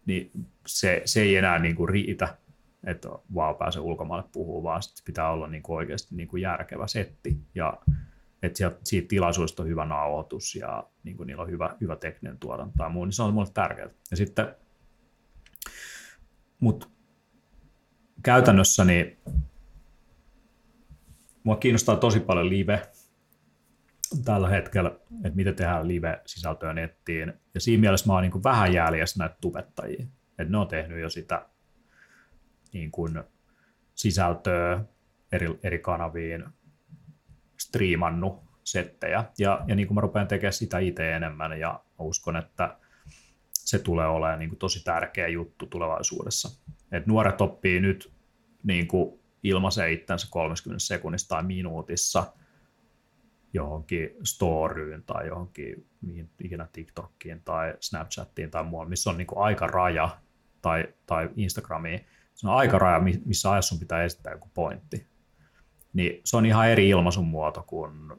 [0.06, 0.30] niin
[0.66, 2.36] se, se ei enää niin kuin riitä,
[2.86, 7.38] että vaan pääse ulkomaille puhuu, vaan pitää olla niin kuin oikeasti niin kuin järkevä setti
[7.54, 7.78] ja
[8.42, 12.38] että sieltä, siitä tilaisuudesta on hyvä nauhoitus ja niin kuin niillä on hyvä, hyvä tekninen
[12.38, 13.90] tuotanto tai muu, niin se on mulle tärkeää.
[14.10, 14.54] Ja sitten,
[16.60, 16.86] mutta
[18.22, 19.18] käytännössä niin
[21.44, 22.82] mua kiinnostaa tosi paljon live
[24.24, 24.90] tällä hetkellä,
[25.24, 27.32] että miten tehdään live-sisältöä nettiin.
[27.54, 30.06] Ja siinä mielessä mä oon niin vähän jäljessä näitä tubettajia.
[30.38, 31.46] Että ne on tehnyt jo sitä
[32.74, 33.22] niin kuin
[33.94, 34.84] sisältöä
[35.32, 36.44] eri, eri kanaviin,
[37.60, 39.24] striimannut settejä.
[39.38, 42.76] Ja, ja niin kuin mä rupean tekemään sitä itse enemmän ja uskon, että
[43.52, 46.48] se tulee olemaan niin kuin tosi tärkeä juttu tulevaisuudessa.
[46.92, 48.12] Et nuoret oppii nyt
[48.62, 52.32] niin kuin ilmaisee itsensä 30 sekunnissa tai minuutissa
[53.52, 59.38] johonkin storyyn tai johonkin mihin ikinä TikTokiin tai Snapchattiin tai muualle, missä on niin kuin
[59.38, 60.18] aika raja
[60.62, 65.06] tai, tai Instagramiin, se on aikaraja, missä ajassa sun pitää esittää joku pointti.
[65.92, 68.12] Niin se on ihan eri ilmaisun muoto kuin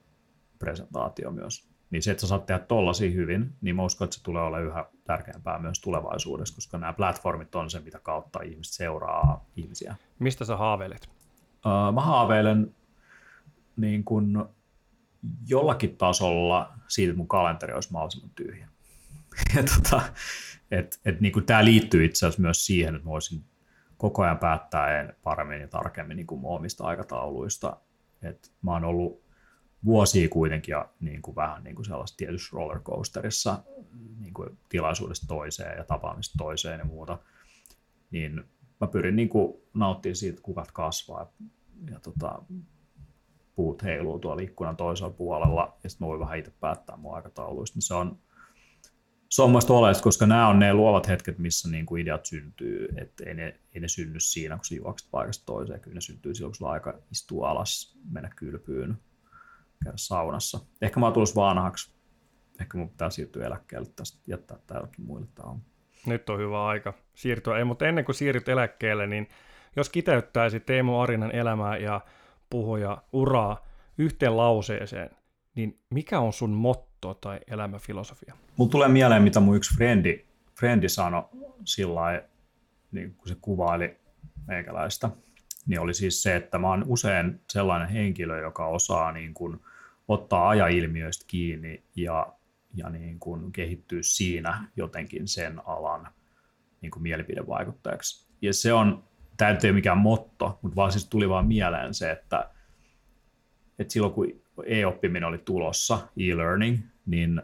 [0.59, 1.67] presentaatio myös.
[1.89, 4.59] Niin se, että sä saat tehdä tollasia hyvin, niin mä uskon, että se tulee olla
[4.59, 9.95] yhä tärkeämpää myös tulevaisuudessa, koska nämä platformit on se, mitä kautta ihmiset seuraa ihmisiä.
[10.19, 11.09] Mistä sä haaveilet?
[11.65, 12.75] Uh, mä haaveilen
[13.77, 14.49] niin kun
[15.47, 18.67] jollakin tasolla siitä, että mun kalenteri olisi mahdollisimman tyhjä.
[19.55, 20.01] Ja tota,
[20.71, 23.43] et, et niin tämä liittyy itse asiassa myös siihen, että mä voisin
[23.97, 27.77] koko ajan päättäen paremmin ja tarkemmin niin kuin omista aikatauluista.
[28.21, 29.25] Et mä oon ollut
[29.85, 33.63] vuosia kuitenkin ja niin kuin vähän niin kuin sellaisessa tietyssä rollercoasterissa
[34.19, 37.19] niin kuin tilaisuudesta toiseen ja tapaamista toiseen ja muuta,
[38.11, 38.43] niin
[38.81, 41.27] mä pyrin niin kuin nauttimaan siitä, kukat kasvaa ja,
[41.91, 42.41] ja tota,
[43.55, 47.77] puut heiluu tuolla ikkunan toisella puolella ja sitten mä voin vähän itse päättää mun aikatauluista,
[47.77, 48.19] niin se on,
[49.29, 52.87] se on mielestäni oleellista, koska nämä on ne luovat hetket, missä niin kuin ideat syntyy,
[52.97, 56.35] että ei ne, ei ne synny siinä, kun sä juokset paikasta toiseen, kyllä ne syntyy
[56.35, 58.97] silloin, kun sulla aika istua alas, mennä kylpyyn,
[59.83, 60.59] käydä saunassa.
[60.81, 61.95] Ehkä mä oon vanhaksi,
[62.61, 65.55] ehkä mun pitää siirtyä eläkkeelle tästä, jättää tämä jollakin muille tämä
[66.05, 67.57] Nyt on hyvä aika siirtyä.
[67.57, 69.29] Ei, mutta ennen kuin siirryt eläkkeelle, niin
[69.75, 72.01] jos kiteyttäisi Teemu Arinan elämää ja
[72.49, 75.09] puhuja uraa yhteen lauseeseen,
[75.55, 78.33] niin mikä on sun motto tai elämäfilosofia?
[78.57, 80.25] Mulla tulee mieleen, mitä mun yksi frendi,
[80.59, 81.23] frendi sanoi
[81.65, 82.23] sillä
[82.91, 83.97] niin kun se kuvaili
[84.47, 85.09] meikäläistä,
[85.67, 89.59] niin oli siis se, että mä oon usein sellainen henkilö, joka osaa niin kuin
[90.07, 92.33] ottaa ajailmiöistä kiinni ja,
[92.73, 96.07] ja niin kuin kehittyä siinä jotenkin sen alan
[96.81, 98.27] niin kuin mielipidevaikuttajaksi.
[98.41, 99.03] Ja se on,
[99.37, 102.49] tämä ei ole mikään motto, mutta vaan siis tuli vaan mieleen se, että,
[103.79, 104.27] että silloin kun
[104.65, 107.41] e-oppiminen oli tulossa, e-learning, niin,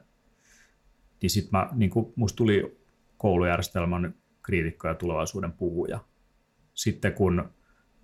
[1.21, 2.81] niin sitten mä, niin kuin musta tuli
[3.17, 5.99] koulujärjestelmän kriitikko ja tulevaisuuden puhuja.
[6.73, 7.53] Sitten kun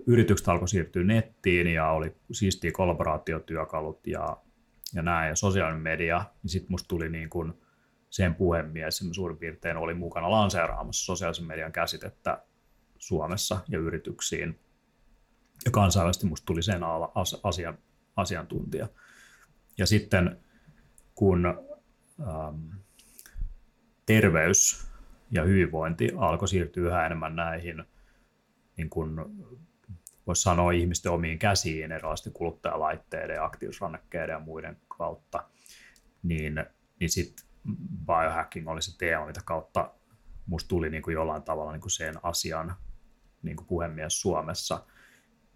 [0.07, 4.37] yritykset alkoi siirtyä nettiin ja oli siistiä kollaboraatiotyökalut ja,
[4.93, 7.53] ja näin, ja sosiaalinen media, niin sitten musta tuli niin kuin
[8.09, 12.43] sen puhemies, ja suurin piirtein oli mukana lanseeraamassa sosiaalisen median käsitettä
[12.97, 14.59] Suomessa ja yrityksiin.
[15.65, 16.81] Ja kansainvälisesti musta tuli sen
[17.43, 17.77] asian,
[18.15, 18.87] asiantuntija.
[19.77, 20.39] Ja sitten
[21.17, 21.45] kun
[22.19, 22.79] ähm,
[24.05, 24.87] terveys
[25.31, 27.83] ja hyvinvointi alkoi siirtyä yhä enemmän näihin,
[28.77, 29.15] niin kuin
[30.27, 35.43] voisi sanoa ihmisten omiin käsiin erilaisten kuluttajalaitteiden ja aktiivisrannekkeiden ja muiden kautta,
[36.23, 36.65] niin,
[36.99, 37.45] niin sitten
[38.05, 39.93] biohacking oli se teema, mitä kautta
[40.45, 42.75] musta tuli niin kuin jollain tavalla niin kuin sen asian
[43.41, 44.85] niin kuin puhemies Suomessa,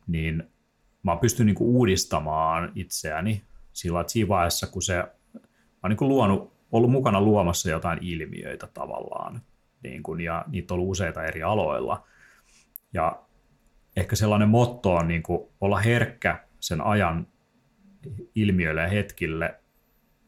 [0.07, 0.43] niin
[1.03, 5.03] mä pystyn niin kuin uudistamaan itseäni sillä, että siinä vaiheessa, kun se,
[5.83, 9.41] mä oon niin luonut, ollut mukana luomassa jotain ilmiöitä tavallaan,
[9.83, 12.07] niin kuin, ja niitä on ollut useita eri aloilla,
[12.93, 13.23] ja
[13.95, 17.27] ehkä sellainen motto on niin kuin olla herkkä sen ajan
[18.35, 19.59] ilmiöille ja hetkille,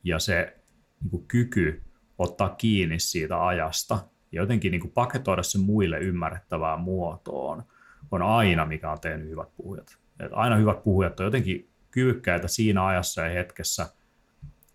[0.03, 0.57] ja se
[1.01, 1.81] niin kuin kyky
[2.17, 3.99] ottaa kiinni siitä ajasta
[4.31, 7.63] ja jotenkin niin kuin paketoida se muille ymmärrettävään muotoon
[8.11, 9.97] on aina, mikä on tehnyt hyvät puhujat.
[10.19, 13.89] Et aina hyvät puhujat on jotenkin kyvykkäitä siinä ajassa ja hetkessä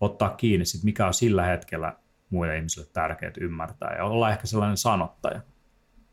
[0.00, 1.96] ottaa kiinni sit, mikä on sillä hetkellä
[2.30, 5.40] muille ihmisille tärkeää ymmärtää ja olla ehkä sellainen sanottaja.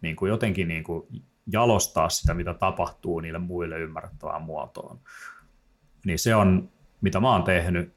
[0.02, 1.08] Niin kuin jotenkin niin kuin
[1.48, 5.00] jalostaa sitä, mitä tapahtuu niille muille ymmärrettävään muotoon.
[6.06, 6.70] Niin se on,
[7.02, 7.94] mitä mä oon tehnyt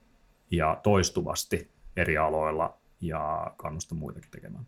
[0.51, 4.67] ja toistuvasti eri aloilla ja kannustan muitakin tekemään.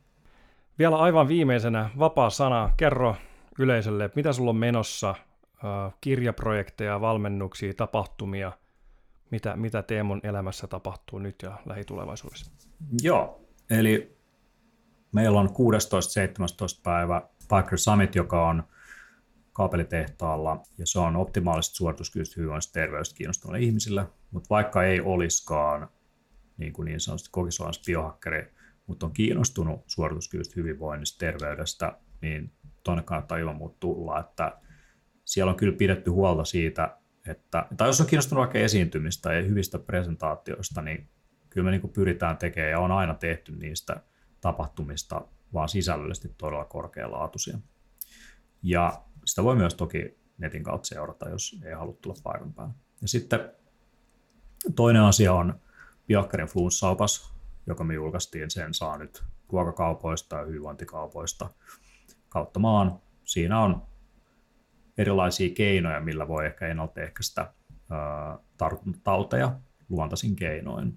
[0.79, 2.71] Vielä aivan viimeisenä vapaa sana.
[2.77, 3.17] Kerro
[3.59, 5.15] yleisölle, mitä sulla on menossa,
[6.01, 8.53] kirjaprojekteja, valmennuksia, tapahtumia,
[9.31, 12.51] mitä, mitä Teemun elämässä tapahtuu nyt ja lähitulevaisuudessa?
[13.03, 14.17] Joo, eli
[15.13, 15.51] meillä on 16-17
[16.83, 18.63] päivä Parker Summit, joka on
[19.53, 25.89] kaapelitehtaalla, ja se on optimaaliset suorituskyvystä hyvinvoinnista terveydestä kiinnostuneille ihmisille, mutta vaikka ei olisikaan
[26.57, 28.53] niin, kuin niin sanotusti kokisolans biohakkeri,
[28.87, 32.53] mutta on kiinnostunut suorituskyvystä hyvinvoinnista terveydestä, niin
[32.85, 34.59] tuonne kannattaa ilman muuta tulla, että
[35.25, 36.97] siellä on kyllä pidetty huolta siitä,
[37.27, 41.09] että, tai jos on kiinnostunut vaikka esiintymistä ja hyvistä presentaatioista, niin
[41.51, 44.01] kyllä me niin kuin pyritään tekemään ja on aina tehty niistä
[44.41, 45.25] tapahtumista
[45.55, 47.59] vaan sisällöllisesti todella korkealaatuisia.
[48.63, 52.75] Ja sitä voi myös toki netin kautta seurata, jos ei halua tulla paikan päälle.
[53.03, 53.51] Ja sitten
[54.77, 55.61] toinen asia on
[56.07, 57.35] Biakkarin flunssaopas,
[57.67, 61.51] joka me julkaistiin, sen saa nyt ruokakaupoista ja hyvinvointikaupoista
[62.29, 63.01] kautta maan.
[63.25, 63.83] Siinä on
[64.99, 67.53] erilaisia keinoja, millä voi ehkä ennaltaehkäistä
[68.57, 70.97] tartuntatauteja luontaisin keinoin.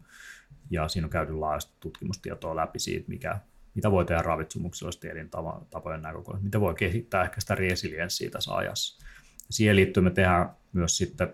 [0.69, 3.39] Ja siinä on käyty laajasti tutkimustietoa läpi siitä, mikä,
[3.75, 9.05] mitä voi tehdä ravitsemuksellisesti elintapojen näkökulmasta, mitä voi kehittää ehkä sitä resilienssiä tässä ajassa.
[9.49, 11.33] Siihen liittyen me tehdään myös sitten,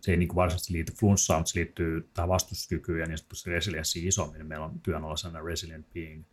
[0.00, 4.08] se ei niin varsinaisesti liity flunssaan, mutta se liittyy tähän vastustuskykyyn ja niin sanotusti resilienssiin
[4.08, 4.46] isommin.
[4.46, 6.24] Meillä on työn alla sellainen Resilient Being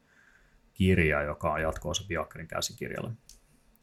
[0.74, 3.12] kirja, joka on jatko-osa Biakkerin käsikirjalle.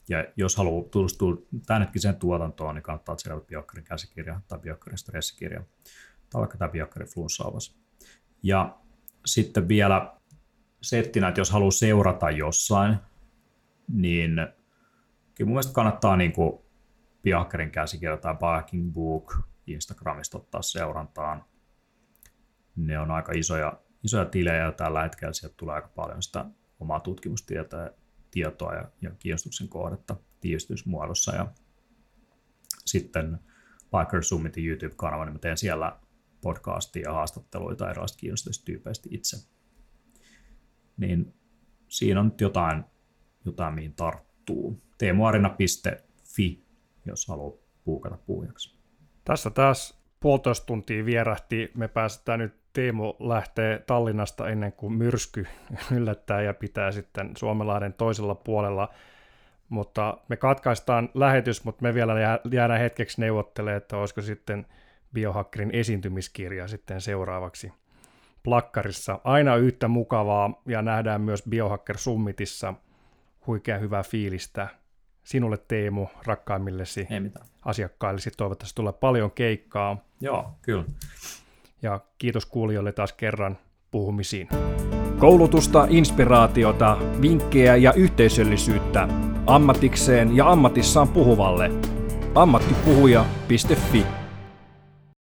[0.09, 1.37] Ja jos haluaa tutustua
[1.67, 5.63] tämänhetkiseen tuotantoon, niin kannattaa seurata Biakkerin käsikirja tai Biakkerin stressikirja
[6.31, 7.79] tai vaikka tämä Biakkerin flunssaavas.
[8.43, 8.79] Ja
[9.27, 10.13] sitten vielä
[10.83, 12.97] settinä, että jos haluaa seurata jossain,
[13.89, 14.35] niin
[15.35, 16.59] kyllä mun mielestä kannattaa niin kuin
[17.23, 19.37] Biakkerin käsikirja tai Biohacking Book
[19.67, 21.45] Instagramista ottaa seurantaan.
[22.77, 26.45] Ne on aika isoja, isoja tilejä tällä hetkellä sieltä tulee aika paljon sitä
[26.81, 27.91] omaa tutkimustietoa
[28.35, 31.35] tietoa ja, ja kiinnostuksen kohdetta tiivistysmuodossa.
[31.35, 31.53] Ja
[32.85, 33.39] sitten
[33.81, 36.01] Biker Summitin YouTube-kanava, niin mä teen siellä
[36.41, 39.37] podcastia ja haastatteluita erilaisista kiinnostavista tyypeistä itse.
[40.97, 41.35] Niin
[41.89, 42.85] siinä on nyt jotain,
[43.45, 44.83] jotain mihin tarttuu.
[44.99, 46.65] teemuarina.fi,
[47.07, 48.79] jos haluaa puukata puhujaksi.
[49.25, 51.71] Tässä taas puolitoista tuntia vierähti.
[51.75, 55.47] Me päästään nyt, Teemu lähtee Tallinnasta ennen kuin myrsky
[55.97, 58.89] yllättää ja pitää sitten Suomenlahden toisella puolella.
[59.69, 64.67] Mutta me katkaistaan lähetys, mutta me vielä jäädään hetkeksi neuvottelemaan, että olisiko sitten
[65.15, 67.73] Biohackerin esiintymiskirja sitten seuraavaksi
[68.43, 69.21] plakkarissa.
[69.25, 72.75] Aina yhtä mukavaa ja nähdään myös Biohacker Summitissa
[73.47, 74.69] huikea hyvää fiilistä
[75.25, 77.47] sinulle Teemu, rakkaimmillesi Ei mitään.
[77.65, 78.31] asiakkaillesi.
[78.37, 79.97] Toivottavasti tulee paljon keikkaa.
[80.21, 80.85] Joo, kyllä.
[81.83, 83.59] Ja kiitos kuulijoille taas kerran
[83.91, 84.49] puhumisiin.
[85.19, 89.09] Koulutusta, inspiraatiota, vinkkejä ja yhteisöllisyyttä
[89.47, 91.71] ammatikseen ja ammatissaan puhuvalle.
[92.35, 94.07] ammattipuhuja.fi